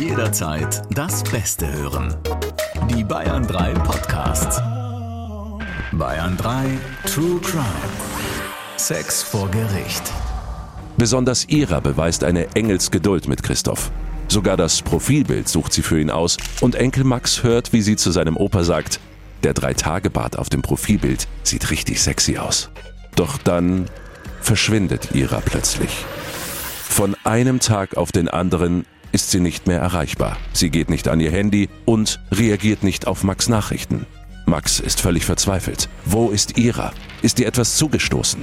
Jederzeit 0.00 0.80
das 0.94 1.22
Beste 1.24 1.70
hören. 1.70 2.16
Die 2.88 3.04
Bayern 3.04 3.46
3 3.46 3.74
Podcasts. 3.74 4.56
Bayern 5.92 6.38
3 6.38 6.78
True 7.04 7.38
Crime. 7.42 7.66
Sex 8.78 9.22
vor 9.22 9.50
Gericht. 9.50 10.10
Besonders 10.96 11.46
Ira 11.50 11.80
beweist 11.80 12.24
eine 12.24 12.46
Engelsgeduld 12.54 13.28
mit 13.28 13.42
Christoph. 13.42 13.90
Sogar 14.28 14.56
das 14.56 14.80
Profilbild 14.80 15.50
sucht 15.50 15.74
sie 15.74 15.82
für 15.82 16.00
ihn 16.00 16.10
aus 16.10 16.38
und 16.62 16.76
Enkel 16.76 17.04
Max 17.04 17.42
hört, 17.42 17.74
wie 17.74 17.82
sie 17.82 17.96
zu 17.96 18.10
seinem 18.10 18.38
Opa 18.38 18.64
sagt, 18.64 19.00
der 19.44 19.52
Drei-Tage-Bart 19.52 20.38
auf 20.38 20.48
dem 20.48 20.62
Profilbild 20.62 21.28
sieht 21.42 21.70
richtig 21.70 22.00
sexy 22.00 22.38
aus. 22.38 22.70
Doch 23.16 23.36
dann 23.36 23.84
verschwindet 24.40 25.14
Ira 25.14 25.42
plötzlich. 25.44 26.06
Von 26.88 27.16
einem 27.24 27.60
Tag 27.60 27.98
auf 27.98 28.12
den 28.12 28.28
anderen 28.28 28.86
ist 29.12 29.30
sie 29.30 29.40
nicht 29.40 29.66
mehr 29.66 29.80
erreichbar. 29.80 30.36
Sie 30.52 30.70
geht 30.70 30.90
nicht 30.90 31.08
an 31.08 31.20
ihr 31.20 31.30
Handy 31.30 31.68
und 31.84 32.20
reagiert 32.32 32.82
nicht 32.82 33.06
auf 33.06 33.24
Max 33.24 33.48
Nachrichten. 33.48 34.06
Max 34.46 34.80
ist 34.80 35.00
völlig 35.00 35.24
verzweifelt. 35.24 35.88
Wo 36.04 36.30
ist 36.30 36.58
Ira? 36.58 36.92
Ist 37.22 37.38
ihr 37.38 37.46
etwas 37.46 37.76
zugestoßen? 37.76 38.42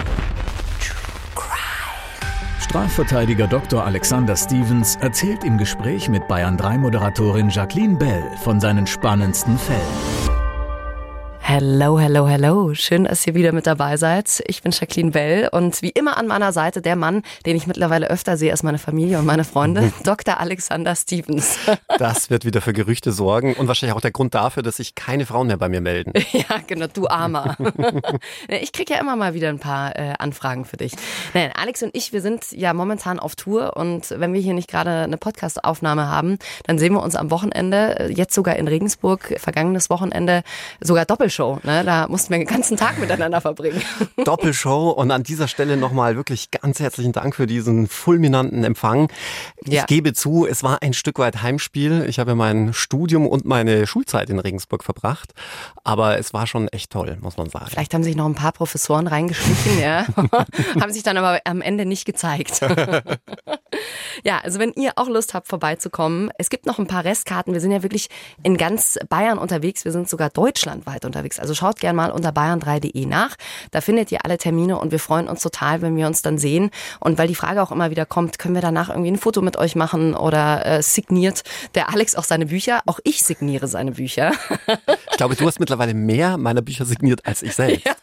Strafverteidiger 2.61 3.47
Dr. 3.47 3.85
Alexander 3.85 4.35
Stevens 4.35 4.97
erzählt 4.97 5.43
im 5.45 5.57
Gespräch 5.57 6.09
mit 6.09 6.27
Bayern 6.27 6.57
3 6.57 6.77
Moderatorin 6.77 7.49
Jacqueline 7.49 7.97
Bell 7.97 8.23
von 8.43 8.59
seinen 8.59 8.85
spannendsten 8.85 9.57
Fällen. 9.57 10.36
Hello, 11.49 11.97
hello, 11.97 12.27
hello. 12.27 12.73
Schön, 12.73 13.05
dass 13.05 13.25
ihr 13.25 13.33
wieder 13.33 13.53
mit 13.53 13.65
dabei 13.67 13.95
seid. 13.95 14.43
Ich 14.47 14.63
bin 14.63 14.73
Jacqueline 14.73 15.11
Bell 15.11 15.47
und 15.49 15.81
wie 15.81 15.91
immer 15.91 16.17
an 16.17 16.27
meiner 16.27 16.51
Seite 16.51 16.81
der 16.81 16.97
Mann, 16.97 17.21
den 17.45 17.55
ich 17.55 17.67
mittlerweile 17.67 18.09
öfter 18.09 18.35
sehe 18.35 18.51
als 18.51 18.63
meine 18.63 18.79
Familie 18.79 19.17
und 19.17 19.25
meine 19.25 19.45
Freunde, 19.45 19.93
Dr. 20.03 20.41
Alexander 20.41 20.93
Stevens. 20.93 21.57
Das 21.99 22.29
wird 22.29 22.45
wieder 22.45 22.61
für 22.61 22.73
Gerüchte 22.73 23.11
sorgen 23.11 23.55
und 23.55 23.67
wahrscheinlich 23.67 23.95
auch 23.95 24.01
der 24.01 24.11
Grund 24.11 24.35
dafür, 24.35 24.61
dass 24.61 24.77
sich 24.77 24.93
keine 24.93 25.25
Frauen 25.25 25.47
mehr 25.47 25.57
bei 25.57 25.69
mir 25.69 25.81
melden. 25.81 26.11
Ja, 26.31 26.57
genau, 26.67 26.85
du 26.93 27.07
Armer. 27.07 27.57
Ich 28.49 28.71
kriege 28.71 28.93
ja 28.93 28.99
immer 28.99 29.15
mal 29.15 29.33
wieder 29.33 29.49
ein 29.49 29.57
paar 29.57 29.97
äh, 29.97 30.13
Anfragen 30.19 30.65
für 30.65 30.77
dich. 30.77 30.93
Nein, 31.33 31.51
Alex 31.55 31.81
und 31.81 31.95
ich, 31.95 32.13
wir 32.13 32.21
sind 32.21 32.51
ja 32.51 32.73
momentan 32.73 33.19
auf 33.19 33.35
Tour 33.35 33.77
und 33.77 34.11
wenn 34.11 34.33
wir 34.33 34.41
hier 34.41 34.53
nicht 34.53 34.69
gerade 34.69 34.91
eine 34.91 35.17
Podcast-Aufnahme 35.17 36.07
haben, 36.07 36.37
dann 36.65 36.77
sehen 36.77 36.93
wir 36.93 37.01
uns 37.01 37.15
am 37.15 37.31
Wochenende, 37.31 37.99
äh, 37.99 38.11
jetzt 38.11 38.35
sogar 38.35 38.57
in 38.57 38.67
Regensburg, 38.67 39.35
vergangenes 39.39 39.89
Wochenende, 39.89 40.43
sogar 40.81 41.05
doppelt 41.05 41.31
Doppelshow. 41.37 41.59
Ne? 41.63 41.83
Da 41.83 42.07
mussten 42.07 42.31
wir 42.31 42.37
den 42.39 42.47
ganzen 42.47 42.77
Tag 42.77 42.99
miteinander 42.99 43.41
verbringen. 43.41 43.81
Doppelshow 44.23 44.89
und 44.91 45.11
an 45.11 45.23
dieser 45.23 45.47
Stelle 45.47 45.77
nochmal 45.77 46.15
wirklich 46.15 46.51
ganz 46.51 46.79
herzlichen 46.79 47.11
Dank 47.11 47.35
für 47.35 47.47
diesen 47.47 47.87
fulminanten 47.87 48.63
Empfang. 48.63 49.09
Ja. 49.65 49.81
Ich 49.81 49.87
gebe 49.87 50.13
zu, 50.13 50.45
es 50.45 50.63
war 50.63 50.81
ein 50.81 50.93
Stück 50.93 51.19
weit 51.19 51.41
Heimspiel. 51.41 52.05
Ich 52.07 52.19
habe 52.19 52.35
mein 52.35 52.73
Studium 52.73 53.27
und 53.27 53.45
meine 53.45 53.87
Schulzeit 53.87 54.29
in 54.29 54.39
Regensburg 54.39 54.83
verbracht, 54.83 55.33
aber 55.83 56.17
es 56.17 56.33
war 56.33 56.47
schon 56.47 56.67
echt 56.69 56.91
toll, 56.91 57.17
muss 57.21 57.37
man 57.37 57.49
sagen. 57.49 57.67
Vielleicht 57.69 57.93
haben 57.93 58.03
sich 58.03 58.15
noch 58.15 58.25
ein 58.25 58.35
paar 58.35 58.51
Professoren 58.51 59.07
reingeschlichen, 59.07 59.79
ja. 59.79 60.05
haben 60.81 60.91
sich 60.91 61.03
dann 61.03 61.17
aber 61.17 61.39
am 61.45 61.61
Ende 61.61 61.85
nicht 61.85 62.05
gezeigt. 62.05 62.61
ja, 64.23 64.39
also 64.43 64.59
wenn 64.59 64.73
ihr 64.73 64.93
auch 64.95 65.07
Lust 65.07 65.33
habt, 65.33 65.47
vorbeizukommen, 65.47 66.31
es 66.37 66.49
gibt 66.49 66.65
noch 66.65 66.79
ein 66.79 66.87
paar 66.87 67.03
Restkarten. 67.03 67.53
Wir 67.53 67.61
sind 67.61 67.71
ja 67.71 67.83
wirklich 67.83 68.09
in 68.43 68.57
ganz 68.57 68.97
Bayern 69.09 69.37
unterwegs. 69.37 69.85
Wir 69.85 69.91
sind 69.91 70.09
sogar 70.09 70.29
deutschlandweit 70.29 71.05
unterwegs. 71.05 71.39
Also 71.39 71.53
schaut 71.53 71.79
gerne 71.79 71.95
mal 71.95 72.11
unter 72.11 72.29
bayern3.de 72.29 73.05
nach. 73.05 73.35
Da 73.71 73.81
findet 73.81 74.11
ihr 74.11 74.25
alle 74.25 74.37
Termine 74.37 74.77
und 74.77 74.91
wir 74.91 74.99
freuen 74.99 75.27
uns 75.27 75.41
total, 75.41 75.81
wenn 75.81 75.95
wir 75.95 76.07
uns 76.07 76.21
dann 76.21 76.37
sehen. 76.37 76.71
Und 76.99 77.17
weil 77.17 77.27
die 77.27 77.35
Frage 77.35 77.61
auch 77.61 77.71
immer 77.71 77.89
wieder 77.91 78.05
kommt, 78.05 78.39
können 78.39 78.55
wir 78.55 78.61
danach 78.61 78.89
irgendwie 78.89 79.11
ein 79.11 79.17
Foto 79.17 79.41
mit 79.41 79.57
euch 79.57 79.75
machen 79.75 80.15
oder 80.15 80.65
äh, 80.65 80.81
signiert 80.81 81.43
der 81.75 81.89
Alex 81.89 82.15
auch 82.15 82.23
seine 82.23 82.47
Bücher? 82.47 82.81
Auch 82.85 82.99
ich 83.03 83.23
signiere 83.23 83.67
seine 83.67 83.91
Bücher. 83.91 84.31
Ich 85.11 85.17
glaube, 85.17 85.35
du 85.35 85.45
hast 85.45 85.59
mittlerweile 85.59 85.93
mehr 85.93 86.37
meiner 86.37 86.61
Bücher 86.61 86.85
signiert 86.85 87.25
als 87.25 87.41
ich 87.41 87.53
selbst. 87.55 87.67
Ja. 87.87 87.93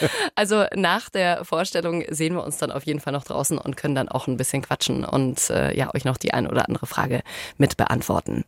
Also 0.34 0.64
nach 0.74 1.10
der 1.10 1.44
Vorstellung 1.44 2.04
sehen 2.08 2.34
wir 2.34 2.44
uns 2.44 2.56
dann 2.56 2.72
auf 2.72 2.84
jeden 2.84 3.00
Fall 3.00 3.12
noch 3.12 3.24
draußen 3.24 3.58
und 3.58 3.76
können 3.76 3.94
dann 3.94 4.08
auch 4.08 4.26
ein 4.26 4.36
bisschen 4.36 4.62
quatschen 4.62 5.04
und 5.04 5.50
äh, 5.50 5.76
ja 5.76 5.94
euch 5.94 6.04
noch 6.04 6.16
die 6.16 6.32
eine 6.32 6.48
oder 6.48 6.68
andere 6.68 6.86
Frage 6.86 7.22
mit 7.58 7.76
beantworten. 7.76 8.44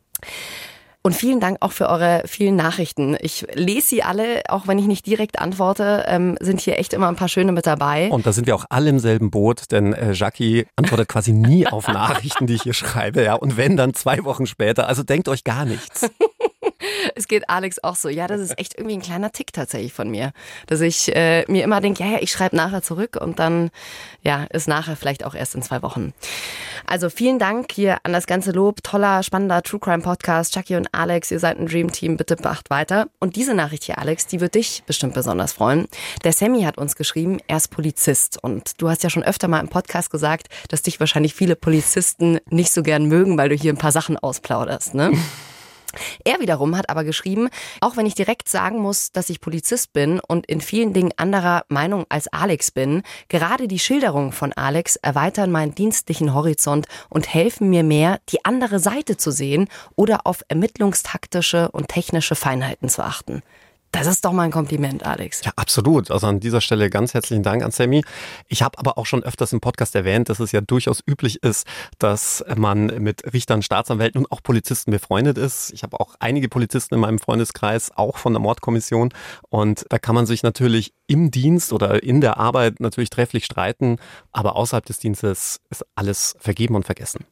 Und 1.07 1.13
vielen 1.13 1.39
Dank 1.39 1.59
auch 1.61 1.73
für 1.73 1.91
eure 1.91 2.23
vielen 2.25 2.57
Nachrichten. 2.57 3.15
Ich 3.21 3.47
lese 3.53 3.89
sie 3.89 4.03
alle, 4.03 4.41
auch 4.49 4.67
wenn 4.67 4.79
ich 4.79 4.87
nicht 4.87 5.05
direkt 5.05 5.39
antworte, 5.39 6.07
ähm, 6.09 6.39
sind 6.41 6.63
hier 6.63 6.79
echt 6.79 6.95
immer 6.95 7.09
ein 7.09 7.17
paar 7.17 7.29
schöne 7.29 7.53
mit 7.53 7.67
dabei. 7.67 8.09
Und 8.09 8.25
da 8.25 8.33
sind 8.33 8.47
wir 8.47 8.57
auch 8.57 8.65
alle 8.71 8.89
im 8.89 8.99
selben 8.99 9.31
Boot, 9.31 9.71
denn 9.71 9.93
äh, 9.93 10.13
Jackie 10.13 10.65
antwortet 10.77 11.09
quasi 11.09 11.35
nie 11.35 11.67
auf 11.67 11.89
Nachrichten, 11.93 12.47
die 12.47 12.55
ich 12.55 12.63
hier 12.63 12.73
schreibe. 12.73 13.23
Ja, 13.23 13.35
und 13.35 13.59
wenn 13.59 13.77
dann 13.77 13.93
zwei 13.93 14.25
Wochen 14.25 14.47
später. 14.47 14.89
Also 14.89 15.03
denkt 15.03 15.29
euch 15.29 15.45
gar 15.45 15.67
nichts. 15.67 16.09
es 17.15 17.29
geht 17.29 17.49
Alex 17.49 17.83
auch 17.83 17.97
so. 17.97 18.09
Ja, 18.09 18.27
das 18.27 18.41
ist 18.41 18.59
echt 18.59 18.77
irgendwie 18.77 18.97
ein 18.97 19.03
kleiner 19.03 19.33
Tick 19.33 19.53
tatsächlich 19.53 19.93
von 19.93 20.11
mir. 20.11 20.33
Dass 20.67 20.81
ich 20.81 21.15
äh, 21.15 21.45
mir 21.49 21.65
immer 21.65 21.81
denke, 21.81 22.03
ja, 22.03 22.11
ja, 22.11 22.19
ich 22.21 22.31
schreibe 22.31 22.57
nachher 22.57 22.83
zurück 22.83 23.17
und 23.21 23.39
dann, 23.39 23.71
ja, 24.23 24.45
ist 24.45 24.69
nachher 24.69 24.97
vielleicht 24.97 25.25
auch 25.25 25.35
erst 25.35 25.55
in 25.55 25.63
zwei 25.63 25.83
Wochen. 25.83 26.13
Also 26.87 27.11
vielen 27.11 27.39
Dank 27.39 27.73
hier 27.73 27.99
an 28.03 28.13
das 28.13 28.27
ganze 28.27 28.53
Lob. 28.53 28.83
Toller, 28.83 29.23
spannender 29.23 29.63
True 29.63 29.81
Crime 29.81 30.03
Podcast. 30.03 30.55
Chucky 30.55 30.77
und 30.77 30.89
Alex, 30.93 31.31
ihr 31.31 31.39
seid 31.39 31.59
ein 31.59 31.67
Dream 31.67 31.93
Team. 31.93 32.17
Bitte 32.17 32.37
beacht 32.37 32.71
weiter. 32.71 33.09
Und 33.21 33.37
diese 33.37 33.55
Nachricht 33.55 33.85
hier, 33.85 33.99
Alex, 33.99 34.27
die 34.27 34.41
wird 34.41 34.55
dich 34.55 34.83
bestimmt 34.87 35.15
besonders 35.15 35.53
freuen. 35.53 35.87
Der 36.25 36.33
Sammy 36.33 36.63
hat 36.63 36.79
uns 36.79 36.97
geschrieben, 36.97 37.39
er 37.47 37.59
ist 37.59 37.69
Polizist. 37.69 38.43
Und 38.43 38.81
du 38.81 38.89
hast 38.89 39.03
ja 39.03 39.11
schon 39.11 39.25
öfter 39.25 39.49
mal 39.49 39.61
im 39.61 39.69
Podcast 39.69 40.11
gesagt, 40.11 40.49
dass 40.69 40.83
dich 40.83 41.01
wahrscheinlich 41.01 41.35
viele 41.35 41.57
Polizisten 41.57 42.39
nicht 42.51 42.73
so 42.73 42.83
gern 42.83 43.07
mögen, 43.07 43.39
weil 43.39 43.49
du 43.49 43.55
hier 43.55 43.73
ein 43.73 43.79
paar 43.79 43.93
Sachen 43.93 44.17
ausplauderst, 44.17 44.95
ne? 44.95 45.13
Er 46.25 46.41
wiederum 46.41 46.77
hat 46.77 46.91
aber 46.91 47.05
geschrieben, 47.05 47.49
auch 47.81 47.97
wenn 47.97 48.07
ich 48.07 48.15
direkt 48.15 48.49
sagen 48.49 48.79
muss, 48.79 49.13
dass 49.13 49.31
ich 49.31 49.41
Polizist 49.41 49.93
bin 49.93 50.21
und 50.21 50.47
in 50.47 50.61
vielen 50.61 50.93
Dingen 50.93 51.13
anderer 51.17 51.65
Meinung 51.69 52.07
als 52.09 52.29
Alex 52.29 52.71
bin, 52.71 53.03
gerade 53.29 53.69
die 53.69 53.79
Schilderungen 53.79 54.33
von 54.33 54.53
Alex 54.53 54.97
erweitern 54.97 55.51
meinen 55.51 55.75
dienstlichen 55.75 56.35
Horizont 56.35 56.87
und 57.09 57.33
helfen 57.33 57.71
mir 57.71 57.83
mehr, 57.83 58.19
die 58.31 58.45
andere 58.45 58.79
Seite 58.79 59.17
zu 59.17 59.31
sehen 59.31 59.69
oder 59.97 60.27
auf 60.27 60.43
ermittlungstaktische 60.49 61.71
und 61.71 61.89
technische 61.89 62.35
Feinheiten 62.35 62.89
zu 62.89 63.03
achten. 63.03 63.43
Das 63.95 64.09
ist 64.09 64.25
doch 64.25 64.33
mal 64.33 64.43
ein 64.43 64.51
Kompliment, 64.51 65.07
Alex. 65.07 65.43
Ja, 65.45 65.53
absolut. 65.55 66.11
Also 66.11 66.27
an 66.27 66.41
dieser 66.41 66.61
Stelle 66.61 66.91
ganz 66.91 67.15
herzlichen 67.15 67.45
Dank 67.45 67.63
an 67.63 67.71
Sammy. 67.71 68.03
Ich 68.49 68.61
habe 68.61 68.77
aber 68.81 68.99
auch 68.99 69.07
schon 69.07 69.23
öfters 69.23 69.53
im 69.53 69.61
Podcast 69.61 69.95
erwähnt, 69.95 70.29
dass 70.29 70.41
es 70.41 70.51
ja 70.51 70.61
durchaus 70.61 71.01
üblich 71.07 71.45
ist, 71.45 71.65
dass 72.01 72.45
man 72.57 72.87
mit 72.87 73.33
Richtern, 73.33 73.63
Staatsanwälten 73.63 74.23
und 74.23 74.33
auch 74.33 74.43
Polizisten 74.43 74.91
befreundet 74.91 75.39
ist. 75.39 75.73
Ich 75.73 75.85
habe 75.85 76.01
auch 76.01 76.17
einige 76.19 76.49
Polizisten 76.49 76.97
in 76.97 77.01
meinem 77.03 77.21
Freundeskreis, 77.21 77.93
auch 77.95 78.19
von 78.19 78.33
der 78.33 78.41
Mordkommission. 78.41 79.11
Und 79.49 79.87
da 79.91 80.01
kann 80.01 80.17
man 80.17 80.27
sich 80.27 80.43
natürlich 80.43 80.93
im 81.07 81.31
Dienst 81.31 81.73
oder 81.73 82.03
in 82.03 82.21
der 82.21 82.39
Arbeit 82.39 82.81
natürlich 82.81 83.11
trefflich 83.11 83.45
streiten, 83.45 83.99
aber 84.33 84.57
außerhalb 84.57 84.85
des 84.87 84.99
Dienstes 84.99 85.61
ist 85.71 85.85
alles 85.95 86.35
vergeben 86.41 86.75
und 86.75 86.85
vergessen. 86.85 87.25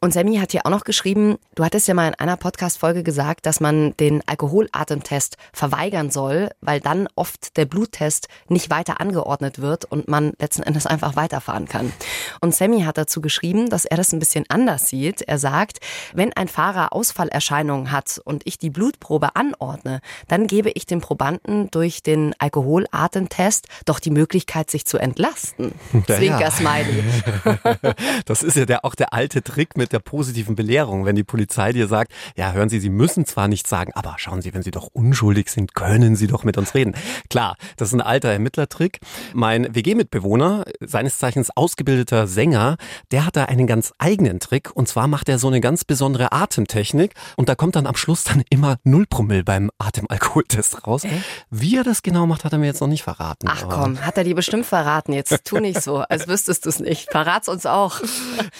Und 0.00 0.12
Sammy 0.12 0.36
hat 0.38 0.52
hier 0.52 0.64
auch 0.64 0.70
noch 0.70 0.84
geschrieben, 0.84 1.36
du 1.54 1.64
hattest 1.64 1.86
ja 1.86 1.94
mal 1.94 2.08
in 2.08 2.14
einer 2.14 2.36
Podcast-Folge 2.36 3.02
gesagt, 3.02 3.46
dass 3.46 3.60
man 3.60 3.96
den 3.98 4.26
Alkoholatemtest 4.26 5.36
verweigern 5.52 6.07
werden 6.08 6.10
soll, 6.10 6.50
weil 6.60 6.80
dann 6.80 7.08
oft 7.14 7.56
der 7.56 7.64
Bluttest 7.64 8.28
nicht 8.48 8.70
weiter 8.70 9.00
angeordnet 9.00 9.60
wird 9.60 9.84
und 9.84 10.08
man 10.08 10.32
letzten 10.38 10.62
Endes 10.62 10.86
einfach 10.86 11.16
weiterfahren 11.16 11.66
kann. 11.66 11.92
Und 12.40 12.54
Sammy 12.54 12.82
hat 12.82 12.98
dazu 12.98 13.20
geschrieben, 13.20 13.68
dass 13.68 13.84
er 13.84 13.96
das 13.96 14.12
ein 14.12 14.18
bisschen 14.18 14.44
anders 14.48 14.88
sieht. 14.88 15.22
Er 15.22 15.38
sagt, 15.38 15.78
wenn 16.14 16.32
ein 16.32 16.48
Fahrer 16.48 16.92
Ausfallerscheinungen 16.92 17.90
hat 17.90 18.20
und 18.24 18.42
ich 18.46 18.58
die 18.58 18.70
Blutprobe 18.70 19.36
anordne, 19.36 20.00
dann 20.28 20.46
gebe 20.46 20.70
ich 20.70 20.86
dem 20.86 21.00
Probanden 21.00 21.70
durch 21.70 22.02
den 22.02 22.34
Alkoholatemtest 22.38 23.66
doch 23.84 24.00
die 24.00 24.10
Möglichkeit, 24.10 24.70
sich 24.70 24.84
zu 24.84 24.98
entlasten. 24.98 25.72
Ja, 26.08 26.16
Zwinker-Smiley. 26.16 27.02
Das 28.24 28.42
ist 28.42 28.56
ja 28.56 28.64
der, 28.64 28.84
auch 28.84 28.94
der 28.94 29.12
alte 29.12 29.42
Trick 29.42 29.76
mit 29.76 29.92
der 29.92 29.98
positiven 29.98 30.54
Belehrung. 30.54 31.04
Wenn 31.04 31.16
die 31.16 31.24
Polizei 31.24 31.72
dir 31.72 31.86
sagt, 31.86 32.12
ja, 32.36 32.52
hören 32.52 32.68
Sie, 32.68 32.80
Sie 32.80 32.88
müssen 32.88 33.26
zwar 33.26 33.48
nichts 33.48 33.68
sagen, 33.68 33.92
aber 33.94 34.14
schauen 34.18 34.42
Sie, 34.42 34.54
wenn 34.54 34.62
Sie 34.62 34.70
doch 34.70 34.88
unschuldig 34.92 35.50
sind, 35.50 35.74
können 35.74 35.97
können 35.98 36.14
Sie 36.14 36.28
doch 36.28 36.44
mit 36.44 36.56
uns 36.56 36.74
reden. 36.74 36.94
Klar, 37.28 37.56
das 37.76 37.88
ist 37.88 37.94
ein 37.94 38.00
alter 38.00 38.28
Ermittlertrick. 38.28 39.00
Mein 39.34 39.74
WG-Mitbewohner, 39.74 40.64
seines 40.80 41.18
Zeichens 41.18 41.50
ausgebildeter 41.56 42.28
Sänger, 42.28 42.76
der 43.10 43.26
hat 43.26 43.34
da 43.34 43.46
einen 43.46 43.66
ganz 43.66 43.92
eigenen 43.98 44.38
Trick. 44.38 44.70
Und 44.74 44.86
zwar 44.86 45.08
macht 45.08 45.28
er 45.28 45.40
so 45.40 45.48
eine 45.48 45.60
ganz 45.60 45.84
besondere 45.84 46.30
Atemtechnik. 46.30 47.14
Und 47.36 47.48
da 47.48 47.56
kommt 47.56 47.74
dann 47.74 47.88
am 47.88 47.96
Schluss 47.96 48.22
dann 48.22 48.44
immer 48.48 48.76
null 48.84 49.06
Promille 49.06 49.42
beim 49.42 49.72
Atemalkoholtest 49.78 50.86
raus. 50.86 51.02
Äh? 51.02 51.08
Wie 51.50 51.76
er 51.76 51.82
das 51.82 52.02
genau 52.02 52.26
macht, 52.26 52.44
hat 52.44 52.52
er 52.52 52.58
mir 52.58 52.66
jetzt 52.66 52.80
noch 52.80 52.86
nicht 52.86 53.02
verraten. 53.02 53.48
Ach 53.50 53.68
komm, 53.68 54.00
hat 54.00 54.16
er 54.16 54.22
dir 54.22 54.36
bestimmt 54.36 54.66
verraten. 54.66 55.12
Jetzt 55.12 55.44
tu 55.44 55.58
nicht 55.58 55.82
so, 55.82 55.98
als 55.98 56.28
wüsstest 56.28 56.64
du 56.64 56.68
es 56.68 56.78
nicht. 56.78 57.10
Verrat's 57.10 57.48
uns 57.48 57.66
auch. 57.66 58.00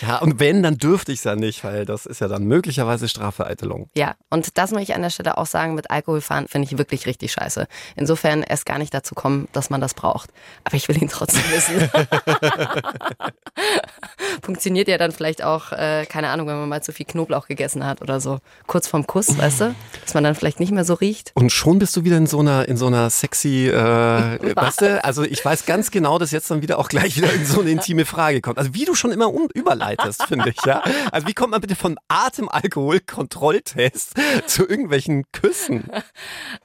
Ja, 0.02 0.18
und 0.18 0.40
wenn, 0.40 0.62
dann 0.62 0.76
dürfte 0.76 1.12
ich 1.12 1.18
es 1.18 1.24
ja 1.24 1.36
nicht, 1.36 1.62
weil 1.62 1.84
das 1.84 2.04
ist 2.04 2.20
ja 2.20 2.28
dann 2.28 2.44
möglicherweise 2.44 3.08
Strafvereitelung. 3.08 3.90
Ja, 3.96 4.16
und 4.28 4.58
das 4.58 4.72
muss 4.72 4.82
ich 4.82 4.94
an 4.94 5.02
der 5.02 5.10
Stelle 5.10 5.38
auch 5.38 5.46
sagen, 5.46 5.74
mit 5.74 5.90
Alkoholfahren 5.90 6.48
finde 6.48 6.66
ich 6.66 6.78
wirklich 6.78 7.06
richtig 7.06 7.27
richtig 7.28 7.32
scheiße. 7.32 7.66
Insofern 7.96 8.42
erst 8.42 8.66
gar 8.66 8.78
nicht 8.78 8.92
dazu 8.92 9.14
kommen, 9.14 9.48
dass 9.52 9.70
man 9.70 9.80
das 9.80 9.94
braucht. 9.94 10.30
Aber 10.64 10.76
ich 10.76 10.88
will 10.88 11.00
ihn 11.00 11.08
trotzdem 11.08 11.42
wissen. 11.50 11.90
Funktioniert 14.42 14.88
ja 14.88 14.98
dann 14.98 15.12
vielleicht 15.12 15.42
auch, 15.42 15.72
äh, 15.72 16.06
keine 16.06 16.28
Ahnung, 16.28 16.46
wenn 16.46 16.58
man 16.58 16.68
mal 16.68 16.82
zu 16.82 16.92
viel 16.92 17.06
Knoblauch 17.06 17.46
gegessen 17.46 17.84
hat 17.84 18.02
oder 18.02 18.20
so. 18.20 18.38
Kurz 18.66 18.88
vorm 18.88 19.06
Kuss, 19.06 19.36
weißt 19.36 19.60
du? 19.60 19.74
Dass 20.04 20.14
man 20.14 20.24
dann 20.24 20.34
vielleicht 20.34 20.60
nicht 20.60 20.72
mehr 20.72 20.84
so 20.84 20.94
riecht. 20.94 21.32
Und 21.34 21.52
schon 21.52 21.78
bist 21.78 21.96
du 21.96 22.04
wieder 22.04 22.16
in 22.16 22.26
so 22.26 22.40
einer, 22.40 22.68
in 22.68 22.76
so 22.76 22.86
einer 22.86 23.10
sexy, 23.10 23.68
äh, 23.68 23.74
weißt 24.56 24.82
du? 24.82 25.04
Also 25.04 25.22
ich 25.22 25.44
weiß 25.44 25.66
ganz 25.66 25.90
genau, 25.90 26.18
dass 26.18 26.30
jetzt 26.30 26.50
dann 26.50 26.62
wieder 26.62 26.78
auch 26.78 26.88
gleich 26.88 27.16
wieder 27.16 27.32
in 27.32 27.44
so 27.44 27.60
eine 27.60 27.70
intime 27.70 28.04
Frage 28.04 28.40
kommt. 28.40 28.58
Also 28.58 28.74
wie 28.74 28.84
du 28.84 28.94
schon 28.94 29.12
immer 29.12 29.32
um, 29.32 29.48
überleitest, 29.52 30.24
finde 30.24 30.50
ich, 30.50 30.64
ja. 30.64 30.82
Also 31.12 31.26
wie 31.26 31.34
kommt 31.34 31.50
man 31.50 31.60
bitte 31.60 31.74
von 31.74 31.98
Atemalkohol-Kontrolltest 32.08 34.14
zu 34.46 34.68
irgendwelchen 34.68 35.24
Küssen? 35.32 35.90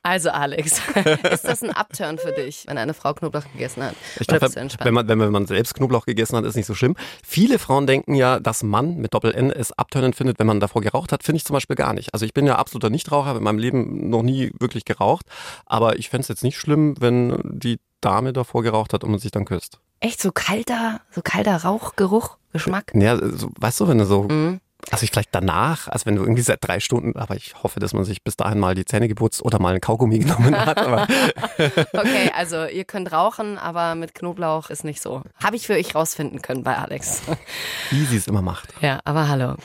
Also 0.04 0.30
Alex, 0.30 0.53
ist 1.32 1.44
das 1.44 1.64
ein 1.64 1.72
Upturn 1.72 2.18
für 2.18 2.32
dich, 2.32 2.66
wenn 2.68 2.78
eine 2.78 2.94
Frau 2.94 3.14
Knoblauch 3.14 3.44
gegessen 3.52 3.84
hat? 3.84 3.96
Ich 4.20 4.28
glaube, 4.28 4.50
wenn 4.54 4.94
man, 4.94 5.08
wenn 5.08 5.32
man 5.32 5.46
selbst 5.46 5.74
Knoblauch 5.76 6.06
gegessen 6.06 6.38
hat, 6.38 6.46
ist 6.46 6.56
nicht 6.56 6.66
so 6.66 6.76
schlimm. 6.76 6.96
Viele 7.26 7.60
Frauen 7.60 7.88
denken 7.88 8.16
ja, 8.16 8.40
dass 8.40 8.64
Mann 8.64 8.98
mit 8.98 9.14
Doppel-N 9.14 9.52
es 9.52 9.72
abturnend 9.72 10.16
findet, 10.16 10.40
wenn 10.40 10.48
man 10.48 10.60
davor 10.60 10.82
geraucht 10.82 11.12
hat. 11.12 11.24
Finde 11.24 11.38
ich 11.38 11.46
zum 11.46 11.54
Beispiel 11.54 11.76
gar 11.76 11.94
nicht. 11.94 12.14
Also 12.14 12.26
ich 12.26 12.34
bin 12.34 12.46
ja 12.46 12.56
absoluter 12.56 12.90
Nichtraucher, 12.90 13.28
habe 13.28 13.40
in 13.40 13.44
meinem 13.44 13.60
Leben 13.60 14.10
noch 14.10 14.24
nie 14.24 14.52
wirklich 14.60 14.86
geraucht. 14.86 15.26
Aber 15.66 15.98
ich 15.98 16.10
fände 16.10 16.22
es 16.24 16.28
jetzt 16.28 16.44
nicht 16.44 16.58
schlimm, 16.58 16.96
wenn 17.00 17.40
die 17.44 17.80
Dame 18.02 18.34
davor 18.34 18.64
geraucht 18.64 18.94
hat 18.94 19.04
und 19.04 19.12
man 19.12 19.20
sich 19.20 19.32
dann 19.32 19.46
küsst. 19.46 19.80
Echt 20.00 20.22
so 20.22 20.32
kalter, 20.32 21.00
so 21.12 21.22
kalter 21.22 21.56
Rauchgeruch, 21.56 22.38
Geschmack? 22.52 22.92
Ja, 22.94 23.18
so, 23.18 23.52
weißt 23.60 23.80
du, 23.80 23.88
wenn 23.88 23.98
du 23.98 24.06
so 24.06 24.24
mhm. 24.24 24.60
Also 24.92 25.04
ich 25.04 25.12
vielleicht 25.12 25.34
danach, 25.34 25.88
also 25.88 26.06
wenn 26.06 26.16
du 26.16 26.22
irgendwie 26.22 26.42
seit 26.42 26.60
drei 26.66 26.80
Stunden, 26.80 27.18
aber 27.18 27.36
ich 27.36 27.56
hoffe, 27.64 27.80
dass 27.80 27.94
man 27.94 28.04
sich 28.04 28.24
bis 28.24 28.36
dahin 28.38 28.60
mal 28.60 28.76
die 28.76 28.86
Zähne 28.86 29.08
geputzt 29.08 29.44
oder 29.44 29.60
mal 29.60 29.74
ein 29.74 29.82
Kaugummi 29.82 30.20
genommen 30.24 30.56
hat. 30.56 30.78
okay, 31.94 32.32
also 32.36 32.66
ihr 32.66 32.84
könnt 32.84 33.12
rauchen, 33.12 33.58
aber 33.58 33.96
mit 33.96 34.14
Knoblauch 34.14 34.70
ist 34.70 34.84
nicht 34.84 35.02
so. 35.02 35.24
Habe 35.42 35.56
ich 35.56 35.68
für 35.68 35.74
euch 35.74 35.96
rausfinden 35.96 36.42
können 36.42 36.64
bei 36.64 36.78
Alex. 36.78 37.22
Wie 37.90 38.06
sie 38.06 38.18
es 38.18 38.28
immer 38.28 38.42
macht. 38.42 38.74
Ja, 38.82 39.00
aber 39.04 39.28
hallo. 39.28 39.56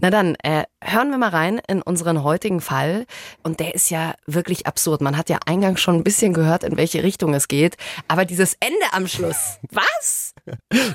Na 0.00 0.10
dann, 0.10 0.36
äh, 0.42 0.64
hören 0.82 1.10
wir 1.10 1.18
mal 1.18 1.30
rein 1.30 1.60
in 1.68 1.82
unseren 1.82 2.22
heutigen 2.22 2.60
Fall. 2.60 3.06
Und 3.42 3.60
der 3.60 3.74
ist 3.74 3.90
ja 3.90 4.14
wirklich 4.26 4.66
absurd. 4.66 5.00
Man 5.00 5.16
hat 5.16 5.28
ja 5.28 5.38
eingangs 5.46 5.80
schon 5.80 5.96
ein 5.96 6.04
bisschen 6.04 6.32
gehört, 6.32 6.64
in 6.64 6.76
welche 6.76 7.02
Richtung 7.02 7.34
es 7.34 7.48
geht. 7.48 7.76
Aber 8.06 8.24
dieses 8.24 8.54
Ende 8.60 8.76
am 8.92 9.06
Schluss, 9.06 9.58
was? 9.70 10.34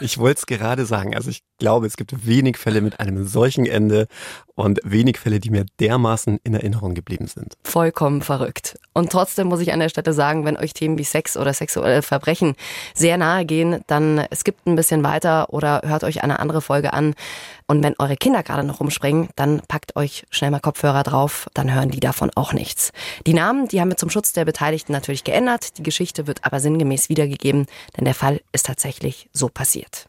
Ich 0.02 0.18
wollte 0.18 0.40
es 0.40 0.46
gerade 0.46 0.86
sagen. 0.86 1.16
Also 1.16 1.30
ich 1.30 1.44
glaube, 1.60 1.88
es 1.88 1.98
gibt 1.98 2.26
wenig 2.26 2.58
Fälle 2.58 2.82
mit 2.82 3.00
einem 3.00 3.28
solchen 3.28 3.66
Ende 3.74 4.08
und 4.56 4.80
wenig 4.84 5.18
Fälle, 5.18 5.40
die 5.40 5.50
mir 5.50 5.66
dermaßen 5.80 6.40
in 6.44 6.54
Erinnerung 6.54 6.94
geblieben 6.94 7.28
sind. 7.28 7.58
Vollkommen 7.64 8.22
verrückt. 8.22 8.78
Und 8.94 9.12
trotzdem 9.12 9.48
muss 9.48 9.62
ich 9.62 9.74
an 9.74 9.80
der 9.80 9.90
Stelle 9.90 10.14
sagen, 10.14 10.46
wenn 10.46 10.58
euch 10.58 10.74
Themen 10.74 10.98
wie 10.98 11.04
Sex 11.04 11.38
oder 11.38 11.54
sexuelle 11.54 12.04
Verbrechen 12.04 12.56
sehr 12.94 13.18
nahe 13.18 13.46
gehen, 13.46 13.82
dann 13.88 14.26
skippt 14.34 14.68
ein 14.68 14.76
bisschen 14.76 15.04
weiter 15.04 15.52
oder 15.52 15.82
hört 15.86 16.04
euch 16.04 16.24
eine 16.24 16.40
andere 16.40 16.62
Folge 16.62 16.94
an. 16.94 17.16
Und 17.66 17.84
wenn 17.84 17.96
eure 17.98 18.16
Kinder 18.16 18.44
gerade 18.44 18.64
noch 18.64 18.80
rumspringen, 18.80 19.30
dann 19.36 19.62
packt 19.68 19.96
euch 19.96 20.26
schnell 20.30 20.52
mal 20.52 20.60
Kopfhörer 20.60 21.04
drauf, 21.04 21.48
dann 21.54 21.74
hören 21.74 21.90
die 21.90 22.00
davon 22.00 22.30
auch 22.36 22.54
nichts. 22.54 22.92
Die 23.26 23.34
Namen, 23.34 23.68
die 23.68 23.82
haben 23.82 23.90
wir 23.90 23.98
zum 23.98 24.10
Schutz 24.10 24.34
der 24.34 24.46
Beteiligten 24.46 24.92
natürlich 24.92 25.24
geändert. 25.24 25.78
Die 25.78 25.84
Geschichte 25.84 26.28
wird 26.28 26.46
aber 26.46 26.60
sinngemäß 26.60 27.10
wiedergegeben, 27.10 27.66
denn 27.98 28.06
der 28.06 28.14
Fall 28.14 28.42
ist 28.52 28.68
tatsächlich 28.68 29.30
so 29.34 29.50
passiert. 29.50 30.08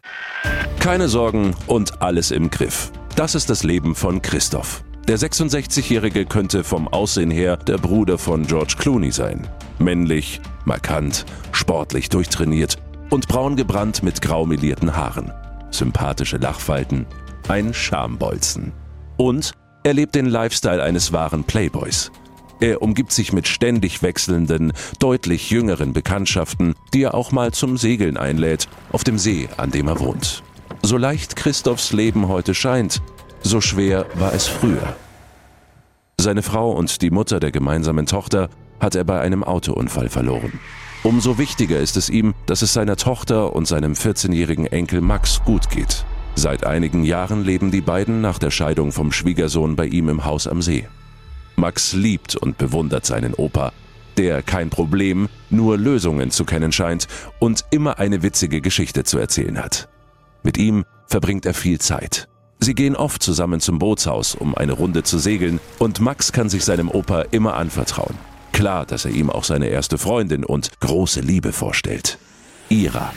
Keine 0.81 1.08
Sorgen 1.08 1.56
und 1.67 2.02
alles 2.02 2.31
im 2.31 2.50
Griff. 2.50 2.93
Das 3.16 3.37
ist 3.37 3.49
das 3.49 3.62
Leben 3.62 3.94
von 3.94 4.22
Christoph. 4.22 4.82
Der 5.06 5.20
66-Jährige 5.20 6.26
könnte 6.26 6.64
vom 6.64 6.88
Aussehen 6.88 7.31
her 7.31 7.56
der 7.56 7.78
Bruder 7.78 8.19
von 8.19 8.44
George 8.44 8.75
Clooney 8.76 9.12
sein. 9.12 9.46
Männlich, 9.78 10.40
markant, 10.64 11.25
sportlich 11.52 12.08
durchtrainiert 12.08 12.76
und 13.11 13.28
braun 13.28 13.55
gebrannt 13.55 14.02
mit 14.02 14.20
grau 14.20 14.46
melierten 14.46 14.96
Haaren. 14.96 15.31
Sympathische 15.70 16.38
Lachfalten, 16.38 17.06
ein 17.46 17.72
Schambolzen. 17.72 18.72
Und 19.17 19.52
er 19.84 19.94
lebt 19.94 20.17
den 20.17 20.26
Lifestyle 20.26 20.82
eines 20.82 21.12
wahren 21.12 21.44
Playboys. 21.44 22.10
Er 22.58 22.82
umgibt 22.82 23.12
sich 23.12 23.32
mit 23.32 23.46
ständig 23.46 24.02
wechselnden, 24.02 24.72
deutlich 24.99 25.50
jüngeren 25.50 25.93
Bekanntschaften, 25.93 26.75
die 26.93 27.02
er 27.05 27.14
auch 27.14 27.31
mal 27.31 27.52
zum 27.52 27.76
Segeln 27.76 28.17
einlädt, 28.17 28.69
auf 28.90 29.05
dem 29.05 29.19
See, 29.19 29.49
an 29.56 29.70
dem 29.70 29.87
er 29.87 30.00
wohnt. 30.00 30.43
So 30.86 30.98
leicht 30.98 31.34
Christophs 31.34 31.94
Leben 31.94 32.28
heute 32.28 32.52
scheint, 32.52 33.00
so 33.42 33.62
schwer 33.62 34.04
war 34.16 34.34
es 34.34 34.46
früher. 34.46 34.94
Seine 36.20 36.42
Frau 36.42 36.72
und 36.72 37.00
die 37.00 37.10
Mutter 37.10 37.40
der 37.40 37.52
gemeinsamen 37.52 38.04
Tochter 38.04 38.50
hat 38.81 38.94
er 38.94 39.04
bei 39.04 39.19
einem 39.19 39.44
Autounfall 39.44 40.10
verloren. 40.10 40.60
Umso 41.02 41.38
wichtiger 41.38 41.78
ist 41.78 41.96
es 41.96 42.10
ihm, 42.10 42.34
dass 42.44 42.60
es 42.60 42.75
seiner 42.75 42.96
Tochter 42.96 43.56
und 43.56 43.66
seinem 43.66 43.94
14-jährigen 43.94 44.66
Enkel 44.66 45.00
Max 45.00 45.42
gut 45.46 45.70
geht. 45.70 46.04
Seit 46.34 46.66
einigen 46.66 47.02
Jahren 47.02 47.46
leben 47.46 47.70
die 47.70 47.81
beiden 47.81 48.20
nach 48.20 48.38
der 48.38 48.50
Scheidung 48.50 48.92
vom 48.92 49.10
Schwiegersohn 49.10 49.76
bei 49.76 49.86
ihm 49.86 50.10
im 50.10 50.26
Haus 50.26 50.46
am 50.46 50.60
See. 50.60 50.86
Max 51.56 51.94
liebt 51.94 52.36
und 52.36 52.58
bewundert 52.58 53.06
seinen 53.06 53.32
Opa, 53.32 53.72
der 54.19 54.42
kein 54.42 54.69
Problem, 54.69 55.31
nur 55.48 55.78
Lösungen 55.78 56.31
zu 56.31 56.44
kennen 56.44 56.72
scheint 56.72 57.08
und 57.38 57.64
immer 57.70 57.98
eine 57.98 58.22
witzige 58.22 58.60
Geschichte 58.60 59.04
zu 59.04 59.16
erzählen 59.16 59.58
hat. 59.58 59.88
Mit 60.44 60.58
ihm 60.58 60.85
verbringt 61.08 61.46
er 61.46 61.55
viel 61.55 61.81
Zeit. 61.81 62.29
Sie 62.61 62.75
gehen 62.75 62.94
oft 62.94 63.23
zusammen 63.23 63.61
zum 63.61 63.79
Bootshaus, 63.79 64.35
um 64.35 64.55
eine 64.55 64.73
Runde 64.73 65.02
zu 65.02 65.19
segeln, 65.19 65.58
und 65.79 66.00
Max 66.00 66.32
kann 66.32 66.49
sich 66.49 66.64
seinem 66.64 66.91
Opa 66.91 67.23
immer 67.23 67.55
anvertrauen. 67.55 68.14
Klar, 68.52 68.87
dass 68.87 69.05
er 69.05 69.11
ihm 69.11 69.31
auch 69.31 69.44
seine 69.44 69.67
erste 69.67 69.99
Freundin 69.99 70.44
und 70.44 70.70
große 70.81 71.20
Liebe 71.20 71.52
vorstellt. 71.52 72.19
Ira. 72.69 73.12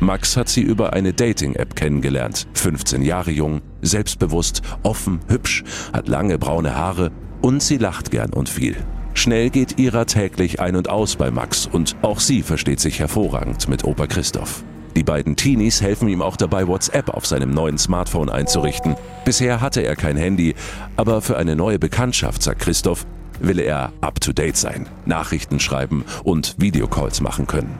Max 0.00 0.36
hat 0.36 0.48
sie 0.48 0.62
über 0.62 0.92
eine 0.94 1.12
Dating-App 1.12 1.76
kennengelernt. 1.76 2.48
15 2.54 3.02
Jahre 3.02 3.30
jung, 3.30 3.60
selbstbewusst, 3.82 4.62
offen, 4.82 5.20
hübsch, 5.28 5.62
hat 5.92 6.08
lange 6.08 6.38
braune 6.38 6.74
Haare 6.74 7.12
und 7.40 7.62
sie 7.62 7.76
lacht 7.76 8.10
gern 8.10 8.32
und 8.32 8.48
viel. 8.48 8.76
Schnell 9.14 9.50
geht 9.50 9.78
Ira 9.78 10.04
täglich 10.04 10.60
ein 10.60 10.74
und 10.76 10.88
aus 10.88 11.16
bei 11.16 11.30
Max 11.30 11.66
und 11.66 11.96
auch 12.02 12.18
sie 12.18 12.42
versteht 12.42 12.80
sich 12.80 12.98
hervorragend 12.98 13.68
mit 13.68 13.84
Opa 13.84 14.06
Christoph. 14.06 14.64
Die 14.94 15.02
beiden 15.02 15.36
Teenies 15.36 15.80
helfen 15.80 16.08
ihm 16.08 16.20
auch 16.20 16.36
dabei, 16.36 16.68
WhatsApp 16.68 17.08
auf 17.08 17.26
seinem 17.26 17.50
neuen 17.50 17.78
Smartphone 17.78 18.28
einzurichten. 18.28 18.94
Bisher 19.24 19.60
hatte 19.60 19.80
er 19.80 19.96
kein 19.96 20.16
Handy, 20.16 20.54
aber 20.96 21.22
für 21.22 21.38
eine 21.38 21.56
neue 21.56 21.78
Bekanntschaft, 21.78 22.42
sagt 22.42 22.60
Christoph, 22.60 23.06
will 23.40 23.58
er 23.58 23.92
up-to-date 24.02 24.56
sein, 24.56 24.88
Nachrichten 25.06 25.60
schreiben 25.60 26.04
und 26.24 26.54
Videocalls 26.58 27.20
machen 27.20 27.46
können. 27.46 27.78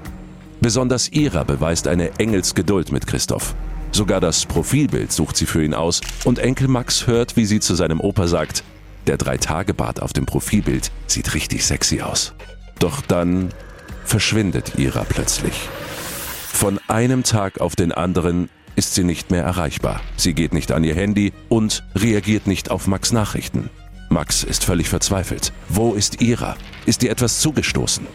Besonders 0.61 1.13
Ira 1.13 1.45
beweist 1.45 1.87
eine 1.87 2.19
Engelsgeduld 2.19 2.93
mit 2.93 3.07
Christoph. 3.07 3.55
Sogar 3.91 4.21
das 4.21 4.47
Profilbild 4.47 5.13
sucht 5.13 5.37
sie 5.37 5.45
für 5.47 5.63
ihn 5.63 5.75
aus 5.75 6.01
und 6.25 6.39
Enkel 6.39 6.69
Max 6.69 7.07
hört, 7.07 7.37
wie 7.37 7.45
sie 7.45 7.61
zu 7.61 7.75
seinem 7.75 8.01
Opa 8.01 8.27
sagt, 8.27 8.65
der 9.07 9.19
Drei-Tage-Bart 9.19 10.01
auf 10.01 10.13
dem 10.13 10.25
Profilbild 10.25 10.91
sieht 11.09 11.35
richtig 11.35 11.67
sexy 11.67 12.01
aus. 12.01 12.33
Doch 12.79 13.03
dann 13.03 13.51
verschwindet 14.05 14.79
Ira 14.79 15.05
plötzlich. 15.07 15.69
Von 16.53 16.79
einem 16.87 17.25
Tag 17.25 17.61
auf 17.61 17.75
den 17.75 17.91
anderen 17.91 18.49
ist 18.77 18.95
sie 18.95 19.03
nicht 19.03 19.33
mehr 19.33 19.43
erreichbar. 19.43 20.01
Sie 20.17 20.33
geht 20.33 20.55
nicht 20.55 20.71
an 20.71 20.85
ihr 20.85 20.95
Handy 20.95 21.33
und 21.49 21.83
reagiert 21.97 22.47
nicht 22.47 22.71
auf 22.71 22.87
Max 22.87 23.11
Nachrichten. 23.11 23.69
Max 24.11 24.45
ist 24.45 24.65
völlig 24.65 24.89
verzweifelt. 24.89 25.53
Wo 25.69 25.95
ist 25.95 26.23
Ira? 26.23 26.57
Ist 26.87 27.03
ihr 27.03 27.11
etwas 27.11 27.41
zugestoßen? 27.41 28.07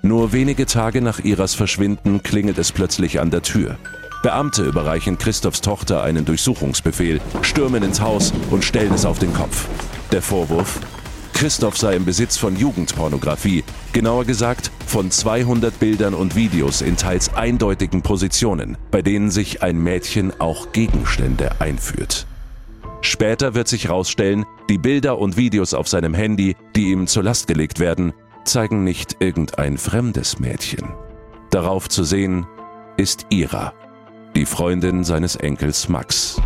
Nur 0.00 0.32
wenige 0.32 0.64
Tage 0.64 1.02
nach 1.02 1.18
Iras 1.18 1.54
Verschwinden 1.54 2.22
klingelt 2.22 2.56
es 2.56 2.72
plötzlich 2.72 3.20
an 3.20 3.30
der 3.30 3.42
Tür. 3.42 3.76
Beamte 4.22 4.62
überreichen 4.62 5.18
Christophs 5.18 5.60
Tochter 5.60 6.02
einen 6.02 6.24
Durchsuchungsbefehl, 6.24 7.20
stürmen 7.42 7.82
ins 7.82 8.00
Haus 8.00 8.32
und 8.50 8.64
stellen 8.64 8.94
es 8.94 9.04
auf 9.04 9.18
den 9.18 9.34
Kopf. 9.34 9.68
Der 10.10 10.22
Vorwurf? 10.22 10.80
Christoph 11.40 11.78
sei 11.78 11.96
im 11.96 12.04
Besitz 12.04 12.36
von 12.36 12.54
Jugendpornografie, 12.54 13.64
genauer 13.94 14.26
gesagt 14.26 14.70
von 14.86 15.10
200 15.10 15.80
Bildern 15.80 16.12
und 16.12 16.36
Videos 16.36 16.82
in 16.82 16.98
teils 16.98 17.32
eindeutigen 17.32 18.02
Positionen, 18.02 18.76
bei 18.90 19.00
denen 19.00 19.30
sich 19.30 19.62
ein 19.62 19.82
Mädchen 19.82 20.38
auch 20.38 20.72
Gegenstände 20.72 21.58
einführt. 21.58 22.26
Später 23.00 23.54
wird 23.54 23.68
sich 23.68 23.84
herausstellen, 23.84 24.44
die 24.68 24.76
Bilder 24.76 25.16
und 25.16 25.38
Videos 25.38 25.72
auf 25.72 25.88
seinem 25.88 26.12
Handy, 26.12 26.56
die 26.76 26.90
ihm 26.90 27.06
zur 27.06 27.22
Last 27.22 27.46
gelegt 27.46 27.80
werden, 27.80 28.12
zeigen 28.44 28.84
nicht 28.84 29.16
irgendein 29.20 29.78
fremdes 29.78 30.40
Mädchen. 30.40 30.90
Darauf 31.48 31.88
zu 31.88 32.04
sehen 32.04 32.46
ist 32.98 33.24
Ira, 33.30 33.72
die 34.36 34.44
Freundin 34.44 35.04
seines 35.04 35.36
Enkels 35.36 35.88
Max. 35.88 36.38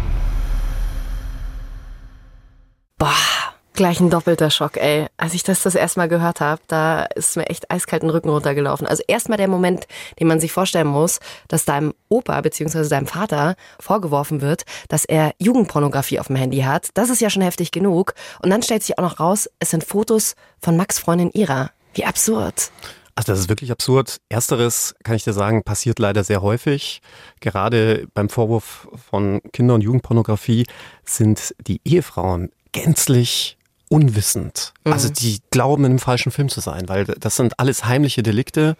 Boah. 2.96 3.53
Gleich 3.76 3.98
ein 3.98 4.08
doppelter 4.08 4.52
Schock, 4.52 4.76
ey. 4.76 5.06
Als 5.16 5.34
ich 5.34 5.42
das 5.42 5.64
das 5.64 5.74
erste 5.74 5.98
Mal 5.98 6.08
gehört 6.08 6.40
habe, 6.40 6.62
da 6.68 7.02
ist 7.16 7.36
mir 7.36 7.46
echt 7.46 7.72
eiskalt 7.72 8.04
den 8.04 8.10
Rücken 8.10 8.28
runtergelaufen. 8.28 8.86
Also 8.86 9.02
erstmal 9.08 9.36
der 9.36 9.48
Moment, 9.48 9.88
den 10.20 10.28
man 10.28 10.38
sich 10.38 10.52
vorstellen 10.52 10.86
muss, 10.86 11.18
dass 11.48 11.64
deinem 11.64 11.92
Opa 12.08 12.40
bzw. 12.40 12.88
deinem 12.88 13.08
Vater 13.08 13.56
vorgeworfen 13.80 14.42
wird, 14.42 14.62
dass 14.88 15.04
er 15.04 15.32
Jugendpornografie 15.38 16.20
auf 16.20 16.28
dem 16.28 16.36
Handy 16.36 16.60
hat. 16.60 16.90
Das 16.94 17.10
ist 17.10 17.20
ja 17.20 17.30
schon 17.30 17.42
heftig 17.42 17.72
genug. 17.72 18.14
Und 18.40 18.50
dann 18.50 18.62
stellt 18.62 18.84
sich 18.84 18.96
auch 18.96 19.02
noch 19.02 19.18
raus, 19.18 19.50
es 19.58 19.70
sind 19.70 19.82
Fotos 19.82 20.36
von 20.60 20.76
Max 20.76 21.00
Freundin 21.00 21.32
Ira. 21.32 21.72
Wie 21.94 22.04
absurd. 22.04 22.70
Also 23.16 23.32
das 23.32 23.40
ist 23.40 23.48
wirklich 23.48 23.72
absurd. 23.72 24.18
Ersteres, 24.28 24.94
kann 25.02 25.16
ich 25.16 25.24
dir 25.24 25.32
sagen, 25.32 25.64
passiert 25.64 25.98
leider 25.98 26.22
sehr 26.22 26.42
häufig. 26.42 27.02
Gerade 27.40 28.06
beim 28.14 28.28
Vorwurf 28.28 28.86
von 29.10 29.40
Kinder- 29.52 29.74
und 29.74 29.80
Jugendpornografie 29.80 30.64
sind 31.04 31.56
die 31.66 31.80
Ehefrauen 31.84 32.52
gänzlich 32.70 33.56
unwissend. 33.88 34.72
Mhm. 34.84 34.92
Also 34.92 35.08
die 35.08 35.40
glauben, 35.50 35.84
in 35.84 35.92
einem 35.92 35.98
falschen 35.98 36.32
Film 36.32 36.48
zu 36.48 36.60
sein, 36.60 36.88
weil 36.88 37.04
das 37.04 37.36
sind 37.36 37.58
alles 37.58 37.84
heimliche 37.84 38.22
Delikte. 38.22 38.76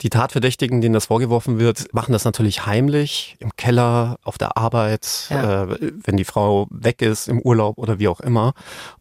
Die 0.00 0.08
Tatverdächtigen, 0.08 0.80
denen 0.80 0.94
das 0.94 1.06
vorgeworfen 1.06 1.58
wird, 1.58 1.92
machen 1.92 2.12
das 2.12 2.24
natürlich 2.24 2.64
heimlich, 2.64 3.36
im 3.38 3.54
Keller, 3.56 4.16
auf 4.22 4.38
der 4.38 4.56
Arbeit, 4.56 5.26
ja. 5.28 5.64
äh, 5.64 5.92
wenn 6.04 6.16
die 6.16 6.24
Frau 6.24 6.68
weg 6.70 7.02
ist, 7.02 7.28
im 7.28 7.38
Urlaub 7.38 7.76
oder 7.76 7.98
wie 7.98 8.08
auch 8.08 8.20
immer. 8.20 8.54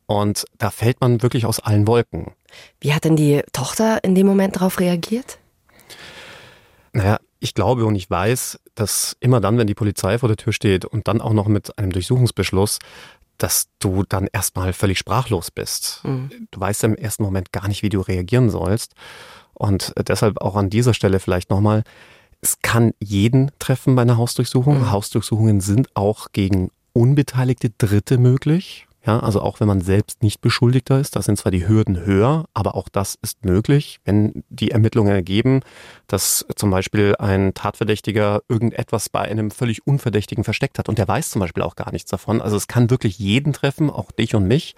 Und 0.07 0.43
da 0.57 0.71
fällt 0.71 0.99
man 0.99 1.21
wirklich 1.21 1.45
aus 1.45 1.61
allen 1.61 1.87
Wolken. 1.87 2.31
Wie 2.81 2.93
hat 2.93 3.05
denn 3.05 3.15
die 3.15 3.41
Tochter 3.53 4.03
in 4.03 4.13
dem 4.13 4.27
Moment 4.27 4.57
darauf 4.57 4.81
reagiert? 4.81 5.37
Naja, 6.91 7.19
ich 7.39 7.53
glaube 7.53 7.85
und 7.85 7.95
ich 7.95 8.09
weiß, 8.09 8.59
dass 8.75 9.15
immer 9.19 9.39
dann, 9.39 9.57
wenn 9.57 9.67
die 9.67 9.75
Polizei 9.75 10.17
vor 10.17 10.27
der 10.27 10.37
Tür 10.37 10.51
steht 10.51 10.83
und 10.83 11.07
dann 11.07 11.21
auch 11.21 11.33
noch 11.33 11.47
mit 11.47 11.77
einem 11.77 11.91
Durchsuchungsbeschluss, 11.91 12.79
dass 13.39 13.69
du 13.79 14.03
dann 14.07 14.27
erstmal 14.31 14.73
völlig 14.73 14.99
sprachlos 14.99 15.49
bist. 15.49 16.01
Mhm. 16.03 16.47
Du 16.51 16.59
weißt 16.59 16.83
im 16.83 16.95
ersten 16.95 17.23
Moment 17.23 17.51
gar 17.51 17.67
nicht, 17.67 17.81
wie 17.81 17.89
du 17.89 18.01
reagieren 18.01 18.49
sollst. 18.49 18.93
Und 19.53 19.93
deshalb 20.07 20.41
auch 20.41 20.55
an 20.55 20.69
dieser 20.69 20.93
Stelle 20.93 21.19
vielleicht 21.19 21.49
nochmal, 21.49 21.83
es 22.41 22.61
kann 22.61 22.93
jeden 22.99 23.51
treffen 23.59 23.95
bei 23.95 24.03
einer 24.03 24.17
Hausdurchsuchung. 24.17 24.79
Mhm. 24.79 24.91
Hausdurchsuchungen 24.91 25.61
sind 25.61 25.95
auch 25.95 26.27
gegen 26.31 26.69
unbeteiligte 26.93 27.71
Dritte 27.71 28.17
möglich. 28.17 28.87
Ja, 29.05 29.19
also 29.19 29.41
auch 29.41 29.61
wenn 29.61 29.67
man 29.67 29.79
selbst 29.79 30.23
nicht 30.23 30.41
Beschuldigter 30.41 30.99
ist, 30.99 31.15
da 31.15 31.21
sind 31.21 31.37
zwar 31.37 31.53
die 31.53 31.65
Hürden 31.65 32.05
höher, 32.05 32.45
aber 32.53 32.75
auch 32.75 32.89
das 32.89 33.15
ist 33.21 33.45
möglich, 33.45 33.99
wenn 34.03 34.43
die 34.49 34.71
Ermittlungen 34.71 35.13
ergeben, 35.13 35.61
dass 36.07 36.45
zum 36.55 36.69
Beispiel 36.69 37.15
ein 37.17 37.53
Tatverdächtiger 37.53 38.41
irgendetwas 38.49 39.07
bei 39.07 39.21
einem 39.21 39.51
völlig 39.51 39.87
Unverdächtigen 39.87 40.43
versteckt 40.43 40.79
hat 40.79 40.89
und 40.89 40.97
der 40.97 41.07
weiß 41.07 41.31
zum 41.31 41.39
Beispiel 41.39 41.63
auch 41.63 41.77
gar 41.77 41.93
nichts 41.93 42.11
davon. 42.11 42.41
Also 42.41 42.57
es 42.57 42.67
kann 42.67 42.89
wirklich 42.89 43.17
jeden 43.19 43.53
treffen, 43.53 43.89
auch 43.89 44.11
dich 44.11 44.35
und 44.35 44.47
mich. 44.47 44.75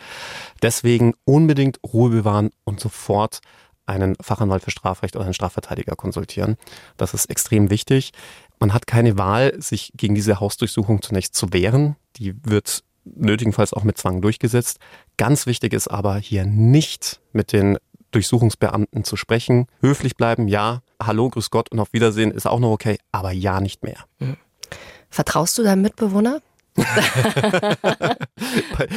Deswegen 0.62 1.13
unbedingt 1.25 1.80
Ruhe 1.84 2.12
bewahren 2.12 2.51
und 2.63 2.80
sofort 2.80 3.40
einen 3.88 4.16
Fachanwalt 4.22 4.63
für 4.63 4.72
Strafrecht 4.72 5.16
oder 5.16 5.25
einen 5.25 5.34
Strafverteidiger 5.34 5.96
konsultieren. 5.96 6.58
Das 6.96 7.16
ist 7.16 7.25
extrem 7.25 7.72
wichtig. 7.72 8.12
Man 8.60 8.74
hat 8.74 8.86
keine 8.86 9.18
Wahl, 9.18 9.60
sich 9.60 9.92
gegen 9.96 10.13
diese 10.13 10.40
Hausdurchsuchung 10.40 11.01
zunächst 11.01 11.34
zu 11.34 11.51
wehren. 11.51 11.96
Die 12.18 12.36
wird 12.46 12.84
nötigenfalls 13.05 13.74
auch 13.74 13.84
mit 13.84 13.98
Zwang 13.98 14.22
durchgesetzt. 14.22 14.79
Ganz 15.17 15.46
wichtig 15.46 15.74
ist 15.74 15.88
aber 15.88 16.17
hier 16.17 16.46
nicht 16.46 17.22
mit 17.34 17.53
den 17.53 17.77
Durchsuchungsbeamten 18.12 19.03
zu 19.03 19.15
sprechen. 19.15 19.67
Höflich 19.81 20.15
bleiben, 20.15 20.48
ja. 20.48 20.81
Hallo, 21.01 21.29
grüß 21.29 21.50
Gott 21.50 21.72
und 21.72 21.79
auf 21.79 21.93
Wiedersehen 21.93 22.31
ist 22.31 22.46
auch 22.46 22.60
noch 22.60 22.72
okay, 22.72 22.98
aber 23.12 23.31
ja 23.31 23.62
nicht 23.62 23.84
mehr. 23.84 24.05
Mhm. 24.20 24.38
Vertraust 25.10 25.58
du 25.58 25.63
deinem 25.63 25.81
Mitbewohner? 25.81 26.41
bei, 26.74 26.86
bei, 28.77 28.88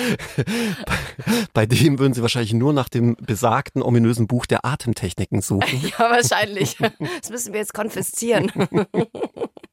bei, 1.53 1.67
dem 1.67 1.99
würden 1.99 2.15
Sie 2.15 2.23
wahrscheinlich 2.23 2.53
nur 2.53 2.73
nach 2.73 2.89
dem 2.89 3.17
besagten 3.17 3.83
ominösen 3.83 4.29
Buch 4.29 4.47
der 4.47 4.65
Atemtechniken 4.65 5.43
suchen. 5.43 5.65
Ja, 5.99 6.11
wahrscheinlich. 6.11 6.77
Das 7.21 7.31
müssen 7.31 7.53
wir 7.53 7.61
jetzt 7.61 7.75
konfiszieren. 7.75 8.53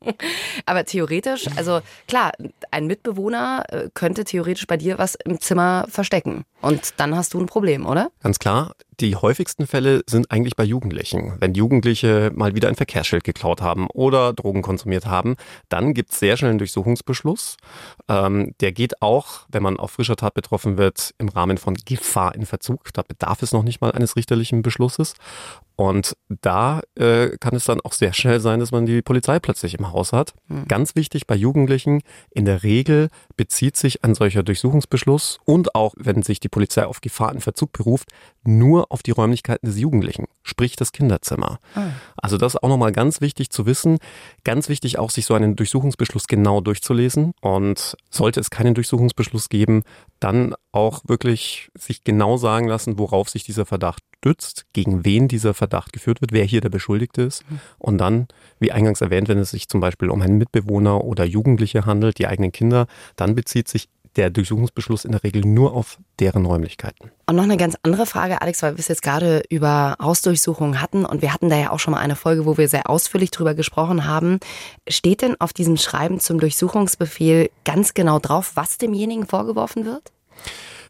Aber 0.65 0.85
theoretisch, 0.85 1.47
also 1.55 1.81
klar, 2.07 2.31
ein 2.71 2.87
Mitbewohner 2.87 3.65
äh, 3.69 3.89
könnte 3.93 4.23
theoretisch 4.23 4.67
bei 4.67 4.77
dir 4.77 4.97
was 4.97 5.15
im 5.15 5.39
Zimmer 5.39 5.85
verstecken. 5.89 6.43
Und 6.61 6.93
dann 6.97 7.15
hast 7.15 7.33
du 7.33 7.39
ein 7.39 7.45
Problem, 7.45 7.85
oder? 7.85 8.11
Ganz 8.21 8.39
klar. 8.39 8.75
Die 9.01 9.15
häufigsten 9.15 9.65
Fälle 9.65 10.03
sind 10.07 10.29
eigentlich 10.29 10.55
bei 10.55 10.63
Jugendlichen. 10.63 11.33
Wenn 11.39 11.55
Jugendliche 11.55 12.31
mal 12.35 12.53
wieder 12.53 12.67
ein 12.67 12.75
Verkehrsschild 12.75 13.23
geklaut 13.23 13.59
haben 13.59 13.87
oder 13.87 14.31
Drogen 14.31 14.61
konsumiert 14.61 15.07
haben, 15.07 15.37
dann 15.69 15.95
gibt 15.95 16.11
es 16.11 16.19
sehr 16.19 16.37
schnell 16.37 16.51
einen 16.51 16.59
Durchsuchungsbeschluss. 16.59 17.57
Ähm, 18.07 18.53
der 18.59 18.71
geht 18.71 19.01
auch, 19.01 19.47
wenn 19.49 19.63
man 19.63 19.77
auf 19.77 19.89
frischer 19.89 20.17
Tat 20.17 20.35
betroffen 20.35 20.77
wird, 20.77 21.15
im 21.17 21.29
Rahmen 21.29 21.57
von 21.57 21.73
Gefahr 21.73 22.35
in 22.35 22.45
Verzug. 22.45 22.93
Da 22.93 23.01
bedarf 23.01 23.41
es 23.41 23.53
noch 23.53 23.63
nicht 23.63 23.81
mal 23.81 23.91
eines 23.91 24.15
richterlichen 24.15 24.61
Beschlusses. 24.61 25.15
Und 25.81 26.15
da 26.41 26.81
äh, 26.93 27.37
kann 27.39 27.55
es 27.55 27.65
dann 27.65 27.81
auch 27.81 27.93
sehr 27.93 28.13
schnell 28.13 28.39
sein, 28.39 28.59
dass 28.59 28.71
man 28.71 28.85
die 28.85 29.01
Polizei 29.01 29.39
plötzlich 29.39 29.73
im 29.73 29.91
Haus 29.91 30.13
hat. 30.13 30.35
Mhm. 30.47 30.67
Ganz 30.67 30.95
wichtig 30.95 31.25
bei 31.25 31.33
Jugendlichen, 31.33 32.03
in 32.29 32.45
der 32.45 32.61
Regel 32.61 33.09
bezieht 33.35 33.77
sich 33.77 34.03
ein 34.03 34.13
solcher 34.13 34.43
Durchsuchungsbeschluss 34.43 35.39
und 35.43 35.73
auch 35.73 35.95
wenn 35.97 36.21
sich 36.21 36.39
die 36.39 36.49
Polizei 36.49 36.85
auf 36.85 37.01
Gefahr 37.01 37.33
in 37.33 37.41
Verzug 37.41 37.71
beruft, 37.71 38.09
nur 38.43 38.90
auf 38.91 39.03
die 39.03 39.11
Räumlichkeiten 39.11 39.65
des 39.65 39.79
Jugendlichen, 39.79 40.25
sprich 40.43 40.75
das 40.75 40.91
Kinderzimmer. 40.91 41.59
Mhm. 41.75 41.93
Also 42.17 42.37
das 42.37 42.55
ist 42.55 42.63
auch 42.63 42.69
nochmal 42.69 42.91
ganz 42.91 43.21
wichtig 43.21 43.49
zu 43.49 43.65
wissen. 43.65 43.97
Ganz 44.43 44.69
wichtig 44.69 44.99
auch, 44.99 45.09
sich 45.09 45.25
so 45.25 45.33
einen 45.33 45.55
Durchsuchungsbeschluss 45.55 46.27
genau 46.27 46.61
durchzulesen. 46.61 47.33
Und 47.41 47.95
sollte 48.09 48.39
es 48.39 48.49
keinen 48.49 48.73
Durchsuchungsbeschluss 48.73 49.49
geben, 49.49 49.83
dann 50.19 50.53
auch 50.71 51.01
wirklich 51.07 51.69
sich 51.77 52.03
genau 52.03 52.37
sagen 52.37 52.67
lassen, 52.67 52.97
worauf 52.97 53.29
sich 53.29 53.43
dieser 53.43 53.65
Verdacht 53.65 54.03
stützt, 54.21 54.65
gegen 54.73 55.03
wen 55.03 55.27
dieser 55.27 55.53
Verdacht 55.53 55.93
geführt 55.93 56.21
wird, 56.21 56.31
wer 56.31 56.45
hier 56.45 56.61
der 56.61 56.69
Beschuldigte 56.69 57.23
ist. 57.23 57.49
Mhm. 57.49 57.59
Und 57.79 57.97
dann, 57.97 58.27
wie 58.59 58.71
eingangs 58.71 59.01
erwähnt, 59.01 59.27
wenn 59.27 59.39
es 59.39 59.51
sich 59.51 59.67
zum 59.67 59.81
Beispiel 59.81 60.09
um 60.09 60.21
einen 60.21 60.37
Mitbewohner 60.37 61.03
oder 61.03 61.25
Jugendliche 61.25 61.85
handelt, 61.85 62.19
die 62.19 62.27
eigenen 62.27 62.51
Kinder, 62.51 62.87
dann 63.15 63.35
bezieht 63.35 63.67
sich 63.67 63.89
der 64.15 64.29
Durchsuchungsbeschluss 64.29 65.05
in 65.05 65.11
der 65.11 65.23
Regel 65.23 65.41
nur 65.45 65.73
auf 65.73 65.97
deren 66.19 66.45
Räumlichkeiten. 66.45 67.11
Und 67.27 67.35
noch 67.35 67.43
eine 67.43 67.57
ganz 67.57 67.77
andere 67.83 68.05
Frage, 68.05 68.41
Alex, 68.41 68.61
weil 68.61 68.73
wir 68.73 68.79
es 68.79 68.87
jetzt 68.87 69.01
gerade 69.01 69.43
über 69.49 69.95
Hausdurchsuchungen 70.01 70.81
hatten 70.81 71.05
und 71.05 71.21
wir 71.21 71.33
hatten 71.33 71.49
da 71.49 71.57
ja 71.57 71.71
auch 71.71 71.79
schon 71.79 71.93
mal 71.93 71.99
eine 71.99 72.15
Folge, 72.15 72.45
wo 72.45 72.57
wir 72.57 72.67
sehr 72.67 72.89
ausführlich 72.89 73.31
drüber 73.31 73.53
gesprochen 73.53 74.05
haben. 74.05 74.39
Steht 74.87 75.21
denn 75.21 75.39
auf 75.39 75.53
diesem 75.53 75.77
Schreiben 75.77 76.19
zum 76.19 76.39
Durchsuchungsbefehl 76.39 77.49
ganz 77.63 77.93
genau 77.93 78.19
drauf, 78.19 78.51
was 78.55 78.77
demjenigen 78.77 79.25
vorgeworfen 79.25 79.85
wird? 79.85 80.11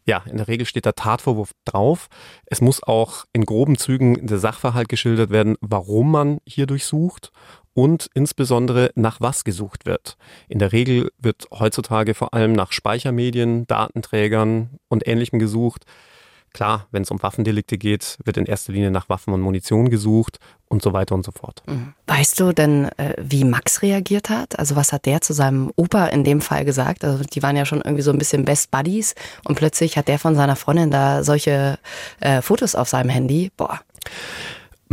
Ja, 0.04 0.24
in 0.28 0.36
der 0.36 0.48
Regel 0.48 0.66
steht 0.66 0.84
der 0.84 0.96
Tatvorwurf 0.96 1.52
drauf. 1.64 2.08
Es 2.46 2.60
muss 2.60 2.82
auch 2.82 3.24
in 3.32 3.44
groben 3.46 3.78
Zügen 3.78 4.26
der 4.26 4.38
Sachverhalt 4.38 4.88
geschildert 4.88 5.30
werden, 5.30 5.56
warum 5.60 6.10
man 6.10 6.38
hier 6.44 6.66
durchsucht 6.66 7.30
und 7.74 8.08
insbesondere 8.14 8.90
nach 8.94 9.20
was 9.20 9.44
gesucht 9.44 9.86
wird. 9.86 10.16
In 10.48 10.58
der 10.58 10.72
Regel 10.72 11.10
wird 11.18 11.46
heutzutage 11.50 12.14
vor 12.14 12.34
allem 12.34 12.52
nach 12.52 12.72
Speichermedien, 12.72 13.66
Datenträgern 13.66 14.70
und 14.88 15.06
Ähnlichem 15.06 15.38
gesucht. 15.38 15.84
Klar, 16.52 16.86
wenn 16.90 17.02
es 17.02 17.10
um 17.10 17.22
Waffendelikte 17.22 17.78
geht, 17.78 18.18
wird 18.24 18.36
in 18.36 18.44
erster 18.44 18.74
Linie 18.74 18.90
nach 18.90 19.08
Waffen 19.08 19.32
und 19.32 19.40
Munition 19.40 19.88
gesucht 19.88 20.36
und 20.68 20.82
so 20.82 20.92
weiter 20.92 21.14
und 21.14 21.24
so 21.24 21.32
fort. 21.32 21.62
Mhm. 21.66 21.94
Weißt 22.06 22.38
du 22.38 22.52
denn, 22.52 22.90
äh, 22.98 23.14
wie 23.18 23.44
Max 23.44 23.80
reagiert 23.80 24.28
hat? 24.28 24.58
Also 24.58 24.76
was 24.76 24.92
hat 24.92 25.06
der 25.06 25.22
zu 25.22 25.32
seinem 25.32 25.72
Opa 25.76 26.08
in 26.08 26.24
dem 26.24 26.42
Fall 26.42 26.66
gesagt? 26.66 27.04
Also 27.04 27.24
die 27.24 27.42
waren 27.42 27.56
ja 27.56 27.64
schon 27.64 27.80
irgendwie 27.80 28.02
so 28.02 28.10
ein 28.10 28.18
bisschen 28.18 28.44
Best 28.44 28.70
Buddies 28.70 29.14
und 29.44 29.54
plötzlich 29.54 29.96
hat 29.96 30.08
der 30.08 30.18
von 30.18 30.34
seiner 30.34 30.56
Freundin 30.56 30.90
da 30.90 31.24
solche 31.24 31.78
äh, 32.20 32.42
Fotos 32.42 32.74
auf 32.74 32.88
seinem 32.88 33.08
Handy. 33.08 33.50
Boah. 33.56 33.80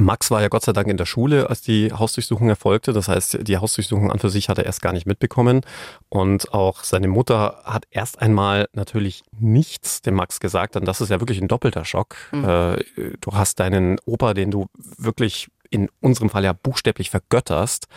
Max 0.03 0.31
war 0.31 0.41
ja 0.41 0.47
Gott 0.47 0.63
sei 0.63 0.73
Dank 0.73 0.87
in 0.87 0.97
der 0.97 1.05
Schule, 1.05 1.49
als 1.49 1.61
die 1.61 1.91
Hausdurchsuchung 1.91 2.49
erfolgte. 2.49 2.93
Das 2.93 3.07
heißt, 3.07 3.39
die 3.47 3.57
Hausdurchsuchung 3.57 4.11
an 4.11 4.19
für 4.19 4.29
sich 4.29 4.49
hat 4.49 4.57
er 4.57 4.65
erst 4.65 4.81
gar 4.81 4.93
nicht 4.93 5.05
mitbekommen. 5.05 5.61
Und 6.09 6.53
auch 6.53 6.83
seine 6.83 7.07
Mutter 7.07 7.61
hat 7.63 7.85
erst 7.91 8.21
einmal 8.21 8.67
natürlich 8.73 9.23
nichts 9.39 10.01
dem 10.01 10.15
Max 10.15 10.39
gesagt. 10.39 10.75
Und 10.75 10.85
das 10.85 11.01
ist 11.01 11.09
ja 11.09 11.19
wirklich 11.19 11.41
ein 11.41 11.47
doppelter 11.47 11.85
Schock. 11.85 12.15
Mhm. 12.31 12.45
Äh, 12.45 12.83
du 13.21 13.33
hast 13.33 13.59
deinen 13.59 13.99
Opa, 14.05 14.33
den 14.33 14.51
du 14.51 14.67
wirklich 14.97 15.49
in 15.69 15.89
unserem 16.01 16.29
Fall 16.29 16.43
ja 16.43 16.53
buchstäblich 16.53 17.09
vergötterst, 17.09 17.87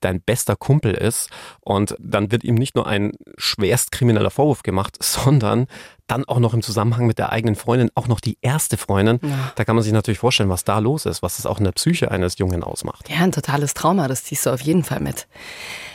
dein 0.00 0.20
bester 0.20 0.56
Kumpel 0.56 0.94
ist 0.94 1.30
und 1.60 1.96
dann 1.98 2.30
wird 2.30 2.44
ihm 2.44 2.54
nicht 2.54 2.74
nur 2.76 2.86
ein 2.86 3.12
schwerst 3.36 3.92
krimineller 3.92 4.30
Vorwurf 4.30 4.62
gemacht, 4.62 4.96
sondern 5.02 5.66
dann 6.06 6.24
auch 6.24 6.38
noch 6.38 6.54
im 6.54 6.62
Zusammenhang 6.62 7.06
mit 7.06 7.18
der 7.18 7.32
eigenen 7.32 7.54
Freundin, 7.54 7.90
auch 7.94 8.08
noch 8.08 8.20
die 8.20 8.38
erste 8.40 8.78
Freundin. 8.78 9.20
Ja. 9.22 9.52
Da 9.56 9.64
kann 9.64 9.76
man 9.76 9.82
sich 9.82 9.92
natürlich 9.92 10.18
vorstellen, 10.18 10.48
was 10.48 10.64
da 10.64 10.78
los 10.78 11.04
ist, 11.04 11.22
was 11.22 11.38
es 11.38 11.44
auch 11.44 11.58
in 11.58 11.64
der 11.64 11.72
Psyche 11.72 12.10
eines 12.10 12.38
Jungen 12.38 12.62
ausmacht. 12.62 13.08
Ja, 13.10 13.18
ein 13.18 13.32
totales 13.32 13.74
Trauma, 13.74 14.08
das 14.08 14.24
ziehst 14.24 14.46
du 14.46 14.50
auf 14.50 14.62
jeden 14.62 14.84
Fall 14.84 15.00
mit. 15.00 15.28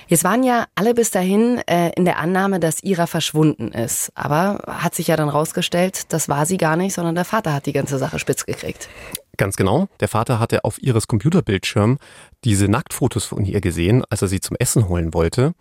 Jetzt 0.08 0.24
waren 0.24 0.44
ja 0.44 0.68
alle 0.76 0.94
bis 0.94 1.10
dahin 1.10 1.60
äh, 1.66 1.92
in 1.96 2.06
der 2.06 2.20
Annahme, 2.20 2.60
dass 2.60 2.84
Ira 2.84 3.08
verschwunden 3.08 3.70
ist. 3.70 4.12
Aber 4.14 4.62
hat 4.68 4.94
sich 4.94 5.08
ja 5.08 5.16
dann 5.16 5.30
rausgestellt, 5.30 6.14
das 6.14 6.30
war 6.30 6.46
sie 6.46 6.58
gar 6.58 6.76
nicht, 6.76 6.94
sondern 6.94 7.16
der 7.16 7.26
Vater 7.26 7.54
hat 7.54 7.66
die 7.66 7.74
ganze 7.74 7.98
Sache 7.98 8.20
spitz 8.20 8.46
gekriegt. 8.46 8.90
Ganz 9.38 9.56
genau. 9.56 9.88
Der 10.00 10.08
Vater 10.08 10.40
hatte 10.40 10.64
auf 10.64 10.82
ihres 10.82 11.08
Computerbildschirm 11.08 11.98
diese 12.44 12.68
Nacktfotos 12.68 13.26
von 13.26 13.46
ihr 13.46 13.62
gesehen, 13.62 14.04
als 14.10 14.22
er 14.22 14.28
sie 14.28 14.40
zum 14.40 14.56
Essen 14.60 14.88
holen 14.88 15.14
wollte. 15.14 15.54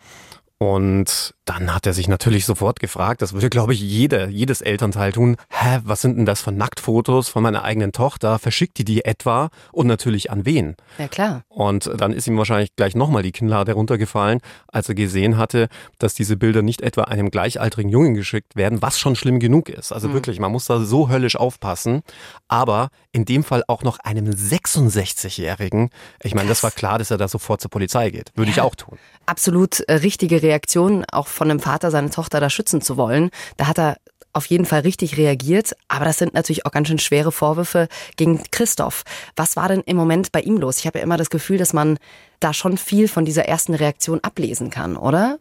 Und 0.59 1.35
dann 1.45 1.75
hat 1.75 1.87
er 1.87 1.93
sich 1.93 2.07
natürlich 2.07 2.45
sofort 2.45 2.79
gefragt, 2.79 3.21
das 3.21 3.33
würde, 3.33 3.51
glaube 3.51 3.73
ich, 3.73 3.81
jeder, 3.81 4.29
jedes 4.29 4.61
Elternteil 4.61 5.13
tun, 5.13 5.37
hä, 5.51 5.81
was 5.85 6.01
sind 6.01 6.17
denn 6.17 6.27
das 6.27 6.41
für 6.41 6.53
Nacktfotos 6.53 7.29
von 7.29 7.43
meiner 7.43 7.65
eigenen 7.65 7.93
Tochter? 7.93 8.39
Verschickt 8.39 8.79
die 8.79 8.85
die 8.85 9.05
etwa? 9.05 9.51
Und 9.73 9.89
natürlich 9.89 10.31
an 10.31 10.47
wen? 10.47 10.77
Ja, 10.99 11.09
klar. 11.09 11.43
Und 11.49 11.91
dann 11.97 12.13
ist 12.13 12.29
ihm 12.29 12.39
wahrscheinlich 12.39 12.77
gleich 12.77 12.95
nochmal 12.95 13.25
die 13.25 13.33
Kinnlade 13.33 13.73
runtergefallen, 13.73 14.41
als 14.69 14.89
er 14.89 14.95
gesehen 14.95 15.37
hatte, 15.37 15.69
dass 15.99 16.15
diese 16.15 16.37
Bilder 16.37 16.63
nicht 16.63 16.81
etwa 16.81 17.05
einem 17.05 17.31
gleichaltrigen 17.31 17.91
Jungen 17.91 18.15
geschickt 18.15 18.55
werden, 18.55 18.81
was 18.81 18.99
schon 18.99 19.17
schlimm 19.17 19.41
genug 19.41 19.69
ist. 19.69 19.93
Also 19.93 20.09
mhm. 20.09 20.15
wirklich, 20.15 20.39
man 20.39 20.53
muss 20.53 20.67
da 20.67 20.81
so 20.81 21.09
höllisch 21.09 21.37
aufpassen. 21.37 22.03
Aber 22.47 22.91
in 23.11 23.25
dem 23.25 23.43
Fall 23.43 23.65
auch 23.67 23.83
noch 23.83 23.99
einem 23.99 24.31
66-Jährigen. 24.31 25.91
Ich 26.23 26.35
meine, 26.35 26.49
das 26.49 26.63
war 26.63 26.71
klar, 26.71 26.99
dass 26.99 27.11
er 27.11 27.19
da 27.19 27.27
sofort 27.27 27.61
zur 27.61 27.71
Polizei 27.71 28.11
geht. 28.11 28.31
Würde 28.37 28.51
ja, 28.51 28.57
ich 28.57 28.61
auch 28.63 28.75
tun. 28.75 28.99
Absolut 29.27 29.81
äh, 29.81 29.95
richtige 29.95 30.43
Reaktion, 30.43 31.05
auch 31.11 31.32
von 31.33 31.51
einem 31.51 31.61
Vater 31.61 31.91
seine 31.91 32.11
Tochter 32.11 32.41
da 32.41 32.51
schützen 32.51 32.81
zu 32.81 32.97
wollen. 32.97 33.31
Da 33.57 33.67
hat 33.67 33.79
er 33.79 33.97
auf 34.33 34.47
jeden 34.47 34.65
Fall 34.65 34.81
richtig 34.81 35.19
reagiert, 35.19 35.77
aber 35.89 36.05
das 36.05 36.19
sind 36.19 36.33
natürlich 36.35 36.65
auch 36.65 36.71
ganz 36.71 36.89
schön 36.89 36.99
schwere 36.99 37.33
Vorwürfe 37.33 37.89
gegen 38.17 38.43
Christoph. 38.51 39.03
Was 39.37 39.57
war 39.57 39.69
denn 39.69 39.83
im 39.85 39.97
Moment 39.97 40.33
bei 40.33 40.41
ihm 40.41 40.57
los? 40.57 40.79
Ich 40.79 40.87
habe 40.87 40.99
ja 40.99 41.05
immer 41.05 41.19
das 41.19 41.31
Gefühl, 41.31 41.59
dass 41.59 41.73
man 41.73 41.99
da 42.41 42.55
schon 42.55 42.79
viel 42.79 43.09
von 43.09 43.25
dieser 43.25 43.45
ersten 43.47 43.75
Reaktion 43.75 44.21
ablesen 44.21 44.71
kann, 44.71 44.97
oder? 44.97 45.39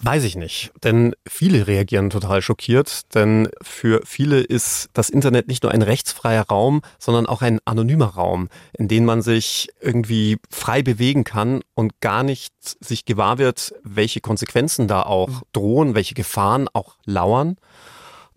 Weiß 0.00 0.22
ich 0.22 0.36
nicht, 0.36 0.70
denn 0.84 1.16
viele 1.26 1.66
reagieren 1.66 2.10
total 2.10 2.40
schockiert, 2.40 3.12
denn 3.16 3.48
für 3.60 4.00
viele 4.04 4.38
ist 4.38 4.90
das 4.92 5.10
Internet 5.10 5.48
nicht 5.48 5.64
nur 5.64 5.72
ein 5.72 5.82
rechtsfreier 5.82 6.44
Raum, 6.48 6.82
sondern 7.00 7.26
auch 7.26 7.42
ein 7.42 7.58
anonymer 7.64 8.06
Raum, 8.14 8.48
in 8.78 8.86
dem 8.86 9.04
man 9.04 9.22
sich 9.22 9.70
irgendwie 9.80 10.38
frei 10.50 10.82
bewegen 10.82 11.24
kann 11.24 11.62
und 11.74 12.00
gar 12.00 12.22
nicht 12.22 12.54
sich 12.62 13.06
gewahr 13.06 13.38
wird, 13.38 13.74
welche 13.82 14.20
Konsequenzen 14.20 14.86
da 14.86 15.02
auch 15.02 15.28
mhm. 15.28 15.42
drohen, 15.52 15.94
welche 15.96 16.14
Gefahren 16.14 16.68
auch 16.72 16.94
lauern. 17.04 17.56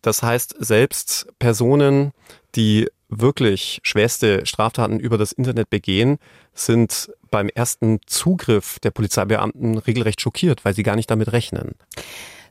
Das 0.01 0.23
heißt, 0.23 0.55
selbst 0.57 1.27
Personen, 1.37 2.11
die 2.55 2.89
wirklich 3.11 3.79
schwerste 3.83 4.45
Straftaten 4.45 4.99
über 4.99 5.17
das 5.17 5.31
Internet 5.31 5.69
begehen, 5.69 6.17
sind 6.53 7.11
beim 7.29 7.49
ersten 7.49 7.99
Zugriff 8.07 8.79
der 8.79 8.91
Polizeibeamten 8.91 9.77
regelrecht 9.77 10.21
schockiert, 10.21 10.65
weil 10.65 10.73
sie 10.73 10.83
gar 10.83 10.95
nicht 10.95 11.11
damit 11.11 11.31
rechnen. 11.31 11.75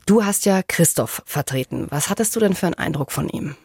Du 0.05 0.23
hast 0.23 0.45
ja 0.45 0.61
Christoph 0.63 1.21
vertreten. 1.25 1.87
Was 1.89 2.09
hattest 2.09 2.35
du 2.35 2.39
denn 2.39 2.53
für 2.53 2.67
einen 2.67 2.75
Eindruck 2.75 3.11
von 3.11 3.27
ihm? 3.27 3.55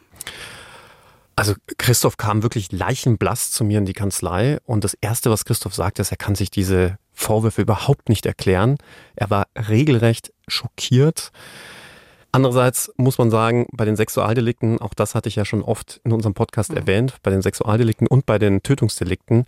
Also 1.35 1.53
Christoph 1.77 2.17
kam 2.17 2.41
wirklich 2.41 2.71
leichenblass 2.71 3.51
zu 3.51 3.63
mir 3.63 3.77
in 3.77 3.85
die 3.85 3.93
Kanzlei 3.93 4.57
und 4.65 4.83
das 4.83 4.95
Erste, 4.95 5.29
was 5.29 5.45
Christoph 5.45 5.75
sagte, 5.75 6.01
ist, 6.01 6.11
er 6.11 6.17
kann 6.17 6.33
sich 6.33 6.49
diese 6.49 6.97
Vorwürfe 7.13 7.61
überhaupt 7.61 8.09
nicht 8.09 8.25
erklären. 8.25 8.77
Er 9.15 9.29
war 9.29 9.47
regelrecht 9.55 10.33
schockiert. 10.47 11.31
Andererseits 12.37 12.93
muss 12.97 13.17
man 13.17 13.31
sagen, 13.31 13.65
bei 13.71 13.83
den 13.83 13.95
Sexualdelikten, 13.95 14.79
auch 14.79 14.93
das 14.93 15.15
hatte 15.15 15.27
ich 15.27 15.37
ja 15.37 15.43
schon 15.43 15.63
oft 15.63 15.99
in 16.03 16.11
unserem 16.13 16.35
Podcast 16.35 16.69
mhm. 16.69 16.77
erwähnt, 16.77 17.15
bei 17.23 17.31
den 17.31 17.41
Sexualdelikten 17.41 18.05
und 18.05 18.27
bei 18.27 18.37
den 18.37 18.61
Tötungsdelikten 18.61 19.45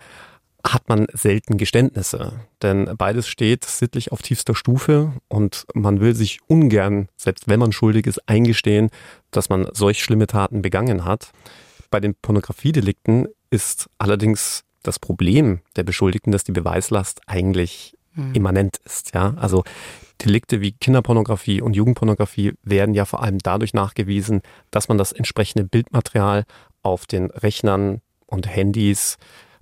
hat 0.66 0.90
man 0.90 1.06
selten 1.14 1.58
Geständnisse. 1.58 2.40
Denn 2.64 2.90
beides 2.98 3.28
steht 3.28 3.64
sittlich 3.64 4.12
auf 4.12 4.24
tiefster 4.24 4.56
Stufe 4.56 5.14
und 5.28 5.68
man 5.76 6.00
will 6.00 6.16
sich 6.16 6.40
ungern, 6.48 7.10
selbst 7.16 7.48
wenn 7.48 7.60
man 7.60 7.74
schuldig 7.74 8.08
ist, 8.08 8.28
eingestehen, 8.28 8.90
dass 9.30 9.50
man 9.50 9.68
solch 9.72 10.04
schlimme 10.04 10.26
Taten 10.26 10.64
begangen 10.64 11.06
hat. 11.06 11.32
Bei 11.92 12.00
den 12.00 12.16
Pornografiedelikten 12.16 13.28
ist 13.52 13.88
allerdings 14.00 14.64
das 14.82 14.98
Problem 14.98 15.60
der 15.76 15.84
Beschuldigten, 15.84 16.32
dass 16.32 16.44
die 16.44 16.54
Beweislast 16.54 17.22
eigentlich 17.28 17.99
hm. 18.20 18.34
immanent 18.34 18.78
ist. 18.86 19.14
Ja, 19.14 19.34
also 19.38 19.64
Delikte 20.24 20.62
wie 20.62 20.74
Kinderpornografie 20.74 21.62
und 21.62 21.76
Jugendpornografie 21.76 22.54
werden 22.64 22.94
ja 22.94 23.06
vor 23.06 23.24
allem 23.24 23.40
dadurch 23.40 23.74
nachgewiesen, 23.74 24.42
dass 24.72 24.90
man 24.90 24.98
das 24.98 25.12
entsprechende 25.12 25.64
Bildmaterial 25.64 26.44
auf 26.84 27.06
den 27.06 27.32
Rechnern 27.32 28.02
und 28.26 28.48
Handys 28.48 29.18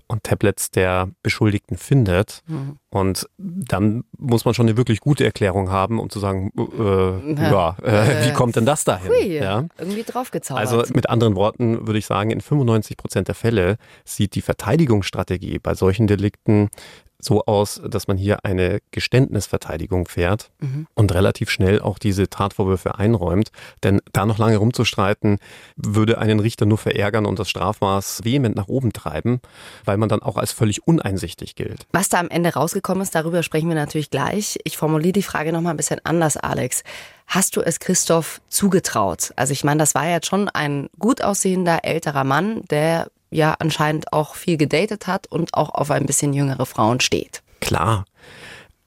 und 0.08 0.24
Tablets 0.24 0.72
der 0.72 1.10
Beschuldigten 1.22 1.78
findet. 1.78 2.42
Mhm. 2.48 2.78
Und 2.90 3.28
dann 3.38 4.06
muss 4.18 4.46
man 4.46 4.54
schon 4.54 4.68
eine 4.68 4.78
wirklich 4.78 5.02
gute 5.02 5.26
Erklärung 5.26 5.70
haben, 5.70 6.00
um 6.00 6.10
zu 6.10 6.20
sagen, 6.20 6.52
äh, 6.58 7.34
ja, 7.34 7.76
äh, 7.84 8.26
wie 8.26 8.34
kommt 8.34 8.56
denn 8.56 8.66
das 8.66 8.86
dahin? 8.86 9.10
Hui, 9.10 9.38
ja? 9.38 9.66
Irgendwie 9.78 10.04
draufgezaubert. 10.04 10.66
Also 10.66 10.84
mit 10.94 11.10
anderen 11.10 11.36
Worten 11.36 11.86
würde 11.86 12.00
ich 12.00 12.06
sagen, 12.06 12.32
in 12.32 12.40
95 12.40 12.96
Prozent 12.96 13.28
der 13.28 13.36
Fälle 13.36 13.78
sieht 14.06 14.36
die 14.36 14.42
Verteidigungsstrategie 14.42 15.60
bei 15.60 15.76
solchen 15.76 16.08
Delikten 16.08 16.70
so 17.20 17.46
aus, 17.46 17.82
dass 17.84 18.08
man 18.08 18.18
hier 18.18 18.46
eine 18.46 18.80
Geständnisverteidigung 18.92 20.08
fährt 20.08 20.52
mhm. 20.60 20.88
und 20.94 21.14
relativ 21.14 21.50
schnell 21.50 21.82
auch 21.82 21.98
diese 21.98 22.30
Tatvorwürfe 22.30 23.00
einräumt. 23.00 23.52
Denn 23.84 24.02
da 24.14 24.26
noch 24.26 24.38
lange 24.38 24.58
rumzustreiten, 24.58 25.40
würde 25.76 26.20
einen 26.20 26.40
Richter 26.40 26.66
nur 26.66 26.78
verärgern 26.78 27.26
und 27.26 27.40
das 27.40 27.50
Strafmaß 27.50 28.24
vehement 28.24 28.56
nach 28.56 28.68
oben 28.68 28.94
treiben, 28.94 29.42
weil 29.86 29.98
man 29.98 30.10
dann 30.10 30.22
auch 30.22 30.38
als 30.38 30.52
völlig 30.52 30.88
uneinsichtig 30.88 31.56
gilt. 31.56 31.88
Was 31.92 32.10
da 32.10 32.20
am 32.20 32.30
Ende 32.30 32.54
rausgekommen 32.54 33.02
ist, 33.02 33.16
darüber 33.16 33.42
sprechen 33.42 33.70
wir 33.70 33.76
natürlich 33.76 34.12
gleich. 34.12 34.60
Ich 34.64 34.78
formuliere 34.78 35.14
die 35.14 35.24
Frage 35.24 35.52
nochmal 35.52 35.74
ein 35.74 35.78
bisschen 35.78 36.02
anders, 36.04 36.38
Alex. 36.38 36.84
Hast 37.26 37.58
du 37.58 37.62
es 37.62 37.80
Christoph 37.80 38.42
zugetraut? 38.48 39.34
Also 39.36 39.52
ich 39.52 39.64
meine, 39.64 39.80
das 39.80 39.96
war 39.96 40.08
jetzt 40.08 40.28
schon 40.28 40.48
ein 40.50 40.88
gut 40.98 41.22
aussehender 41.22 41.80
älterer 41.84 42.24
Mann, 42.24 42.62
der 42.70 43.08
ja 43.30 43.56
anscheinend 43.60 44.14
auch 44.14 44.36
viel 44.36 44.58
gedatet 44.58 45.08
hat 45.08 45.28
und 45.28 45.54
auch 45.54 45.70
auf 45.70 45.92
ein 45.92 46.06
bisschen 46.06 46.34
jüngere 46.34 46.66
Frauen 46.66 47.00
steht. 47.00 47.44
Klar. 47.60 48.06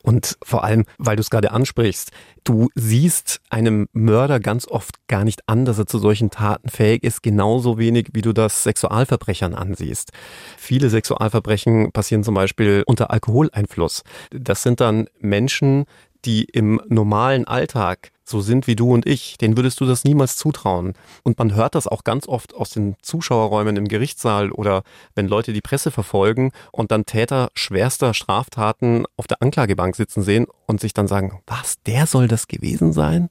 Und 0.03 0.39
vor 0.43 0.65
allem, 0.65 0.87
weil 0.97 1.17
du 1.17 1.21
es 1.21 1.29
gerade 1.29 1.51
ansprichst, 1.51 2.11
du 2.45 2.69
siehst 2.75 3.41
einem 3.51 3.87
Mörder 3.93 4.41
ganz 4.41 4.67
oft 4.67 4.95
gar 5.09 5.25
nicht 5.25 5.43
an, 5.47 5.67
dass 5.67 5.79
er 5.79 5.87
zu 5.87 5.99
solchen 5.99 6.31
Taten 6.31 6.71
fähig 6.71 7.05
ist, 7.05 7.23
genauso 7.23 7.77
wenig 7.79 8.09
wie 8.15 8.23
du 8.23 8.33
das 8.33 8.63
Sexualverbrechern 8.63 9.55
ansiehst. 9.55 10.13
Viele 10.57 10.89
Sexualverbrechen 10.89 11.93
passieren 11.93 12.25
zum 12.25 12.35
Beispiel 12.35 12.83
unter 12.87 13.11
Alkoholeinfluss. 13.11 14.03
Das 14.31 14.63
sind 14.63 14.81
dann 14.81 15.07
Menschen, 15.21 15.85
die 16.25 16.45
im 16.45 16.81
normalen 16.89 17.47
Alltag 17.47 18.13
so 18.25 18.41
sind 18.41 18.67
wie 18.67 18.77
du 18.77 18.95
und 18.95 19.07
ich, 19.07 19.37
denen 19.39 19.57
würdest 19.57 19.81
du 19.81 19.87
das 19.87 20.05
niemals 20.05 20.37
zutrauen. 20.37 20.95
Und 21.25 21.39
man 21.39 21.55
hört 21.55 21.75
das 21.75 21.89
auch 21.89 22.05
ganz 22.05 22.29
oft 22.29 22.55
aus 22.55 22.71
den 22.71 22.95
Zuschauerräumen 23.03 23.77
im 23.77 23.89
Gerichtssaal 23.89 24.53
oder 24.53 24.83
wenn 25.15 25.27
Leute 25.27 25.53
die 25.53 25.61
Presse 25.61 25.91
verfolgen 25.91 26.53
und 26.73 26.93
dann 26.93 27.07
Täter 27.07 27.51
schwerster 27.55 28.15
Straftaten 28.15 29.05
auf 29.17 29.27
der 29.27 29.43
Anklagebank 29.43 29.97
sitzen 29.97 30.23
sehen 30.23 30.47
und 30.67 30.81
sich 30.81 30.95
dann 30.95 31.09
sagen, 31.09 31.41
was, 31.47 31.83
der 31.83 32.07
soll 32.07 32.29
das 32.29 32.47
gewesen 32.47 32.93
sein? 32.93 33.29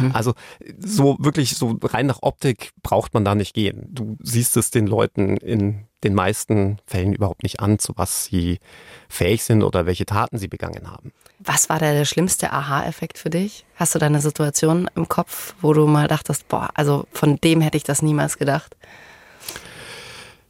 Mhm. 0.00 0.12
Also 0.12 0.34
so 0.78 1.16
wirklich 1.18 1.56
so 1.56 1.78
rein 1.82 2.06
nach 2.06 2.18
Optik 2.22 2.70
braucht 2.82 3.14
man 3.14 3.24
da 3.24 3.34
nicht 3.34 3.54
gehen. 3.54 3.86
Du 3.90 4.16
siehst 4.22 4.56
es 4.56 4.70
den 4.70 4.86
Leuten 4.86 5.36
in 5.36 5.86
den 6.04 6.14
meisten 6.14 6.78
Fällen 6.86 7.14
überhaupt 7.14 7.42
nicht 7.42 7.60
an, 7.60 7.78
zu 7.78 7.94
was 7.96 8.26
sie 8.26 8.58
fähig 9.08 9.42
sind 9.42 9.62
oder 9.62 9.86
welche 9.86 10.06
Taten 10.06 10.38
sie 10.38 10.48
begangen 10.48 10.90
haben. 10.90 11.12
Was 11.38 11.68
war 11.68 11.78
da 11.78 11.92
der 11.92 12.04
schlimmste 12.04 12.52
Aha-Effekt 12.52 13.18
für 13.18 13.30
dich? 13.30 13.64
Hast 13.76 13.94
du 13.94 13.98
da 13.98 14.06
eine 14.06 14.20
Situation 14.20 14.88
im 14.94 15.08
Kopf, 15.08 15.54
wo 15.60 15.72
du 15.72 15.86
mal 15.86 16.06
dachtest, 16.06 16.46
boah, 16.48 16.70
also 16.74 17.06
von 17.12 17.40
dem 17.40 17.60
hätte 17.60 17.76
ich 17.76 17.84
das 17.84 18.02
niemals 18.02 18.38
gedacht? 18.38 18.76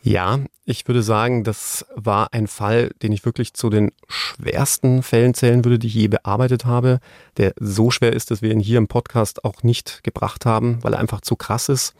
Ja, 0.06 0.40
ich 0.66 0.86
würde 0.86 1.02
sagen, 1.02 1.44
das 1.44 1.86
war 1.94 2.34
ein 2.34 2.46
Fall, 2.46 2.90
den 3.02 3.10
ich 3.10 3.24
wirklich 3.24 3.54
zu 3.54 3.70
den 3.70 3.90
schwersten 4.06 5.02
Fällen 5.02 5.32
zählen 5.32 5.64
würde, 5.64 5.78
die 5.78 5.86
ich 5.86 5.94
je 5.94 6.08
bearbeitet 6.08 6.66
habe, 6.66 7.00
der 7.38 7.54
so 7.58 7.90
schwer 7.90 8.12
ist, 8.12 8.30
dass 8.30 8.42
wir 8.42 8.50
ihn 8.50 8.60
hier 8.60 8.76
im 8.76 8.86
Podcast 8.86 9.46
auch 9.46 9.62
nicht 9.62 10.04
gebracht 10.04 10.44
haben, 10.44 10.78
weil 10.82 10.92
er 10.92 11.00
einfach 11.00 11.22
zu 11.22 11.36
krass 11.36 11.70
ist. 11.70 11.94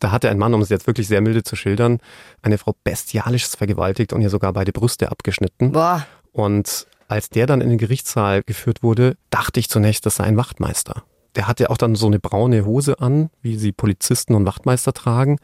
Da 0.00 0.10
hatte 0.10 0.28
ein 0.28 0.38
Mann, 0.38 0.54
um 0.54 0.60
es 0.60 0.70
jetzt 0.70 0.88
wirklich 0.88 1.06
sehr 1.06 1.20
milde 1.20 1.44
zu 1.44 1.54
schildern, 1.54 2.00
eine 2.42 2.58
Frau 2.58 2.74
bestialisch 2.82 3.46
vergewaltigt 3.46 4.12
und 4.12 4.22
ihr 4.22 4.30
sogar 4.30 4.52
beide 4.52 4.72
Brüste 4.72 5.12
abgeschnitten. 5.12 5.70
Boah. 5.70 6.04
Und 6.32 6.88
als 7.06 7.30
der 7.30 7.46
dann 7.46 7.60
in 7.60 7.68
den 7.68 7.78
Gerichtssaal 7.78 8.42
geführt 8.42 8.82
wurde, 8.82 9.16
dachte 9.30 9.60
ich 9.60 9.70
zunächst, 9.70 10.04
das 10.04 10.16
sei 10.16 10.24
ein 10.24 10.36
Wachtmeister. 10.36 11.04
Der 11.36 11.46
hatte 11.46 11.70
auch 11.70 11.76
dann 11.76 11.94
so 11.94 12.08
eine 12.08 12.18
braune 12.18 12.64
Hose 12.64 12.98
an, 12.98 13.30
wie 13.40 13.56
sie 13.56 13.70
Polizisten 13.70 14.34
und 14.34 14.46
Wachtmeister 14.46 14.92
tragen. 14.92 15.38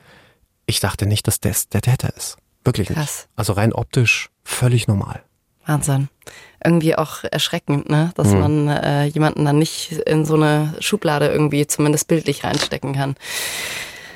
Ich 0.73 0.81
dachte 0.81 1.05
nicht, 1.05 1.27
dass 1.27 1.39
das 1.39 1.69
der 1.69 1.83
Täter 1.83 2.17
ist. 2.17 2.39
Wirklich 2.65 2.89
Krass. 2.89 2.97
nicht. 2.97 3.29
Also 3.37 3.53
rein 3.53 3.75
optisch 3.75 4.31
völlig 4.43 4.89
normal. 4.89 5.23
Wahnsinn. 5.67 6.09
Irgendwie 6.65 6.97
auch 6.97 7.25
erschreckend, 7.25 7.91
ne? 7.91 8.11
dass 8.15 8.29
mhm. 8.29 8.41
man 8.41 8.69
äh, 8.69 9.05
jemanden 9.05 9.45
dann 9.45 9.59
nicht 9.59 9.93
in 9.93 10.25
so 10.25 10.35
eine 10.35 10.75
Schublade 10.81 11.29
irgendwie 11.29 11.67
zumindest 11.67 12.09
bildlich 12.09 12.43
reinstecken 12.43 12.95
kann. 12.95 13.17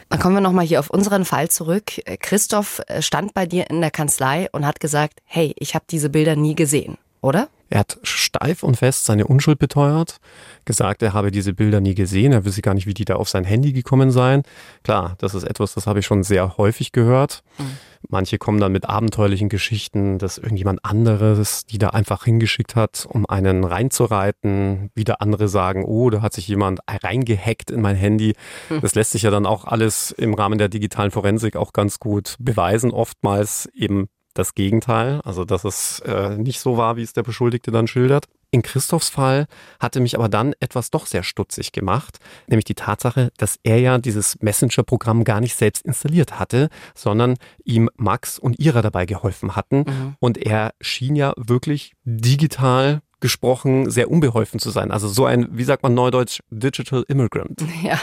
Dann 0.09 0.19
kommen 0.19 0.37
wir 0.37 0.41
nochmal 0.41 0.65
hier 0.65 0.81
auf 0.81 0.89
unseren 0.89 1.27
Fall 1.27 1.51
zurück. 1.51 2.01
Christoph 2.21 2.81
äh, 2.87 3.03
stand 3.03 3.35
bei 3.35 3.45
dir 3.45 3.69
in 3.69 3.83
der 3.83 3.91
Kanzlei 3.91 4.49
und 4.53 4.65
hat 4.65 4.81
gesagt, 4.81 5.21
hey, 5.27 5.53
ich 5.59 5.75
habe 5.75 5.85
diese 5.91 6.09
Bilder 6.09 6.37
nie 6.37 6.55
gesehen 6.55 6.97
oder? 7.21 7.51
Er 7.69 7.81
hat 7.81 7.99
steif 8.03 8.63
und 8.63 8.77
fest 8.77 9.07
seine 9.07 9.27
Unschuld 9.27 9.59
beteuert, 9.59 10.19
gesagt, 10.65 11.03
er 11.03 11.13
habe 11.13 11.31
diese 11.31 11.53
Bilder 11.53 11.81
nie 11.81 11.95
gesehen, 11.95 12.33
er 12.33 12.45
wisse 12.45 12.63
gar 12.63 12.75
nicht, 12.75 12.87
wie 12.87 12.95
die 12.95 13.05
da 13.05 13.17
auf 13.17 13.29
sein 13.29 13.45
Handy 13.45 13.73
gekommen 13.73 14.11
seien. 14.11 14.43
Klar, 14.85 15.17
das 15.19 15.35
ist 15.35 15.45
etwas, 15.45 15.75
das 15.75 15.87
habe 15.87 15.99
ich 15.99 16.07
schon 16.07 16.23
sehr 16.23 16.57
häufig 16.59 16.93
gehört. 16.93 17.43
Mhm. 17.59 17.77
Manche 18.09 18.39
kommen 18.39 18.61
dann 18.61 18.73
mit 18.73 18.89
abenteuerlichen 18.89 19.49
Geschichten, 19.49 20.19
dass 20.19 20.39
irgendjemand 20.39 20.85
anderes 20.85 21.67
die 21.67 21.79
da 21.79 21.89
einfach 21.89 22.25
hingeschickt 22.25 22.77
hat, 22.77 23.07
um 23.09 23.27
einen 23.27 23.65
reinzureiten. 23.65 24.91
Wieder 24.95 25.21
andere 25.21 25.49
sagen, 25.49 25.85
oh, 25.85 26.11
da 26.11 26.23
hat 26.23 26.33
sich 26.33 26.47
jemand 26.47 26.81
reingehackt 26.89 27.71
in 27.71 27.81
mein 27.81 27.97
Handy. 27.97 28.35
Hm. 28.69 28.81
Das 28.81 28.95
lässt 28.95 29.13
sich 29.13 29.23
ja 29.23 29.31
dann 29.31 29.47
auch 29.47 29.65
alles 29.65 30.13
im 30.13 30.35
Rahmen 30.35 30.59
der 30.59 30.69
digitalen 30.69 31.11
Forensik 31.11 31.57
auch 31.57 31.73
ganz 31.73 31.99
gut 31.99 32.37
beweisen. 32.39 32.93
Oftmals 32.93 33.69
eben 33.75 34.09
das 34.39 34.55
Gegenteil, 34.55 35.21
also 35.25 35.45
dass 35.45 35.65
es 35.65 36.01
äh, 36.01 36.37
nicht 36.37 36.61
so 36.61 36.77
war, 36.77 36.97
wie 36.97 37.03
es 37.03 37.13
der 37.13 37.23
Beschuldigte 37.23 37.71
dann 37.71 37.87
schildert. 37.87 38.27
In 38.51 38.63
Christophs 38.63 39.09
Fall 39.09 39.47
hatte 39.81 40.01
mich 40.01 40.17
aber 40.17 40.29
dann 40.29 40.55
etwas 40.61 40.91
doch 40.91 41.07
sehr 41.07 41.23
stutzig 41.23 41.73
gemacht, 41.73 42.19
nämlich 42.47 42.65
die 42.65 42.75
Tatsache, 42.75 43.31
dass 43.37 43.59
er 43.65 43.81
ja 43.81 43.99
dieses 43.99 44.41
Messenger-Programm 44.41 45.25
gar 45.25 45.41
nicht 45.41 45.57
selbst 45.57 45.85
installiert 45.85 46.39
hatte, 46.39 46.69
sondern 46.95 47.35
ihm 47.65 47.91
Max 47.97 48.39
und 48.39 48.59
Ira 48.61 48.83
dabei 48.83 49.05
geholfen 49.05 49.57
hatten. 49.57 49.79
Mhm. 49.79 50.17
Und 50.21 50.39
er 50.39 50.73
schien 50.81 51.17
ja 51.17 51.33
wirklich 51.37 51.93
digital 52.05 53.03
gesprochen 53.21 53.91
sehr 53.91 54.11
unbeholfen 54.11 54.61
zu 54.61 54.71
sein. 54.71 54.91
Also 54.91 55.09
so 55.09 55.25
ein, 55.25 55.49
wie 55.51 55.65
sagt 55.65 55.83
man 55.83 55.95
neudeutsch, 55.95 56.41
Digital 56.51 57.05
Immigrant. 57.09 57.63
Ja, 57.83 57.99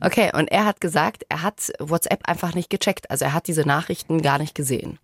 okay. 0.00 0.30
Und 0.34 0.48
er 0.48 0.64
hat 0.64 0.80
gesagt, 0.80 1.24
er 1.28 1.42
hat 1.42 1.72
WhatsApp 1.78 2.28
einfach 2.28 2.54
nicht 2.54 2.70
gecheckt. 2.70 3.10
Also 3.10 3.24
er 3.24 3.32
hat 3.32 3.48
diese 3.48 3.62
Nachrichten 3.62 4.22
gar 4.22 4.38
nicht 4.38 4.54
gesehen. 4.54 4.98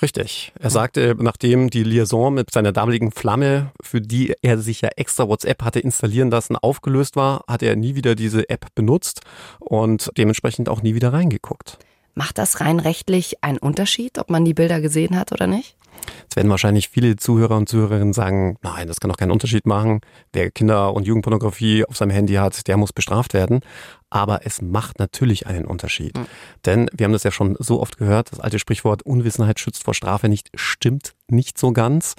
Richtig. 0.00 0.52
Er 0.60 0.70
sagte, 0.70 1.16
nachdem 1.18 1.70
die 1.70 1.82
Liaison 1.82 2.32
mit 2.32 2.52
seiner 2.52 2.72
damaligen 2.72 3.10
Flamme, 3.10 3.72
für 3.82 4.00
die 4.00 4.34
er 4.42 4.58
sich 4.58 4.80
ja 4.80 4.90
extra 4.96 5.28
WhatsApp 5.28 5.62
hatte 5.62 5.80
installieren 5.80 6.30
lassen, 6.30 6.56
aufgelöst 6.56 7.16
war, 7.16 7.44
hat 7.48 7.62
er 7.62 7.74
nie 7.74 7.94
wieder 7.94 8.14
diese 8.14 8.48
App 8.48 8.66
benutzt 8.74 9.22
und 9.58 10.10
dementsprechend 10.16 10.68
auch 10.68 10.82
nie 10.82 10.94
wieder 10.94 11.12
reingeguckt. 11.12 11.78
Macht 12.14 12.38
das 12.38 12.60
rein 12.60 12.80
rechtlich 12.80 13.44
einen 13.44 13.58
Unterschied, 13.58 14.18
ob 14.18 14.30
man 14.30 14.44
die 14.44 14.54
Bilder 14.54 14.80
gesehen 14.80 15.16
hat 15.16 15.32
oder 15.32 15.46
nicht? 15.46 15.76
Jetzt 16.22 16.36
werden 16.36 16.50
wahrscheinlich 16.50 16.88
viele 16.88 17.16
Zuhörer 17.16 17.56
und 17.56 17.68
Zuhörerinnen 17.68 18.12
sagen, 18.12 18.56
nein, 18.62 18.86
das 18.86 19.00
kann 19.00 19.10
doch 19.10 19.16
keinen 19.16 19.30
Unterschied 19.30 19.66
machen. 19.66 20.00
Wer 20.32 20.50
Kinder- 20.50 20.94
und 20.94 21.06
Jugendpornografie 21.06 21.84
auf 21.84 21.96
seinem 21.96 22.10
Handy 22.10 22.34
hat, 22.34 22.66
der 22.68 22.76
muss 22.76 22.92
bestraft 22.92 23.34
werden. 23.34 23.60
Aber 24.10 24.44
es 24.44 24.62
macht 24.62 24.98
natürlich 24.98 25.46
einen 25.46 25.64
Unterschied. 25.64 26.16
Mhm. 26.16 26.26
Denn 26.66 26.90
wir 26.92 27.04
haben 27.04 27.12
das 27.12 27.24
ja 27.24 27.30
schon 27.30 27.56
so 27.58 27.80
oft 27.80 27.98
gehört, 27.98 28.32
das 28.32 28.40
alte 28.40 28.58
Sprichwort 28.58 29.02
Unwissenheit 29.02 29.60
schützt 29.60 29.84
vor 29.84 29.94
Strafe 29.94 30.28
nicht, 30.28 30.50
stimmt 30.54 31.14
nicht 31.28 31.58
so 31.58 31.72
ganz. 31.72 32.14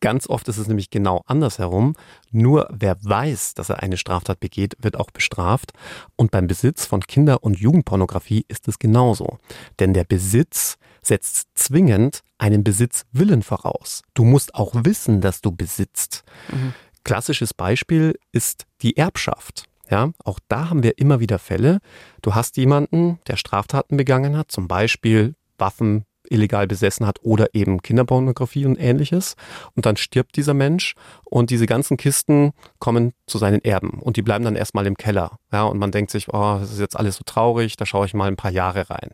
Ganz 0.00 0.28
oft 0.28 0.48
ist 0.48 0.56
es 0.56 0.66
nämlich 0.66 0.88
genau 0.88 1.22
andersherum. 1.26 1.94
Nur 2.30 2.68
wer 2.70 2.96
weiß, 3.02 3.54
dass 3.54 3.68
er 3.68 3.82
eine 3.82 3.98
Straftat 3.98 4.40
begeht, 4.40 4.74
wird 4.80 4.96
auch 4.96 5.10
bestraft. 5.10 5.72
Und 6.16 6.30
beim 6.30 6.46
Besitz 6.46 6.86
von 6.86 7.00
Kinder- 7.02 7.42
und 7.42 7.58
Jugendpornografie 7.58 8.46
ist 8.48 8.66
es 8.66 8.78
genauso. 8.78 9.38
Denn 9.78 9.92
der 9.92 10.04
Besitz 10.04 10.78
setzt 11.02 11.48
zwingend 11.54 12.22
einen 12.40 12.64
Besitzwillen 12.64 13.42
voraus. 13.42 14.02
Du 14.14 14.24
musst 14.24 14.54
auch 14.54 14.72
wissen, 14.74 15.20
dass 15.20 15.40
du 15.40 15.52
besitzt. 15.52 16.24
Mhm. 16.50 16.72
Klassisches 17.04 17.54
Beispiel 17.54 18.18
ist 18.32 18.66
die 18.82 18.96
Erbschaft. 18.96 19.64
Ja, 19.90 20.12
auch 20.24 20.38
da 20.48 20.70
haben 20.70 20.82
wir 20.82 20.98
immer 20.98 21.20
wieder 21.20 21.38
Fälle. 21.38 21.80
Du 22.22 22.34
hast 22.34 22.56
jemanden, 22.56 23.18
der 23.26 23.36
Straftaten 23.36 23.96
begangen 23.96 24.36
hat, 24.36 24.50
zum 24.52 24.68
Beispiel 24.68 25.34
Waffen 25.58 26.04
illegal 26.28 26.66
besessen 26.66 27.06
hat 27.06 27.18
oder 27.22 27.54
eben 27.54 27.82
Kinderpornografie 27.82 28.64
und 28.64 28.76
ähnliches. 28.76 29.34
Und 29.74 29.84
dann 29.86 29.96
stirbt 29.96 30.36
dieser 30.36 30.54
Mensch 30.54 30.94
und 31.24 31.50
diese 31.50 31.66
ganzen 31.66 31.96
Kisten 31.96 32.52
kommen 32.78 33.12
zu 33.26 33.38
seinen 33.38 33.64
Erben 33.64 34.00
und 34.00 34.16
die 34.16 34.22
bleiben 34.22 34.44
dann 34.44 34.56
erstmal 34.56 34.86
im 34.86 34.96
Keller. 34.96 35.38
Ja, 35.52 35.64
und 35.64 35.78
man 35.78 35.90
denkt 35.90 36.12
sich, 36.12 36.28
oh, 36.32 36.58
das 36.60 36.70
ist 36.72 36.78
jetzt 36.78 36.96
alles 36.96 37.16
so 37.16 37.24
traurig, 37.24 37.76
da 37.76 37.84
schaue 37.84 38.06
ich 38.06 38.14
mal 38.14 38.28
ein 38.28 38.36
paar 38.36 38.52
Jahre 38.52 38.88
rein. 38.90 39.10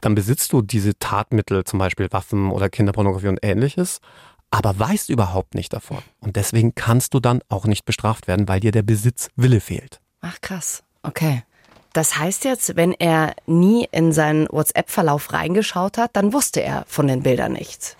Dann 0.00 0.14
besitzt 0.14 0.52
du 0.52 0.62
diese 0.62 0.98
Tatmittel, 0.98 1.64
zum 1.64 1.78
Beispiel 1.78 2.10
Waffen 2.12 2.50
oder 2.50 2.68
Kinderpornografie 2.68 3.28
und 3.28 3.38
ähnliches, 3.42 4.00
aber 4.50 4.78
weißt 4.78 5.10
überhaupt 5.10 5.54
nicht 5.54 5.72
davon. 5.72 5.98
Und 6.20 6.36
deswegen 6.36 6.74
kannst 6.74 7.14
du 7.14 7.20
dann 7.20 7.40
auch 7.48 7.66
nicht 7.66 7.84
bestraft 7.84 8.28
werden, 8.28 8.48
weil 8.48 8.60
dir 8.60 8.72
der 8.72 8.82
Besitzwille 8.82 9.60
fehlt. 9.60 10.00
Ach 10.20 10.40
krass, 10.40 10.82
okay. 11.02 11.42
Das 11.92 12.18
heißt 12.18 12.44
jetzt, 12.44 12.76
wenn 12.76 12.92
er 12.92 13.34
nie 13.46 13.88
in 13.90 14.12
seinen 14.12 14.46
WhatsApp-Verlauf 14.50 15.32
reingeschaut 15.32 15.98
hat, 15.98 16.10
dann 16.14 16.32
wusste 16.32 16.62
er 16.62 16.84
von 16.86 17.06
den 17.06 17.22
Bildern 17.22 17.52
nichts. 17.52 17.96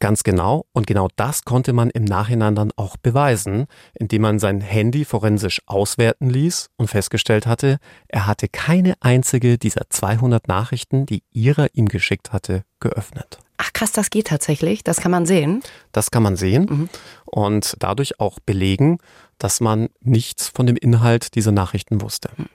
Ganz 0.00 0.22
genau. 0.22 0.66
Und 0.72 0.86
genau 0.86 1.08
das 1.16 1.44
konnte 1.44 1.72
man 1.72 1.90
im 1.90 2.04
Nachhinein 2.04 2.54
dann 2.54 2.72
auch 2.76 2.96
beweisen, 2.96 3.66
indem 3.94 4.22
man 4.22 4.38
sein 4.38 4.60
Handy 4.60 5.04
forensisch 5.04 5.62
auswerten 5.66 6.28
ließ 6.28 6.70
und 6.76 6.88
festgestellt 6.88 7.46
hatte, 7.46 7.78
er 8.08 8.26
hatte 8.26 8.48
keine 8.48 8.94
einzige 9.00 9.56
dieser 9.56 9.88
200 9.88 10.48
Nachrichten, 10.48 11.06
die 11.06 11.22
Ira 11.32 11.66
ihm 11.72 11.88
geschickt 11.88 12.32
hatte, 12.32 12.64
geöffnet. 12.80 13.38
Ach 13.56 13.72
krass, 13.72 13.92
das 13.92 14.10
geht 14.10 14.26
tatsächlich. 14.26 14.82
Das 14.82 15.00
kann 15.00 15.12
man 15.12 15.26
sehen. 15.26 15.62
Das 15.92 16.10
kann 16.10 16.22
man 16.22 16.36
sehen 16.36 16.66
mhm. 16.68 16.88
und 17.24 17.76
dadurch 17.78 18.20
auch 18.20 18.40
belegen, 18.40 18.98
dass 19.38 19.60
man 19.60 19.88
nichts 20.00 20.48
von 20.48 20.66
dem 20.66 20.76
Inhalt 20.76 21.34
dieser 21.34 21.52
Nachrichten 21.52 22.00
wusste. 22.00 22.30
Mhm. 22.36 22.46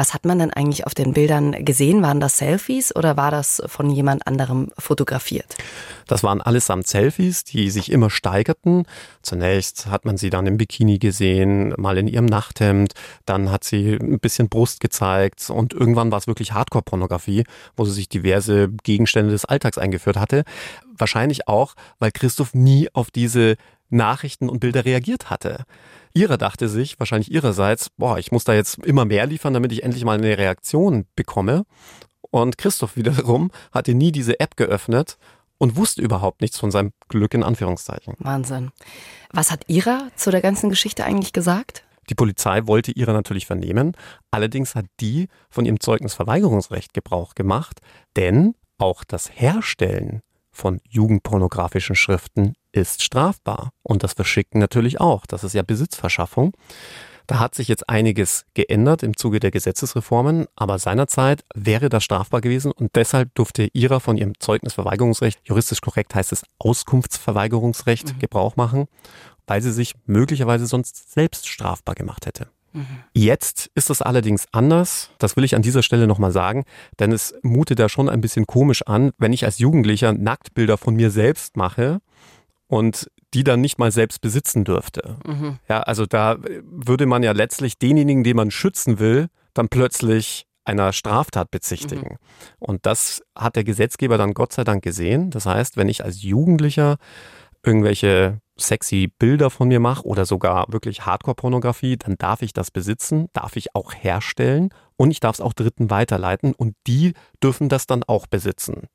Was 0.00 0.14
hat 0.14 0.24
man 0.24 0.38
denn 0.38 0.50
eigentlich 0.50 0.86
auf 0.86 0.94
den 0.94 1.12
Bildern 1.12 1.62
gesehen? 1.62 2.00
Waren 2.00 2.20
das 2.20 2.38
Selfies 2.38 2.96
oder 2.96 3.18
war 3.18 3.30
das 3.30 3.62
von 3.66 3.90
jemand 3.90 4.26
anderem 4.26 4.70
fotografiert? 4.78 5.58
Das 6.06 6.22
waren 6.22 6.40
allesamt 6.40 6.86
Selfies, 6.86 7.44
die 7.44 7.68
sich 7.68 7.92
immer 7.92 8.08
steigerten. 8.08 8.86
Zunächst 9.20 9.88
hat 9.88 10.06
man 10.06 10.16
sie 10.16 10.30
dann 10.30 10.46
im 10.46 10.56
Bikini 10.56 10.98
gesehen, 10.98 11.74
mal 11.76 11.98
in 11.98 12.08
ihrem 12.08 12.24
Nachthemd, 12.24 12.94
dann 13.26 13.50
hat 13.50 13.62
sie 13.62 13.92
ein 13.92 14.20
bisschen 14.20 14.48
Brust 14.48 14.80
gezeigt 14.80 15.50
und 15.50 15.74
irgendwann 15.74 16.10
war 16.10 16.16
es 16.16 16.26
wirklich 16.26 16.54
Hardcore-Pornografie, 16.54 17.44
wo 17.76 17.84
sie 17.84 17.92
sich 17.92 18.08
diverse 18.08 18.70
Gegenstände 18.70 19.32
des 19.32 19.44
Alltags 19.44 19.76
eingeführt 19.76 20.16
hatte. 20.16 20.44
Wahrscheinlich 20.96 21.46
auch, 21.46 21.74
weil 21.98 22.10
Christoph 22.10 22.54
nie 22.54 22.88
auf 22.94 23.10
diese 23.10 23.56
Nachrichten 23.90 24.48
und 24.48 24.60
Bilder 24.60 24.86
reagiert 24.86 25.28
hatte. 25.28 25.66
Ihre 26.12 26.38
dachte 26.38 26.68
sich, 26.68 26.98
wahrscheinlich 26.98 27.30
ihrerseits, 27.30 27.90
boah, 27.90 28.18
ich 28.18 28.32
muss 28.32 28.44
da 28.44 28.52
jetzt 28.52 28.78
immer 28.78 29.04
mehr 29.04 29.26
liefern, 29.26 29.54
damit 29.54 29.72
ich 29.72 29.82
endlich 29.82 30.04
mal 30.04 30.18
eine 30.18 30.36
Reaktion 30.38 31.06
bekomme. 31.14 31.64
Und 32.30 32.58
Christoph 32.58 32.96
wiederum 32.96 33.50
hatte 33.72 33.94
nie 33.94 34.12
diese 34.12 34.40
App 34.40 34.56
geöffnet 34.56 35.18
und 35.58 35.76
wusste 35.76 36.02
überhaupt 36.02 36.40
nichts 36.40 36.58
von 36.58 36.70
seinem 36.70 36.92
Glück 37.08 37.34
in 37.34 37.42
Anführungszeichen. 37.42 38.14
Wahnsinn. 38.18 38.70
Was 39.32 39.50
hat 39.50 39.64
Ira 39.68 40.08
zu 40.16 40.30
der 40.30 40.40
ganzen 40.40 40.70
Geschichte 40.70 41.04
eigentlich 41.04 41.32
gesagt? 41.32 41.84
Die 42.08 42.14
Polizei 42.14 42.66
wollte 42.66 42.92
Ira 42.92 43.12
natürlich 43.12 43.46
vernehmen, 43.46 43.92
allerdings 44.32 44.74
hat 44.74 44.86
die 45.00 45.28
von 45.48 45.64
ihrem 45.64 45.78
Zeugnisverweigerungsrecht 45.78 46.92
Gebrauch 46.92 47.34
gemacht, 47.34 47.80
denn 48.16 48.54
auch 48.78 49.04
das 49.04 49.30
Herstellen 49.32 50.22
von 50.50 50.80
jugendpornografischen 50.88 51.94
Schriften 51.94 52.54
ist 52.72 53.02
strafbar. 53.02 53.70
Und 53.82 54.02
das 54.02 54.12
Verschicken 54.12 54.60
natürlich 54.60 55.00
auch. 55.00 55.26
Das 55.26 55.44
ist 55.44 55.54
ja 55.54 55.62
Besitzverschaffung. 55.62 56.52
Da 57.30 57.38
hat 57.38 57.54
sich 57.54 57.68
jetzt 57.68 57.88
einiges 57.88 58.44
geändert 58.54 59.04
im 59.04 59.16
Zuge 59.16 59.38
der 59.38 59.52
Gesetzesreformen, 59.52 60.46
aber 60.56 60.80
seinerzeit 60.80 61.44
wäre 61.54 61.88
das 61.88 62.02
strafbar 62.02 62.40
gewesen 62.40 62.72
und 62.72 62.96
deshalb 62.96 63.32
durfte 63.36 63.68
Ira 63.72 64.00
von 64.00 64.16
ihrem 64.16 64.32
Zeugnisverweigerungsrecht, 64.40 65.38
juristisch 65.44 65.80
korrekt 65.80 66.12
heißt 66.16 66.32
es 66.32 66.42
Auskunftsverweigerungsrecht, 66.58 68.14
mhm. 68.14 68.18
Gebrauch 68.18 68.56
machen, 68.56 68.88
weil 69.46 69.62
sie 69.62 69.70
sich 69.70 69.94
möglicherweise 70.06 70.66
sonst 70.66 71.12
selbst 71.12 71.46
strafbar 71.48 71.94
gemacht 71.94 72.26
hätte. 72.26 72.48
Mhm. 72.72 72.86
Jetzt 73.14 73.70
ist 73.76 73.90
es 73.90 74.02
allerdings 74.02 74.46
anders. 74.50 75.10
Das 75.18 75.36
will 75.36 75.44
ich 75.44 75.54
an 75.54 75.62
dieser 75.62 75.84
Stelle 75.84 76.08
nochmal 76.08 76.32
sagen, 76.32 76.64
denn 76.98 77.12
es 77.12 77.34
mutet 77.42 77.78
da 77.78 77.88
schon 77.88 78.08
ein 78.08 78.20
bisschen 78.20 78.48
komisch 78.48 78.82
an, 78.88 79.12
wenn 79.18 79.32
ich 79.32 79.44
als 79.44 79.60
Jugendlicher 79.60 80.12
Nacktbilder 80.12 80.78
von 80.78 80.96
mir 80.96 81.12
selbst 81.12 81.56
mache 81.56 82.00
und 82.70 83.10
die 83.34 83.42
dann 83.42 83.60
nicht 83.60 83.78
mal 83.78 83.90
selbst 83.90 84.20
besitzen 84.20 84.64
dürfte. 84.64 85.16
Mhm. 85.26 85.58
Ja, 85.68 85.80
also 85.80 86.06
da 86.06 86.38
würde 86.62 87.06
man 87.06 87.24
ja 87.24 87.32
letztlich 87.32 87.78
denjenigen, 87.78 88.22
den 88.22 88.36
man 88.36 88.52
schützen 88.52 89.00
will, 89.00 89.26
dann 89.54 89.68
plötzlich 89.68 90.46
einer 90.64 90.92
Straftat 90.92 91.50
bezichtigen. 91.50 92.12
Mhm. 92.12 92.18
Und 92.60 92.86
das 92.86 93.22
hat 93.36 93.56
der 93.56 93.64
Gesetzgeber 93.64 94.18
dann 94.18 94.34
Gott 94.34 94.52
sei 94.52 94.62
Dank 94.62 94.84
gesehen. 94.84 95.30
Das 95.30 95.46
heißt, 95.46 95.76
wenn 95.76 95.88
ich 95.88 96.04
als 96.04 96.22
Jugendlicher 96.22 96.96
irgendwelche 97.64 98.40
sexy 98.56 99.10
Bilder 99.18 99.50
von 99.50 99.66
mir 99.66 99.80
mache 99.80 100.06
oder 100.06 100.24
sogar 100.24 100.66
wirklich 100.68 101.04
Hardcore-Pornografie, 101.04 101.96
dann 101.96 102.16
darf 102.18 102.40
ich 102.42 102.52
das 102.52 102.70
besitzen, 102.70 103.26
darf 103.32 103.56
ich 103.56 103.74
auch 103.74 103.92
herstellen 103.92 104.68
und 104.96 105.10
ich 105.10 105.18
darf 105.18 105.36
es 105.36 105.40
auch 105.40 105.54
Dritten 105.54 105.90
weiterleiten 105.90 106.52
und 106.52 106.76
die 106.86 107.14
dürfen 107.42 107.68
das 107.68 107.86
dann 107.86 108.04
auch 108.04 108.28
besitzen. 108.28 108.86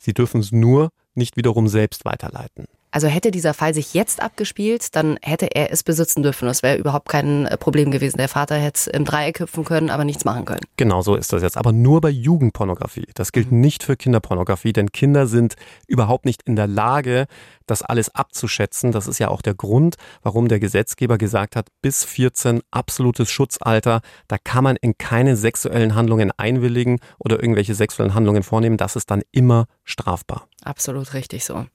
Sie 0.00 0.14
dürfen 0.14 0.40
es 0.40 0.50
nur 0.50 0.90
nicht 1.14 1.36
wiederum 1.36 1.68
selbst 1.68 2.06
weiterleiten. 2.06 2.66
Also 2.90 3.06
hätte 3.06 3.30
dieser 3.30 3.52
Fall 3.52 3.74
sich 3.74 3.92
jetzt 3.92 4.22
abgespielt, 4.22 4.94
dann 4.96 5.18
hätte 5.22 5.46
er 5.54 5.70
es 5.72 5.82
besitzen 5.82 6.22
dürfen. 6.22 6.46
Das 6.46 6.62
wäre 6.62 6.78
überhaupt 6.78 7.08
kein 7.08 7.46
äh, 7.46 7.56
Problem 7.58 7.90
gewesen. 7.90 8.16
Der 8.16 8.28
Vater 8.28 8.56
hätte 8.56 8.90
im 8.90 9.04
Dreieck 9.04 9.40
hüpfen 9.40 9.64
können, 9.64 9.90
aber 9.90 10.04
nichts 10.04 10.24
machen 10.24 10.44
können. 10.46 10.60
Genau 10.76 11.02
so 11.02 11.14
ist 11.14 11.32
das 11.32 11.42
jetzt. 11.42 11.58
Aber 11.58 11.72
nur 11.72 12.00
bei 12.00 12.08
Jugendpornografie. 12.08 13.06
Das 13.14 13.32
gilt 13.32 13.52
mhm. 13.52 13.60
nicht 13.60 13.82
für 13.82 13.96
Kinderpornografie, 13.96 14.72
denn 14.72 14.90
Kinder 14.90 15.26
sind 15.26 15.56
überhaupt 15.86 16.24
nicht 16.24 16.42
in 16.44 16.56
der 16.56 16.66
Lage, 16.66 17.26
das 17.66 17.82
alles 17.82 18.14
abzuschätzen. 18.14 18.92
Das 18.92 19.06
ist 19.06 19.18
ja 19.18 19.28
auch 19.28 19.42
der 19.42 19.54
Grund, 19.54 19.96
warum 20.22 20.48
der 20.48 20.58
Gesetzgeber 20.58 21.18
gesagt 21.18 21.56
hat, 21.56 21.68
bis 21.82 22.04
14 22.04 22.62
absolutes 22.70 23.30
Schutzalter. 23.30 24.00
Da 24.28 24.38
kann 24.42 24.64
man 24.64 24.76
in 24.76 24.96
keine 24.96 25.36
sexuellen 25.36 25.94
Handlungen 25.94 26.32
einwilligen 26.36 27.00
oder 27.18 27.42
irgendwelche 27.42 27.74
sexuellen 27.74 28.14
Handlungen 28.14 28.42
vornehmen. 28.42 28.78
Das 28.78 28.96
ist 28.96 29.10
dann 29.10 29.22
immer 29.30 29.66
strafbar. 29.84 30.48
Absolut 30.64 31.12
richtig 31.14 31.44
so. 31.44 31.66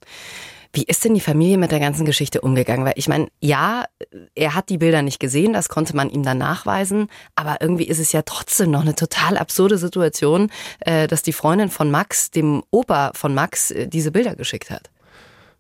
Wie 0.76 0.84
ist 0.84 1.06
denn 1.06 1.14
die 1.14 1.22
Familie 1.22 1.60
mit 1.60 1.72
der 1.72 1.80
ganzen 1.80 2.04
Geschichte 2.04 2.42
umgegangen? 2.42 2.84
Weil 2.84 2.94
ich 2.96 3.08
meine, 3.08 3.28
ja, 3.40 3.86
er 4.34 4.56
hat 4.56 4.70
die 4.70 4.80
Bilder 4.80 5.04
nicht 5.04 5.20
gesehen, 5.20 5.54
das 5.54 5.70
konnte 5.70 5.96
man 5.96 6.10
ihm 6.10 6.24
dann 6.24 6.40
nachweisen, 6.40 7.10
aber 7.36 7.58
irgendwie 7.62 7.84
ist 7.84 8.00
es 8.00 8.12
ja 8.12 8.24
trotzdem 8.24 8.72
noch 8.72 8.82
eine 8.82 8.96
total 8.96 9.38
absurde 9.38 9.78
Situation, 9.78 10.50
äh, 10.80 11.06
dass 11.08 11.22
die 11.22 11.32
Freundin 11.32 11.70
von 11.70 11.92
Max 11.92 12.32
dem 12.32 12.64
Opa 12.72 13.12
von 13.14 13.36
Max 13.36 13.70
äh, 13.70 13.88
diese 13.88 14.12
Bilder 14.12 14.36
geschickt 14.36 14.72
hat. 14.72 14.90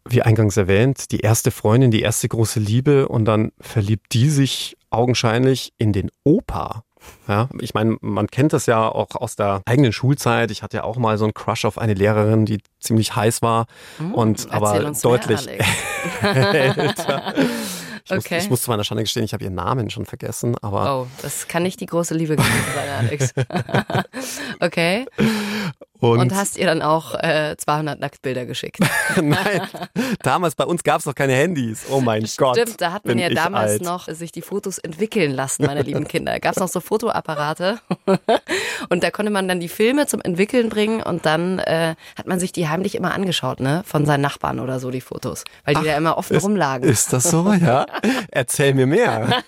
Wie 0.09 0.23
eingangs 0.23 0.57
erwähnt, 0.57 1.11
die 1.11 1.19
erste 1.19 1.51
Freundin, 1.51 1.91
die 1.91 2.01
erste 2.01 2.27
große 2.27 2.59
Liebe 2.59 3.07
und 3.07 3.25
dann 3.25 3.51
verliebt 3.61 4.13
die 4.13 4.29
sich 4.29 4.75
augenscheinlich 4.89 5.73
in 5.77 5.93
den 5.93 6.09
Opa 6.23 6.83
ja, 7.27 7.49
ich 7.59 7.73
meine, 7.73 7.97
man 8.01 8.27
kennt 8.27 8.53
das 8.53 8.65
ja 8.65 8.87
auch 8.87 9.15
aus 9.15 9.35
der 9.35 9.61
eigenen 9.65 9.93
Schulzeit. 9.93 10.51
Ich 10.51 10.63
hatte 10.63 10.77
ja 10.77 10.83
auch 10.83 10.97
mal 10.97 11.17
so 11.17 11.25
einen 11.25 11.33
Crush 11.33 11.65
auf 11.65 11.77
eine 11.77 11.93
Lehrerin, 11.93 12.45
die 12.45 12.59
ziemlich 12.79 13.15
heiß 13.15 13.41
war 13.41 13.65
mm, 13.99 14.13
und 14.13 14.51
aber 14.51 14.91
deutlich 15.01 15.47
älter. 16.23 17.33
Ich, 18.05 18.11
okay. 18.11 18.35
muss, 18.35 18.43
ich 18.43 18.49
muss 18.49 18.61
zu 18.63 18.69
meiner 18.69 18.83
Schande 18.83 19.03
gestehen, 19.03 19.23
ich 19.23 19.33
habe 19.33 19.45
ihren 19.45 19.55
Namen 19.55 19.89
schon 19.89 20.05
vergessen, 20.05 20.55
aber. 20.61 21.03
Oh, 21.03 21.07
das 21.21 21.47
kann 21.47 21.63
nicht 21.63 21.79
die 21.79 21.85
große 21.85 22.13
Liebe 22.13 22.35
gewesen 22.35 22.65
sein, 22.75 22.89
Alex. 22.99 23.33
okay. 24.59 25.05
Und, 26.03 26.19
und, 26.19 26.35
hast 26.35 26.57
ihr 26.57 26.65
dann 26.65 26.81
auch 26.81 27.15
äh, 27.15 27.55
200 27.57 27.97
Nacktbilder 27.97 28.45
geschickt? 28.45 28.79
Nein, 29.15 29.61
damals 30.21 30.53
bei 30.53 30.65
uns 30.65 30.83
gab 30.83 30.99
es 30.99 31.05
noch 31.05 31.15
keine 31.15 31.31
Handys. 31.31 31.85
Oh 31.89 32.01
mein 32.01 32.27
Stimmt, 32.27 32.37
Gott. 32.37 32.57
Stimmt, 32.57 32.81
da 32.81 32.91
hat 32.91 33.05
man 33.05 33.17
ja 33.17 33.29
damals 33.29 33.71
alt. 33.71 33.83
noch 33.83 34.09
sich 34.09 34.33
die 34.33 34.41
Fotos 34.41 34.79
entwickeln 34.79 35.31
lassen, 35.31 35.65
meine 35.65 35.81
lieben 35.83 36.05
Kinder. 36.05 36.41
Gab 36.41 36.55
es 36.55 36.59
noch 36.59 36.67
so 36.67 36.81
Fotoapparate 36.81 37.79
und 38.89 39.01
da 39.01 39.11
konnte 39.11 39.31
man 39.31 39.47
dann 39.47 39.61
die 39.61 39.69
Filme 39.69 40.05
zum 40.05 40.19
Entwickeln 40.19 40.67
bringen 40.67 41.01
und 41.01 41.25
dann 41.25 41.59
äh, 41.59 41.95
hat 42.17 42.27
man 42.27 42.37
sich 42.37 42.51
die 42.51 42.67
heimlich 42.67 42.95
immer 42.95 43.13
angeschaut, 43.13 43.61
ne, 43.61 43.83
von 43.85 44.05
seinen 44.05 44.21
Nachbarn 44.21 44.59
oder 44.59 44.81
so 44.81 44.91
die 44.91 44.99
Fotos, 44.99 45.45
weil 45.63 45.75
die 45.75 45.81
Ach, 45.81 45.85
da 45.85 45.95
immer 45.95 46.17
offen 46.17 46.35
ist, 46.35 46.43
rumlagen. 46.43 46.89
Ist 46.89 47.13
das 47.13 47.23
so? 47.23 47.49
Ja. 47.53 47.85
Erzähl 48.29 48.73
mir 48.73 48.87
mehr. 48.87 49.41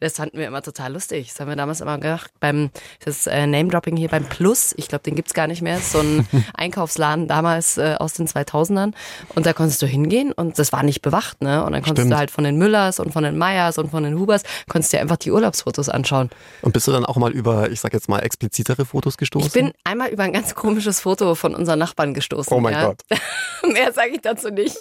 das 0.00 0.12
fanden 0.12 0.36
wir 0.36 0.46
immer 0.46 0.60
total 0.60 0.92
lustig. 0.92 1.28
Das 1.28 1.40
haben 1.40 1.48
wir 1.48 1.56
damals 1.56 1.80
immer 1.80 1.96
gemacht 1.96 2.32
beim 2.38 2.68
das 3.02 3.26
äh, 3.26 3.46
Name 3.46 3.70
Dropping 3.70 3.96
hier 3.96 4.08
beim 4.08 4.28
Plus. 4.28 4.74
Ich 4.76 4.88
glaube 4.88 5.05
den 5.06 5.14
gibt 5.14 5.28
es 5.28 5.34
gar 5.34 5.46
nicht 5.46 5.62
mehr. 5.62 5.78
So 5.78 6.00
ein 6.00 6.26
Einkaufsladen 6.54 7.28
damals 7.28 7.78
äh, 7.78 7.94
aus 7.98 8.14
den 8.14 8.26
2000ern. 8.26 8.92
Und 9.34 9.46
da 9.46 9.52
konntest 9.52 9.80
du 9.82 9.86
hingehen 9.86 10.32
und 10.32 10.58
das 10.58 10.72
war 10.72 10.82
nicht 10.82 11.02
bewacht. 11.02 11.42
ne? 11.42 11.64
Und 11.64 11.72
dann 11.72 11.82
konntest 11.82 12.02
Stimmt. 12.02 12.12
du 12.12 12.16
halt 12.18 12.30
von 12.30 12.44
den 12.44 12.56
Müllers 12.56 13.00
und 13.00 13.12
von 13.12 13.24
den 13.24 13.38
Meyers 13.38 13.78
und 13.78 13.90
von 13.90 14.02
den 14.02 14.18
Hubers, 14.18 14.42
konntest 14.68 14.92
dir 14.92 15.00
einfach 15.00 15.16
die 15.16 15.30
Urlaubsfotos 15.30 15.88
anschauen. 15.88 16.30
Und 16.62 16.72
bist 16.72 16.86
du 16.88 16.92
dann 16.92 17.06
auch 17.06 17.16
mal 17.16 17.32
über, 17.32 17.70
ich 17.70 17.80
sag 17.80 17.92
jetzt 17.92 18.08
mal, 18.08 18.18
explizitere 18.20 18.84
Fotos 18.84 19.16
gestoßen? 19.16 19.46
Ich 19.46 19.52
bin 19.52 19.72
einmal 19.84 20.10
über 20.10 20.24
ein 20.24 20.32
ganz 20.32 20.54
komisches 20.54 21.00
Foto 21.00 21.34
von 21.34 21.54
unseren 21.54 21.78
Nachbarn 21.78 22.14
gestoßen. 22.14 22.52
Oh 22.52 22.60
mein 22.60 22.74
ja. 22.74 22.86
Gott. 22.86 23.02
Mehr 23.72 23.92
sage 23.92 24.10
ich 24.10 24.20
dazu 24.20 24.50
nicht. 24.50 24.76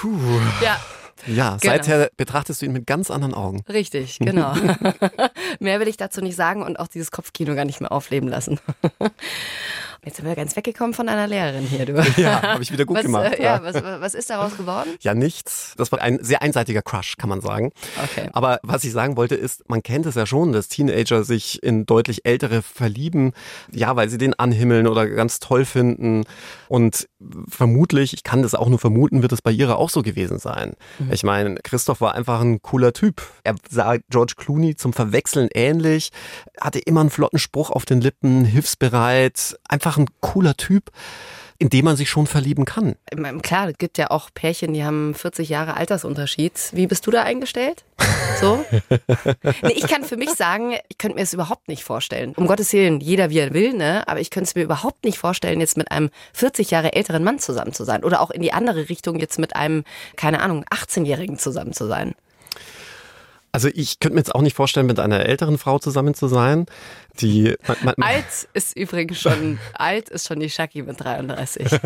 Puh. 0.00 0.18
Ja, 0.62 0.78
ja, 1.26 1.56
genau. 1.60 1.74
seither 1.74 2.10
betrachtest 2.16 2.62
du 2.62 2.66
ihn 2.66 2.72
mit 2.72 2.86
ganz 2.86 3.10
anderen 3.10 3.34
Augen. 3.34 3.62
Richtig, 3.68 4.18
genau. 4.18 4.54
mehr 5.60 5.80
will 5.80 5.88
ich 5.88 5.96
dazu 5.96 6.20
nicht 6.20 6.36
sagen 6.36 6.62
und 6.62 6.78
auch 6.78 6.88
dieses 6.88 7.10
Kopfkino 7.10 7.54
gar 7.54 7.64
nicht 7.64 7.80
mehr 7.80 7.92
aufleben 7.92 8.28
lassen. 8.28 8.60
Jetzt 10.04 10.16
sind 10.16 10.26
wir 10.26 10.34
ganz 10.34 10.56
weggekommen 10.56 10.94
von 10.94 11.08
einer 11.08 11.26
Lehrerin 11.26 11.64
hier, 11.64 11.84
du. 11.84 12.00
Ja, 12.16 12.42
habe 12.42 12.62
ich 12.62 12.72
wieder 12.72 12.84
gut 12.86 12.96
was, 12.96 13.04
gemacht. 13.04 13.38
Äh, 13.38 13.42
ja, 13.42 13.62
was, 13.62 13.74
was 13.74 14.14
ist 14.14 14.30
daraus 14.30 14.56
geworden? 14.56 14.90
Ja, 15.00 15.14
nichts. 15.14 15.74
Das 15.76 15.92
war 15.92 16.00
ein 16.00 16.22
sehr 16.22 16.42
einseitiger 16.42 16.82
Crush, 16.82 17.16
kann 17.16 17.28
man 17.28 17.40
sagen. 17.40 17.72
Okay. 18.02 18.28
Aber 18.32 18.60
was 18.62 18.84
ich 18.84 18.92
sagen 18.92 19.16
wollte 19.16 19.34
ist, 19.34 19.68
man 19.68 19.82
kennt 19.82 20.06
es 20.06 20.14
ja 20.14 20.26
schon, 20.26 20.52
dass 20.52 20.68
Teenager 20.68 21.24
sich 21.24 21.62
in 21.62 21.86
deutlich 21.86 22.24
ältere 22.24 22.62
verlieben, 22.62 23.32
ja, 23.72 23.94
weil 23.96 24.08
sie 24.08 24.18
den 24.18 24.38
anhimmeln 24.38 24.86
oder 24.86 25.06
ganz 25.06 25.38
toll 25.38 25.64
finden. 25.64 26.24
Und 26.68 27.08
vermutlich, 27.48 28.14
ich 28.14 28.22
kann 28.22 28.42
das 28.42 28.54
auch 28.54 28.68
nur 28.68 28.78
vermuten, 28.78 29.22
wird 29.22 29.32
es 29.32 29.42
bei 29.42 29.50
ihrer 29.50 29.78
auch 29.78 29.90
so 29.90 30.02
gewesen 30.02 30.38
sein. 30.38 30.74
Mhm. 30.98 31.12
Ich 31.12 31.22
meine, 31.22 31.56
Christoph 31.56 32.00
war 32.00 32.14
einfach 32.14 32.40
ein 32.40 32.62
cooler 32.62 32.92
Typ. 32.92 33.22
Er 33.44 33.54
sah 33.68 33.96
George 34.08 34.34
Clooney 34.36 34.76
zum 34.76 34.92
Verwechseln 34.92 35.48
ähnlich, 35.52 36.10
hatte 36.60 36.78
immer 36.78 37.00
einen 37.00 37.10
flotten 37.10 37.38
Spruch 37.38 37.70
auf 37.70 37.84
den 37.84 38.00
Lippen, 38.00 38.44
hilfsbereit, 38.44 39.58
einfach 39.68 39.89
ein 39.96 40.06
cooler 40.20 40.56
Typ 40.56 40.90
in 41.60 41.68
dem 41.68 41.84
man 41.84 41.94
sich 41.94 42.08
schon 42.08 42.26
verlieben 42.26 42.64
kann. 42.64 42.96
Klar, 43.42 43.68
es 43.68 43.76
gibt 43.76 43.98
ja 43.98 44.10
auch 44.10 44.30
Pärchen, 44.32 44.72
die 44.72 44.82
haben 44.82 45.14
40 45.14 45.50
Jahre 45.50 45.76
Altersunterschied. 45.76 46.70
Wie 46.72 46.86
bist 46.86 47.06
du 47.06 47.10
da 47.10 47.22
eingestellt? 47.22 47.84
So? 48.40 48.64
nee, 49.62 49.74
ich 49.76 49.86
kann 49.86 50.02
für 50.02 50.16
mich 50.16 50.30
sagen, 50.30 50.72
ich 50.88 50.96
könnte 50.96 51.16
mir 51.16 51.22
es 51.22 51.34
überhaupt 51.34 51.68
nicht 51.68 51.84
vorstellen. 51.84 52.32
Um 52.34 52.46
Gottes 52.46 52.72
Willen, 52.72 53.00
jeder 53.00 53.28
wie 53.28 53.40
er 53.40 53.52
will, 53.52 53.74
ne? 53.74 54.08
Aber 54.08 54.20
ich 54.20 54.30
könnte 54.30 54.48
es 54.48 54.54
mir 54.54 54.62
überhaupt 54.62 55.04
nicht 55.04 55.18
vorstellen, 55.18 55.60
jetzt 55.60 55.76
mit 55.76 55.90
einem 55.90 56.08
40 56.32 56.70
Jahre 56.70 56.94
älteren 56.94 57.22
Mann 57.22 57.38
zusammen 57.38 57.74
zu 57.74 57.84
sein. 57.84 58.04
Oder 58.04 58.22
auch 58.22 58.30
in 58.30 58.40
die 58.40 58.54
andere 58.54 58.88
Richtung, 58.88 59.20
jetzt 59.20 59.38
mit 59.38 59.54
einem, 59.54 59.84
keine 60.16 60.40
Ahnung, 60.40 60.64
18-Jährigen 60.70 61.38
zusammen 61.38 61.74
zu 61.74 61.86
sein. 61.86 62.14
Also 63.52 63.68
ich 63.72 63.98
könnte 63.98 64.14
mir 64.14 64.20
jetzt 64.20 64.34
auch 64.34 64.42
nicht 64.42 64.54
vorstellen, 64.54 64.86
mit 64.86 65.00
einer 65.00 65.26
älteren 65.26 65.58
Frau 65.58 65.78
zusammen 65.78 66.14
zu 66.14 66.28
sein. 66.28 66.66
Die 67.20 67.56
man, 67.66 67.76
man, 67.82 67.94
alt 67.98 68.48
ist 68.54 68.76
übrigens 68.76 69.20
schon 69.20 69.58
alt 69.74 70.08
ist 70.08 70.28
schon 70.28 70.38
die 70.38 70.48
Shaki 70.48 70.82
mit 70.82 71.00
33. 71.00 71.70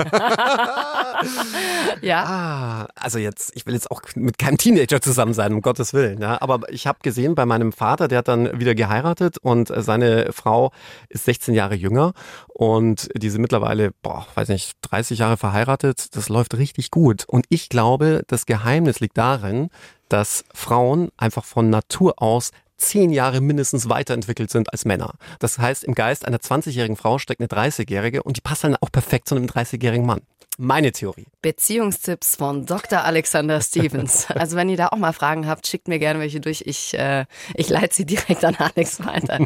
ja. 2.02 2.24
Ah, 2.24 2.86
also 2.94 3.18
jetzt, 3.18 3.52
ich 3.56 3.64
will 3.66 3.72
jetzt 3.74 3.90
auch 3.90 4.02
mit 4.16 4.36
keinem 4.38 4.58
Teenager 4.58 5.00
zusammen 5.00 5.32
sein, 5.32 5.54
um 5.54 5.62
Gottes 5.62 5.94
Willen. 5.94 6.20
Ja, 6.20 6.40
aber 6.42 6.70
ich 6.70 6.86
habe 6.86 6.98
gesehen 7.02 7.34
bei 7.34 7.46
meinem 7.46 7.72
Vater, 7.72 8.06
der 8.08 8.18
hat 8.18 8.28
dann 8.28 8.60
wieder 8.60 8.74
geheiratet 8.74 9.38
und 9.38 9.72
seine 9.74 10.32
Frau 10.32 10.72
ist 11.08 11.24
16 11.24 11.54
Jahre 11.54 11.74
jünger 11.74 12.12
und 12.48 13.08
die 13.16 13.30
sind 13.30 13.40
mittlerweile, 13.40 13.92
boah, 14.02 14.26
weiß 14.34 14.48
nicht, 14.48 14.74
30 14.82 15.20
Jahre 15.20 15.38
verheiratet. 15.38 16.14
Das 16.14 16.28
läuft 16.28 16.54
richtig 16.56 16.90
gut. 16.90 17.24
Und 17.26 17.46
ich 17.48 17.70
glaube, 17.70 18.22
das 18.28 18.44
Geheimnis 18.46 19.00
liegt 19.00 19.16
darin, 19.16 19.70
dass 20.08 20.44
Frauen 20.52 21.10
einfach 21.16 21.44
von 21.44 21.70
Natur 21.70 22.20
aus 22.22 22.50
zehn 22.76 23.10
Jahre 23.10 23.40
mindestens 23.40 23.88
weiterentwickelt 23.88 24.50
sind 24.50 24.72
als 24.72 24.84
Männer. 24.84 25.14
Das 25.38 25.58
heißt, 25.58 25.84
im 25.84 25.94
Geist 25.94 26.26
einer 26.26 26.38
20-jährigen 26.38 26.96
Frau 26.96 27.18
steckt 27.18 27.40
eine 27.40 27.48
30-jährige 27.48 28.22
und 28.22 28.36
die 28.36 28.40
passt 28.40 28.64
dann 28.64 28.76
auch 28.76 28.90
perfekt 28.90 29.28
zu 29.28 29.36
einem 29.36 29.46
30-jährigen 29.46 30.06
Mann. 30.06 30.20
Meine 30.56 30.92
Theorie. 30.92 31.26
Beziehungstipps 31.42 32.36
von 32.36 32.64
Dr. 32.64 33.02
Alexander 33.02 33.60
Stevens. 33.60 34.28
Also 34.34 34.56
wenn 34.56 34.68
ihr 34.68 34.76
da 34.76 34.88
auch 34.88 34.96
mal 34.96 35.12
Fragen 35.12 35.46
habt, 35.46 35.66
schickt 35.66 35.88
mir 35.88 35.98
gerne 35.98 36.20
welche 36.20 36.40
durch. 36.40 36.62
Ich, 36.66 36.94
äh, 36.94 37.24
ich 37.54 37.68
leite 37.68 37.94
sie 37.94 38.04
direkt 38.04 38.44
an 38.44 38.54
Alex 38.56 39.04
weiter. 39.04 39.38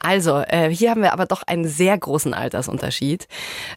Also, 0.00 0.38
äh, 0.40 0.68
hier 0.70 0.90
haben 0.90 1.02
wir 1.02 1.12
aber 1.12 1.26
doch 1.26 1.42
einen 1.42 1.66
sehr 1.66 1.96
großen 1.96 2.34
Altersunterschied. 2.34 3.26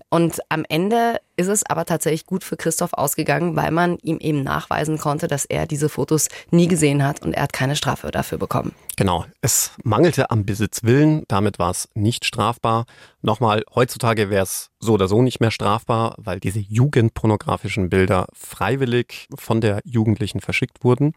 Und 0.09 0.39
am 0.49 0.65
Ende 0.67 1.19
ist 1.35 1.47
es 1.47 1.65
aber 1.65 1.85
tatsächlich 1.85 2.25
gut 2.25 2.43
für 2.43 2.57
Christoph 2.57 2.93
ausgegangen, 2.93 3.55
weil 3.55 3.71
man 3.71 3.97
ihm 3.99 4.17
eben 4.19 4.43
nachweisen 4.43 4.97
konnte, 4.97 5.27
dass 5.27 5.45
er 5.45 5.65
diese 5.65 5.89
Fotos 5.89 6.27
nie 6.51 6.67
gesehen 6.67 7.03
hat 7.03 7.21
und 7.21 7.33
er 7.33 7.43
hat 7.43 7.53
keine 7.53 7.75
Strafe 7.75 8.11
dafür 8.11 8.37
bekommen. 8.37 8.73
Genau, 8.95 9.25
es 9.41 9.71
mangelte 9.83 10.29
am 10.29 10.45
Besitzwillen, 10.45 11.23
damit 11.27 11.59
war 11.59 11.71
es 11.71 11.89
nicht 11.95 12.25
strafbar. 12.25 12.85
Nochmal, 13.21 13.63
heutzutage 13.73 14.29
wäre 14.29 14.43
es 14.43 14.69
so 14.79 14.93
oder 14.93 15.07
so 15.07 15.21
nicht 15.21 15.39
mehr 15.39 15.51
strafbar, 15.51 16.15
weil 16.17 16.39
diese 16.39 16.59
jugendpornografischen 16.59 17.89
Bilder 17.89 18.27
freiwillig 18.33 19.27
von 19.35 19.61
der 19.61 19.81
Jugendlichen 19.85 20.41
verschickt 20.41 20.83
wurden. 20.83 21.13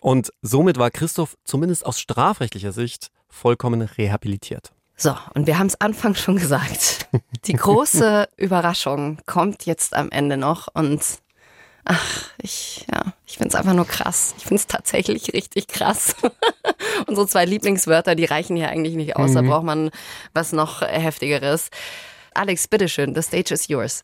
Und 0.00 0.32
somit 0.42 0.78
war 0.78 0.90
Christoph 0.90 1.36
zumindest 1.44 1.86
aus 1.86 1.98
strafrechtlicher 1.98 2.72
Sicht 2.72 3.08
vollkommen 3.28 3.80
rehabilitiert. 3.80 4.73
So, 4.96 5.16
und 5.34 5.46
wir 5.46 5.58
haben 5.58 5.66
es 5.66 5.80
Anfang 5.80 6.14
schon 6.14 6.36
gesagt. 6.36 7.08
Die 7.46 7.54
große 7.54 8.28
Überraschung 8.36 9.18
kommt 9.26 9.66
jetzt 9.66 9.94
am 9.94 10.10
Ende 10.10 10.36
noch 10.36 10.68
und 10.72 11.02
ach, 11.84 12.30
ich, 12.38 12.86
ja, 12.90 13.12
ich 13.26 13.36
finde 13.36 13.48
es 13.48 13.54
einfach 13.54 13.74
nur 13.74 13.86
krass. 13.86 14.34
Ich 14.38 14.44
finde 14.44 14.60
es 14.60 14.66
tatsächlich 14.66 15.32
richtig 15.32 15.66
krass. 15.66 16.14
Unsere 17.06 17.26
zwei 17.26 17.44
Lieblingswörter, 17.44 18.14
die 18.14 18.24
reichen 18.24 18.56
hier 18.56 18.68
eigentlich 18.68 18.94
nicht 18.94 19.16
aus. 19.16 19.30
Mhm. 19.30 19.34
Da 19.34 19.42
braucht 19.42 19.64
man 19.64 19.90
was 20.32 20.52
noch 20.52 20.82
heftigeres. 20.82 21.70
Alex, 22.32 22.68
bitteschön, 22.68 23.14
the 23.14 23.22
stage 23.22 23.52
is 23.54 23.68
yours. 23.68 24.02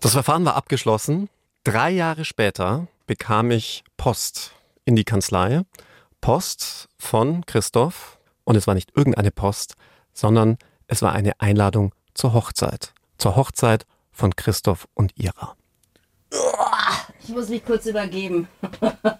Das 0.00 0.12
Verfahren 0.12 0.44
war 0.44 0.54
abgeschlossen. 0.54 1.28
Drei 1.64 1.90
Jahre 1.90 2.24
später 2.24 2.86
bekam 3.06 3.50
ich 3.50 3.84
Post 3.96 4.52
in 4.84 4.96
die 4.96 5.04
Kanzlei. 5.04 5.62
Post 6.20 6.88
von 6.98 7.44
Christoph 7.46 8.19
und 8.50 8.56
es 8.56 8.66
war 8.66 8.74
nicht 8.74 8.90
irgendeine 8.96 9.30
Post, 9.30 9.76
sondern 10.12 10.58
es 10.88 11.02
war 11.02 11.12
eine 11.12 11.40
Einladung 11.40 11.94
zur 12.14 12.32
Hochzeit. 12.32 12.92
zur 13.16 13.36
Hochzeit 13.36 13.86
von 14.10 14.34
Christoph 14.34 14.88
und 14.94 15.16
Ira. 15.16 15.54
Ich 17.22 17.28
muss 17.28 17.48
mich 17.48 17.64
kurz 17.64 17.86
übergeben. 17.86 18.48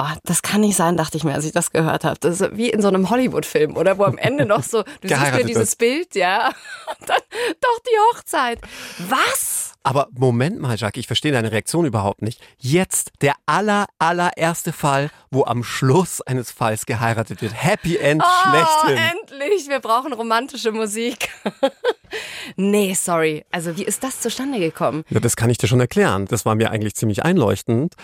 Oh, 0.00 0.14
das 0.22 0.42
kann 0.42 0.60
nicht 0.60 0.76
sein, 0.76 0.96
dachte 0.96 1.16
ich 1.16 1.24
mir, 1.24 1.34
als 1.34 1.44
ich 1.44 1.50
das 1.50 1.72
gehört 1.72 2.04
habe. 2.04 2.16
Das 2.20 2.40
ist 2.40 2.56
wie 2.56 2.70
in 2.70 2.80
so 2.80 2.86
einem 2.86 3.10
Hollywood-Film, 3.10 3.76
oder? 3.76 3.98
Wo 3.98 4.04
am 4.04 4.16
Ende 4.16 4.46
noch 4.46 4.62
so, 4.62 4.84
du 4.84 5.08
siehst 5.08 5.32
nur 5.32 5.42
dieses 5.42 5.70
wird. 5.72 5.78
Bild, 5.78 6.14
ja, 6.14 6.52
und 7.00 7.08
dann 7.08 7.18
doch 7.60 7.78
die 7.80 7.98
Hochzeit. 8.12 8.60
Was? 9.08 9.67
Aber 9.82 10.08
Moment 10.10 10.60
mal, 10.60 10.76
Jacques, 10.76 11.00
ich 11.00 11.06
verstehe 11.06 11.32
deine 11.32 11.52
Reaktion 11.52 11.86
überhaupt 11.86 12.22
nicht. 12.22 12.40
Jetzt 12.58 13.12
der 13.22 13.34
aller, 13.46 13.86
allererste 13.98 14.72
Fall, 14.72 15.10
wo 15.30 15.44
am 15.44 15.64
Schluss 15.64 16.20
eines 16.20 16.50
Falls 16.50 16.84
geheiratet 16.84 17.40
wird. 17.40 17.52
Happy 17.54 17.96
End 17.96 18.22
oh, 18.22 18.50
schlechthin. 18.50 19.04
endlich, 19.20 19.68
wir 19.68 19.80
brauchen 19.80 20.12
romantische 20.12 20.72
Musik. 20.72 21.30
nee, 22.56 22.94
sorry. 22.94 23.44
Also 23.50 23.76
wie 23.76 23.84
ist 23.84 24.04
das 24.04 24.20
zustande 24.20 24.58
gekommen? 24.58 25.04
Ja, 25.08 25.20
das 25.20 25.36
kann 25.36 25.48
ich 25.50 25.58
dir 25.58 25.68
schon 25.68 25.80
erklären. 25.80 26.26
Das 26.26 26.44
war 26.44 26.54
mir 26.54 26.70
eigentlich 26.70 26.94
ziemlich 26.94 27.24
einleuchtend. 27.24 27.94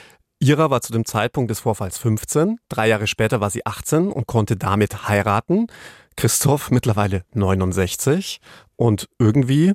Ira 0.40 0.70
war 0.70 0.80
zu 0.80 0.92
dem 0.92 1.04
Zeitpunkt 1.04 1.50
des 1.50 1.60
Vorfalls 1.60 1.96
15, 1.98 2.58
drei 2.68 2.88
Jahre 2.88 3.06
später 3.06 3.40
war 3.40 3.50
sie 3.50 3.64
18 3.64 4.10
und 4.10 4.26
konnte 4.26 4.56
damit 4.56 5.08
heiraten. 5.08 5.68
Christoph 6.16 6.70
mittlerweile 6.70 7.24
69 7.32 8.40
und 8.76 9.08
irgendwie 9.18 9.72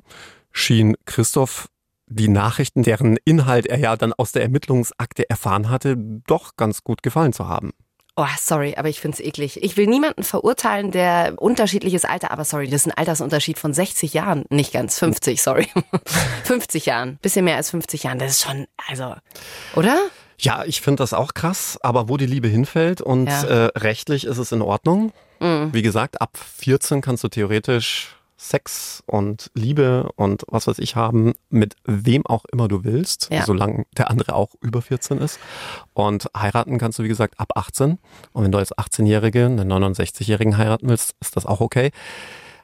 schien 0.52 0.96
Christoph 1.06 1.68
die 2.10 2.28
Nachrichten, 2.28 2.82
deren 2.82 3.16
Inhalt 3.24 3.66
er 3.66 3.78
ja 3.78 3.96
dann 3.96 4.12
aus 4.12 4.32
der 4.32 4.42
Ermittlungsakte 4.42 5.30
erfahren 5.30 5.70
hatte, 5.70 5.96
doch 5.96 6.56
ganz 6.56 6.82
gut 6.82 7.02
gefallen 7.02 7.32
zu 7.32 7.48
haben. 7.48 7.72
Oh, 8.16 8.26
sorry, 8.38 8.74
aber 8.76 8.88
ich 8.88 9.00
find's 9.00 9.20
eklig. 9.20 9.62
Ich 9.62 9.76
will 9.76 9.86
niemanden 9.86 10.24
verurteilen, 10.24 10.90
der 10.90 11.34
unterschiedliches 11.38 12.04
Alter, 12.04 12.32
aber 12.32 12.44
sorry, 12.44 12.66
das 12.66 12.82
ist 12.82 12.88
ein 12.88 12.98
Altersunterschied 12.98 13.58
von 13.58 13.72
60 13.72 14.12
Jahren. 14.12 14.44
Nicht 14.50 14.72
ganz, 14.72 14.98
50, 14.98 15.40
sorry. 15.40 15.68
50 16.44 16.86
Jahren. 16.86 17.18
Bisschen 17.22 17.44
mehr 17.44 17.56
als 17.56 17.70
50 17.70 18.02
Jahren. 18.02 18.18
Das 18.18 18.32
ist 18.32 18.42
schon, 18.42 18.66
also, 18.88 19.14
oder? 19.74 19.96
Ja, 20.38 20.64
ich 20.66 20.80
finde 20.80 21.02
das 21.02 21.14
auch 21.14 21.34
krass, 21.34 21.78
aber 21.82 22.08
wo 22.08 22.16
die 22.16 22.26
Liebe 22.26 22.48
hinfällt 22.48 23.00
und 23.00 23.26
ja. 23.26 23.42
äh, 23.44 23.78
rechtlich 23.78 24.24
ist 24.24 24.38
es 24.38 24.52
in 24.52 24.62
Ordnung. 24.62 25.12
Mhm. 25.38 25.72
Wie 25.72 25.82
gesagt, 25.82 26.20
ab 26.20 26.36
14 26.58 27.00
kannst 27.00 27.24
du 27.24 27.28
theoretisch 27.28 28.16
Sex 28.40 29.02
und 29.06 29.50
Liebe 29.54 30.10
und 30.16 30.44
was 30.48 30.66
weiß 30.66 30.78
ich 30.78 30.96
haben, 30.96 31.34
mit 31.50 31.76
wem 31.84 32.24
auch 32.26 32.46
immer 32.50 32.68
du 32.68 32.84
willst, 32.84 33.28
ja. 33.30 33.44
solange 33.44 33.84
der 33.98 34.10
andere 34.10 34.34
auch 34.34 34.54
über 34.62 34.80
14 34.80 35.18
ist. 35.18 35.38
Und 35.92 36.26
heiraten 36.34 36.78
kannst 36.78 36.98
du, 36.98 37.02
wie 37.02 37.08
gesagt, 37.08 37.38
ab 37.38 37.52
18. 37.54 37.98
Und 38.32 38.44
wenn 38.44 38.50
du 38.50 38.58
als 38.58 38.74
18-Jährige 38.76 39.44
einen 39.44 39.70
69-Jährigen 39.70 40.56
heiraten 40.56 40.88
willst, 40.88 41.14
ist 41.20 41.36
das 41.36 41.44
auch 41.44 41.60
okay. 41.60 41.90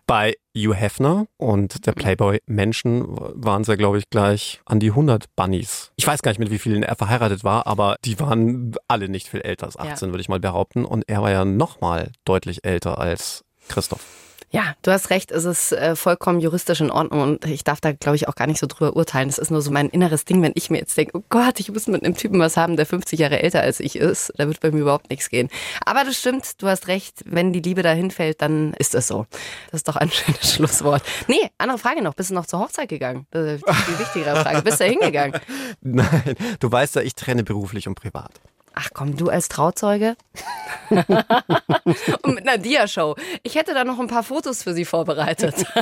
Bei 0.06 0.34
Hugh 0.56 0.74
Hefner 0.74 1.26
und 1.36 1.84
der 1.84 1.92
Playboy 1.92 2.38
Menschen 2.46 3.04
waren 3.08 3.62
es 3.62 3.68
ja, 3.68 3.74
glaube 3.74 3.98
ich, 3.98 4.08
gleich 4.08 4.60
an 4.64 4.80
die 4.80 4.90
100 4.90 5.24
Bunnies. 5.36 5.90
Ich 5.96 6.06
weiß 6.06 6.22
gar 6.22 6.30
nicht, 6.30 6.38
mit 6.38 6.50
wie 6.50 6.58
vielen 6.58 6.84
er 6.84 6.96
verheiratet 6.96 7.44
war, 7.44 7.66
aber 7.66 7.96
die 8.04 8.18
waren 8.18 8.74
alle 8.88 9.08
nicht 9.08 9.28
viel 9.28 9.40
älter 9.40 9.66
als 9.66 9.76
18, 9.76 10.08
ja. 10.08 10.12
würde 10.12 10.22
ich 10.22 10.28
mal 10.28 10.40
behaupten. 10.40 10.84
Und 10.84 11.04
er 11.08 11.22
war 11.22 11.32
ja 11.32 11.44
nochmal 11.44 12.12
deutlich 12.24 12.64
älter 12.64 12.98
als 12.98 13.44
Christoph. 13.68 14.25
Ja, 14.56 14.74
du 14.80 14.90
hast 14.90 15.10
recht, 15.10 15.32
es 15.32 15.44
ist 15.44 15.72
äh, 15.72 15.94
vollkommen 15.96 16.40
juristisch 16.40 16.80
in 16.80 16.90
Ordnung 16.90 17.20
und 17.20 17.44
ich 17.44 17.62
darf 17.62 17.82
da, 17.82 17.92
glaube 17.92 18.16
ich, 18.16 18.26
auch 18.26 18.34
gar 18.34 18.46
nicht 18.46 18.58
so 18.58 18.66
drüber 18.66 18.96
urteilen. 18.96 19.28
Es 19.28 19.36
ist 19.36 19.50
nur 19.50 19.60
so 19.60 19.70
mein 19.70 19.90
inneres 19.90 20.24
Ding, 20.24 20.40
wenn 20.40 20.52
ich 20.54 20.70
mir 20.70 20.78
jetzt 20.78 20.96
denke, 20.96 21.18
oh 21.18 21.22
Gott, 21.28 21.60
ich 21.60 21.70
muss 21.70 21.88
mit 21.88 22.02
einem 22.02 22.16
Typen 22.16 22.40
was 22.40 22.56
haben, 22.56 22.78
der 22.78 22.86
50 22.86 23.18
Jahre 23.18 23.42
älter 23.42 23.60
als 23.60 23.80
ich 23.80 23.96
ist, 23.96 24.32
da 24.38 24.46
wird 24.46 24.60
bei 24.60 24.70
mir 24.70 24.80
überhaupt 24.80 25.10
nichts 25.10 25.28
gehen. 25.28 25.50
Aber 25.84 26.04
das 26.04 26.16
stimmt, 26.16 26.62
du 26.62 26.68
hast 26.68 26.88
recht, 26.88 27.22
wenn 27.26 27.52
die 27.52 27.60
Liebe 27.60 27.82
dahin 27.82 28.10
fällt, 28.10 28.40
dann 28.40 28.72
ist 28.78 28.94
das 28.94 29.08
so. 29.08 29.26
Das 29.70 29.80
ist 29.80 29.88
doch 29.88 29.96
ein 29.96 30.10
schönes 30.10 30.54
Schlusswort. 30.54 31.02
Nee, 31.28 31.50
andere 31.58 31.76
Frage 31.76 32.00
noch, 32.00 32.14
bist 32.14 32.30
du 32.30 32.34
noch 32.34 32.46
zur 32.46 32.60
Hochzeit 32.60 32.88
gegangen? 32.88 33.26
Das 33.32 33.60
ist 33.60 33.64
die 33.66 33.98
wichtigere 33.98 34.36
Frage. 34.36 34.62
Bist 34.62 34.80
du 34.80 34.84
da 34.84 34.90
hingegangen? 34.90 35.38
Nein, 35.82 36.34
du 36.60 36.72
weißt 36.72 36.96
ja, 36.96 37.02
ich 37.02 37.14
trenne 37.14 37.44
beruflich 37.44 37.88
und 37.88 37.94
privat. 37.94 38.40
Ach 38.78 38.90
komm, 38.92 39.16
du 39.16 39.30
als 39.30 39.48
Trauzeuge? 39.48 40.16
und 40.90 42.34
mit 42.34 42.46
einer 42.46 42.58
Dia-Show. 42.58 43.16
Ich 43.42 43.54
hätte 43.54 43.72
da 43.72 43.84
noch 43.84 43.98
ein 43.98 44.06
paar 44.06 44.22
Fotos 44.22 44.62
für 44.62 44.74
Sie 44.74 44.84
vorbereitet. 44.84 45.64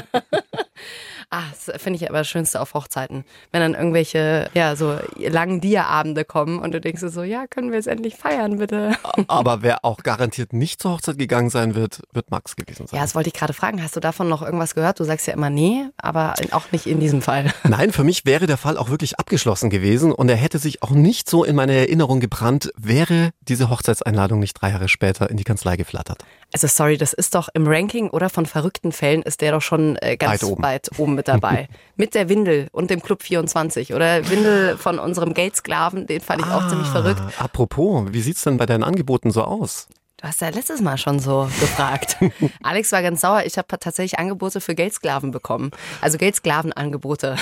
Ah, 1.30 1.42
das 1.50 1.82
finde 1.82 1.98
ich 1.98 2.08
aber 2.08 2.18
das 2.18 2.28
Schönste 2.28 2.60
auf 2.60 2.74
Hochzeiten. 2.74 3.24
Wenn 3.52 3.60
dann 3.60 3.74
irgendwelche, 3.74 4.50
ja, 4.54 4.76
so 4.76 4.98
langen 5.16 5.60
Dia-Abende 5.60 6.24
kommen 6.24 6.58
und 6.58 6.72
du 6.72 6.80
denkst 6.80 7.02
so, 7.04 7.22
ja, 7.22 7.46
können 7.46 7.70
wir 7.70 7.76
jetzt 7.76 7.88
endlich 7.88 8.16
feiern, 8.16 8.58
bitte. 8.58 8.92
Aber 9.28 9.62
wer 9.62 9.84
auch 9.84 9.98
garantiert 9.98 10.52
nicht 10.52 10.80
zur 10.80 10.92
Hochzeit 10.92 11.18
gegangen 11.18 11.50
sein 11.50 11.74
wird, 11.74 12.02
wird 12.12 12.30
Max 12.30 12.56
gewesen 12.56 12.87
sein. 12.87 12.96
Ja, 12.96 13.02
das 13.02 13.14
wollte 13.14 13.28
ich 13.28 13.34
gerade 13.34 13.52
fragen. 13.52 13.82
Hast 13.82 13.96
du 13.96 14.00
davon 14.00 14.28
noch 14.28 14.42
irgendwas 14.42 14.74
gehört? 14.74 15.00
Du 15.00 15.04
sagst 15.04 15.26
ja 15.26 15.34
immer 15.34 15.50
nee, 15.50 15.87
aber 15.96 16.34
auch 16.52 16.72
nicht 16.72 16.87
in 16.87 17.00
diesem 17.00 17.22
Fall. 17.22 17.52
Nein, 17.64 17.92
für 17.92 18.04
mich 18.04 18.24
wäre 18.24 18.46
der 18.46 18.56
Fall 18.56 18.76
auch 18.76 18.90
wirklich 18.90 19.18
abgeschlossen 19.18 19.70
gewesen 19.70 20.12
und 20.12 20.28
er 20.28 20.37
hätte 20.37 20.58
sich 20.58 20.82
auch 20.82 20.90
nicht 20.90 21.28
so 21.28 21.44
in 21.44 21.56
meine 21.56 21.74
Erinnerung 21.74 22.20
gebrannt, 22.20 22.72
wäre 22.76 23.30
diese 23.42 23.70
Hochzeitseinladung 23.70 24.38
nicht 24.38 24.54
drei 24.60 24.70
Jahre 24.70 24.88
später 24.88 25.30
in 25.30 25.37
die 25.37 25.44
Kanzlei 25.44 25.76
geflattert. 25.76 26.24
Also 26.54 26.68
sorry, 26.68 26.96
das 26.96 27.12
ist 27.12 27.34
doch 27.34 27.48
im 27.52 27.66
Ranking 27.66 28.10
oder 28.10 28.30
von 28.30 28.46
verrückten 28.46 28.92
Fällen 28.92 29.22
ist 29.22 29.40
der 29.40 29.50
doch 29.50 29.60
schon 29.60 29.96
äh, 29.96 30.16
ganz 30.16 30.40
weit 30.40 30.44
oben. 30.44 30.62
weit 30.62 30.90
oben 30.98 31.14
mit 31.16 31.26
dabei. 31.26 31.68
mit 31.96 32.14
der 32.14 32.28
Windel 32.28 32.68
und 32.70 32.90
dem 32.90 33.02
Club 33.02 33.24
24 33.24 33.92
oder 33.92 34.30
Windel 34.30 34.78
von 34.78 35.00
unserem 35.00 35.34
Geldsklaven, 35.34 36.06
den 36.06 36.20
fand 36.20 36.42
ich 36.42 36.46
ah, 36.46 36.58
auch 36.58 36.68
ziemlich 36.68 36.86
verrückt. 36.86 37.20
Apropos, 37.40 38.04
wie 38.12 38.20
sieht's 38.20 38.44
denn 38.44 38.56
bei 38.56 38.66
deinen 38.66 38.84
Angeboten 38.84 39.32
so 39.32 39.42
aus? 39.42 39.88
Du 40.24 40.28
hast 40.28 40.40
ja 40.40 40.48
letztes 40.48 40.80
Mal 40.80 40.96
schon 40.96 41.18
so 41.18 41.50
gefragt. 41.60 42.16
Alex 42.62 42.92
war 42.92 43.02
ganz 43.02 43.20
sauer. 43.20 43.42
Ich 43.44 43.58
habe 43.58 43.68
tatsächlich 43.78 44.18
Angebote 44.18 44.62
für 44.62 44.74
Geldsklaven 44.74 45.32
bekommen. 45.32 45.70
Also 46.00 46.16
Geldsklavenangebote. 46.16 47.37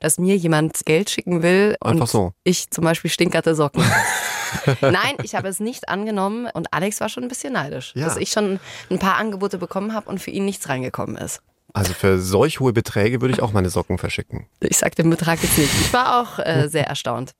Dass 0.00 0.16
mir 0.16 0.34
jemand 0.34 0.86
Geld 0.86 1.10
schicken 1.10 1.42
will 1.42 1.76
Einfach 1.82 2.04
und 2.04 2.08
so. 2.08 2.32
ich 2.42 2.70
zum 2.70 2.84
Beispiel 2.84 3.10
stinkerte 3.10 3.54
Socken. 3.54 3.84
Nein, 4.80 5.16
ich 5.22 5.34
habe 5.34 5.46
es 5.48 5.60
nicht 5.60 5.90
angenommen 5.90 6.48
und 6.54 6.72
Alex 6.72 7.02
war 7.02 7.10
schon 7.10 7.22
ein 7.22 7.28
bisschen 7.28 7.52
neidisch, 7.52 7.92
ja. 7.94 8.06
dass 8.06 8.16
ich 8.16 8.30
schon 8.30 8.60
ein 8.88 8.98
paar 8.98 9.16
Angebote 9.16 9.58
bekommen 9.58 9.92
habe 9.92 10.08
und 10.08 10.18
für 10.18 10.30
ihn 10.30 10.46
nichts 10.46 10.70
reingekommen 10.70 11.18
ist. 11.18 11.42
Also 11.74 11.92
für 11.92 12.18
solch 12.18 12.60
hohe 12.60 12.72
Beträge 12.72 13.20
würde 13.20 13.34
ich 13.34 13.42
auch 13.42 13.52
meine 13.52 13.68
Socken 13.68 13.98
verschicken. 13.98 14.46
Ich 14.60 14.78
sag 14.78 14.94
den 14.94 15.10
Betrag 15.10 15.42
jetzt 15.42 15.58
nicht. 15.58 15.72
Ich 15.82 15.92
war 15.92 16.22
auch 16.22 16.38
äh, 16.38 16.68
sehr 16.68 16.86
erstaunt. 16.86 17.32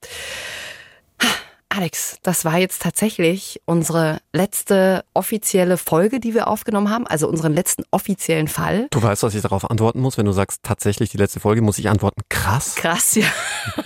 Alex, 1.75 2.19
das 2.23 2.45
war 2.45 2.59
jetzt 2.59 2.83
tatsächlich 2.83 3.63
unsere 3.65 4.21
letzte 4.35 5.07
offizielle 5.15 5.79
Folge, 5.79 6.21
die 6.21 6.35
wir 6.35 6.49
aufgenommen 6.49 6.91
haben, 6.91 7.07
also 7.07 7.27
unseren 7.27 7.55
letzten 7.55 7.85
offiziellen 7.91 8.47
Fall. 8.47 8.89
Du 8.91 9.03
weißt, 9.03 9.23
was 9.23 9.35
ich 9.35 9.41
darauf 9.41 9.71
antworten 9.71 10.01
muss, 10.01 10.19
wenn 10.19 10.27
du 10.27 10.33
sagst, 10.33 10.63
tatsächlich 10.63 11.09
die 11.09 11.17
letzte 11.17 11.41
Folge, 11.41 11.63
muss 11.63 11.79
ich 11.79 11.89
antworten, 11.89 12.21
krass. 12.29 12.75
Krass, 12.75 13.15
ja. 13.15 13.25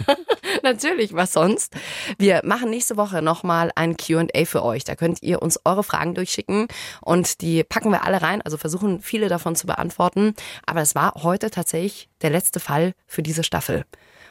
Natürlich, 0.64 1.14
was 1.14 1.32
sonst? 1.32 1.74
Wir 2.18 2.40
machen 2.44 2.70
nächste 2.70 2.96
Woche 2.96 3.22
nochmal 3.22 3.70
ein 3.76 3.96
QA 3.96 4.46
für 4.46 4.64
euch. 4.64 4.82
Da 4.82 4.96
könnt 4.96 5.22
ihr 5.22 5.40
uns 5.40 5.60
eure 5.64 5.84
Fragen 5.84 6.14
durchschicken 6.14 6.66
und 7.02 7.40
die 7.40 7.62
packen 7.62 7.92
wir 7.92 8.02
alle 8.02 8.20
rein, 8.20 8.42
also 8.42 8.56
versuchen 8.56 9.00
viele 9.00 9.28
davon 9.28 9.54
zu 9.54 9.68
beantworten. 9.68 10.34
Aber 10.66 10.80
es 10.80 10.96
war 10.96 11.14
heute 11.22 11.52
tatsächlich 11.52 12.08
der 12.20 12.30
letzte 12.30 12.58
Fall 12.58 12.94
für 13.06 13.22
diese 13.22 13.44
Staffel. 13.44 13.84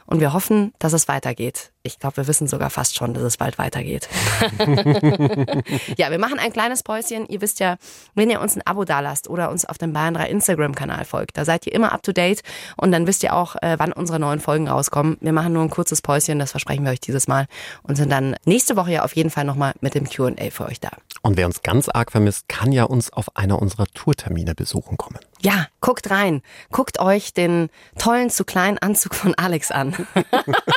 Und 0.04 0.20
wir 0.20 0.32
hoffen, 0.32 0.72
dass 0.78 0.92
es 0.92 1.08
weitergeht. 1.08 1.72
Ich 1.86 1.98
glaube, 1.98 2.18
wir 2.18 2.26
wissen 2.26 2.48
sogar 2.48 2.70
fast 2.70 2.96
schon, 2.96 3.14
dass 3.14 3.22
es 3.22 3.36
bald 3.36 3.58
weitergeht. 3.58 4.08
ja, 5.96 6.10
wir 6.10 6.18
machen 6.18 6.38
ein 6.38 6.52
kleines 6.52 6.82
Päuschen. 6.82 7.26
Ihr 7.28 7.40
wisst 7.40 7.60
ja, 7.60 7.76
wenn 8.14 8.28
ihr 8.28 8.40
uns 8.40 8.56
ein 8.56 8.62
Abo 8.66 8.84
dalasst 8.84 9.28
oder 9.30 9.50
uns 9.50 9.64
auf 9.64 9.78
dem 9.78 9.92
Bayern 9.92 10.14
3 10.14 10.28
Instagram-Kanal 10.28 11.04
folgt, 11.04 11.36
da 11.36 11.44
seid 11.44 11.66
ihr 11.66 11.72
immer 11.72 11.92
up 11.92 12.02
to 12.02 12.12
date 12.12 12.42
und 12.76 12.92
dann 12.92 13.06
wisst 13.06 13.22
ihr 13.22 13.34
auch, 13.34 13.56
äh, 13.62 13.76
wann 13.78 13.92
unsere 13.92 14.18
neuen 14.18 14.40
Folgen 14.40 14.68
rauskommen. 14.68 15.16
Wir 15.20 15.32
machen 15.32 15.52
nur 15.52 15.62
ein 15.62 15.70
kurzes 15.70 16.02
Päuschen, 16.02 16.38
das 16.38 16.50
versprechen 16.50 16.84
wir 16.84 16.90
euch 16.92 17.00
dieses 17.00 17.28
Mal 17.28 17.46
und 17.82 17.96
sind 17.96 18.10
dann 18.10 18.36
nächste 18.44 18.76
Woche 18.76 18.92
ja 18.92 19.04
auf 19.04 19.14
jeden 19.14 19.30
Fall 19.30 19.44
nochmal 19.44 19.72
mit 19.80 19.94
dem 19.94 20.08
QA 20.08 20.50
für 20.50 20.66
euch 20.66 20.80
da. 20.80 20.90
Und 21.22 21.36
wer 21.36 21.46
uns 21.46 21.62
ganz 21.62 21.88
arg 21.88 22.12
vermisst, 22.12 22.48
kann 22.48 22.72
ja 22.72 22.84
uns 22.84 23.12
auf 23.12 23.36
einer 23.36 23.60
unserer 23.60 23.86
Tourtermine 23.86 24.54
besuchen 24.54 24.96
kommen. 24.96 25.18
Ja, 25.40 25.66
guckt 25.80 26.10
rein. 26.10 26.42
Guckt 26.70 26.98
euch 26.98 27.32
den 27.32 27.68
tollen 27.98 28.30
zu 28.30 28.44
kleinen 28.44 28.78
Anzug 28.78 29.14
von 29.14 29.34
Alex 29.34 29.70
an. 29.70 29.94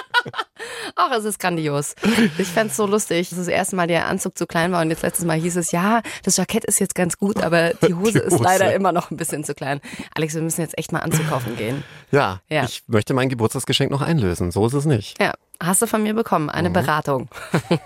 Ach, 1.01 1.11
es 1.17 1.23
ist 1.23 1.39
grandios. 1.39 1.95
Ich 2.37 2.49
fände 2.49 2.73
so 2.73 2.85
lustig, 2.85 3.29
dass 3.29 3.39
das 3.39 3.47
erste 3.47 3.77
Mal 3.77 3.87
der 3.87 4.07
Anzug 4.07 4.37
zu 4.37 4.45
klein 4.45 4.73
war 4.73 4.81
und 4.81 4.89
jetzt 4.89 5.01
letztes 5.01 5.23
Mal 5.23 5.39
hieß 5.39 5.55
es, 5.55 5.71
ja, 5.71 6.01
das 6.23 6.35
Jackett 6.35 6.65
ist 6.65 6.79
jetzt 6.79 6.93
ganz 6.93 7.17
gut, 7.17 7.41
aber 7.41 7.69
die 7.73 7.93
Hose, 7.95 8.11
die 8.11 8.19
Hose. 8.19 8.35
ist 8.35 8.39
leider 8.39 8.73
immer 8.73 8.91
noch 8.91 9.09
ein 9.09 9.15
bisschen 9.15 9.45
zu 9.45 9.55
klein. 9.55 9.79
Alex, 10.13 10.35
wir 10.35 10.41
müssen 10.41 10.59
jetzt 10.59 10.77
echt 10.77 10.91
mal 10.91 10.99
Anzug 10.99 11.29
kaufen 11.29 11.55
gehen. 11.55 11.85
Ja, 12.11 12.41
ja, 12.49 12.65
ich 12.65 12.83
möchte 12.87 13.13
mein 13.13 13.29
Geburtstagsgeschenk 13.29 13.91
noch 13.91 14.01
einlösen. 14.01 14.51
So 14.51 14.65
ist 14.67 14.73
es 14.73 14.83
nicht. 14.83 15.21
Ja, 15.21 15.33
Hast 15.61 15.81
du 15.81 15.87
von 15.87 16.03
mir 16.03 16.13
bekommen, 16.13 16.49
eine 16.49 16.69
mhm. 16.69 16.73
Beratung. 16.73 17.29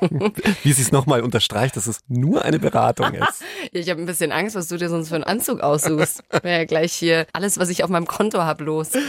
Wie 0.64 0.74
sie 0.74 0.84
es 0.84 0.92
nochmal 0.92 1.22
unterstreicht, 1.22 1.76
dass 1.76 1.88
es 1.88 2.02
nur 2.08 2.46
eine 2.46 2.60
Beratung 2.60 3.14
ist. 3.14 3.44
ich 3.72 3.90
habe 3.90 4.00
ein 4.00 4.06
bisschen 4.06 4.32
Angst, 4.32 4.56
was 4.56 4.68
du 4.68 4.78
dir 4.78 4.90
sonst 4.90 5.10
für 5.10 5.16
einen 5.16 5.24
Anzug 5.24 5.62
aussuchst. 5.62 6.24
Wäre 6.44 6.60
ja 6.60 6.66
gleich 6.66 6.94
hier 6.94 7.26
alles, 7.34 7.58
was 7.58 7.70
ich 7.70 7.84
auf 7.84 7.90
meinem 7.90 8.06
Konto 8.06 8.44
habe, 8.44 8.64
los. 8.64 8.92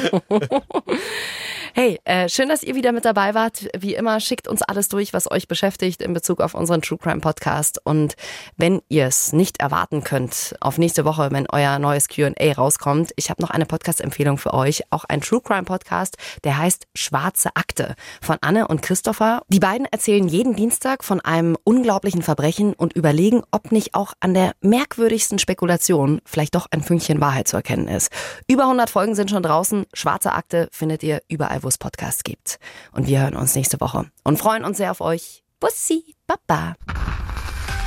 Hey, 1.77 1.99
äh, 2.05 2.29
schön, 2.29 2.49
dass 2.49 2.63
ihr 2.63 2.77
wieder 2.77 2.93
mit 2.93 3.05
dabei 3.05 3.35
wart. 3.35 3.67
Wie 3.77 3.97
immer, 3.97 4.21
schickt 4.21 4.47
uns 4.47 4.63
alles 4.63 4.89
durch, 4.89 5.13
was 5.13 5.29
euch 5.29 5.49
beschäftigt 5.49 6.03
in 6.03 6.13
Bezug 6.13 6.41
auf 6.41 6.55
unseren 6.55 6.83
True 6.83 6.99
Crime 6.99 7.21
Podcast. 7.21 7.81
Und 7.83 8.15
wenn 8.57 8.81
ihr 8.89 9.09
es 9.09 9.33
nicht 9.33 9.59
erwarten 9.59 10.05
könnt, 10.05 10.55
auf 10.61 10.79
nächste 10.79 11.05
Woche, 11.05 11.31
wenn 11.33 11.49
euer 11.51 11.81
neues 11.81 12.07
QA 12.07 12.53
rauskommt, 12.57 13.11
ich 13.17 13.29
habe 13.29 13.43
noch 13.43 13.51
eine 13.51 13.67
Podcast-Empfehlung 13.67 14.39
für 14.39 14.55
euch. 14.55 14.85
Auch 14.91 15.05
ein 15.07 15.21
True 15.21 15.41
Crime 15.41 15.65
Podcast, 15.65 16.17
der 16.45 16.59
heißt 16.59 16.87
Schwarze 16.95 17.57
Akte 17.57 17.97
von 18.23 18.39
Anne 18.55 18.69
und 18.69 18.83
Christopher. 18.83 19.43
Die 19.49 19.59
beiden 19.59 19.87
erzählen 19.87 20.29
jeden 20.29 20.55
Dienstag 20.55 21.03
von 21.03 21.21
einem 21.21 21.57
unglaublichen 21.65 22.23
Verbrechen 22.23 22.73
und 22.73 22.93
überlegen, 22.93 23.43
ob 23.51 23.73
nicht 23.73 23.95
auch 23.95 24.13
an 24.21 24.33
der 24.33 24.53
merkwürdigsten 24.61 25.41
Spekulation 25.41 26.21
vielleicht 26.25 26.55
doch 26.55 26.67
ein 26.71 26.83
Fünkchen 26.83 27.21
Wahrheit 27.21 27.49
zu 27.49 27.57
erkennen 27.57 27.89
ist. 27.89 28.13
Über 28.47 28.65
100 28.65 28.91
Folgen 28.91 29.17
sind 29.17 29.31
schon 29.31 29.43
draußen. 29.43 29.87
Schwarze 29.93 30.33
Akte 30.33 30.69
findet 30.71 31.03
ihr 31.03 31.21
überall, 31.29 31.65
wo 31.65 31.69
es 31.69 31.79
Podcasts 31.79 32.23
gibt. 32.23 32.59
Und 32.93 33.09
wir 33.09 33.23
hören 33.23 33.35
uns 33.35 33.57
nächste 33.57 33.81
Woche 33.81 34.07
und 34.23 34.39
freuen 34.39 34.65
uns 34.65 34.77
sehr 34.77 34.93
auf 34.93 35.01
euch. 35.01 35.43
Bussi, 35.59 36.15
Baba. 36.29 36.77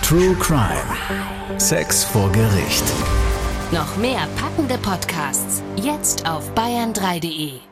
True 0.02 0.36
Crime. 0.36 1.60
Sex 1.60 2.04
vor 2.04 2.30
Gericht. 2.32 2.84
Noch 3.72 3.96
mehr 3.98 4.28
packende 4.36 4.78
Podcasts 4.80 5.62
jetzt 5.78 6.28
auf 6.28 6.54
bayern3.de. 6.56 7.67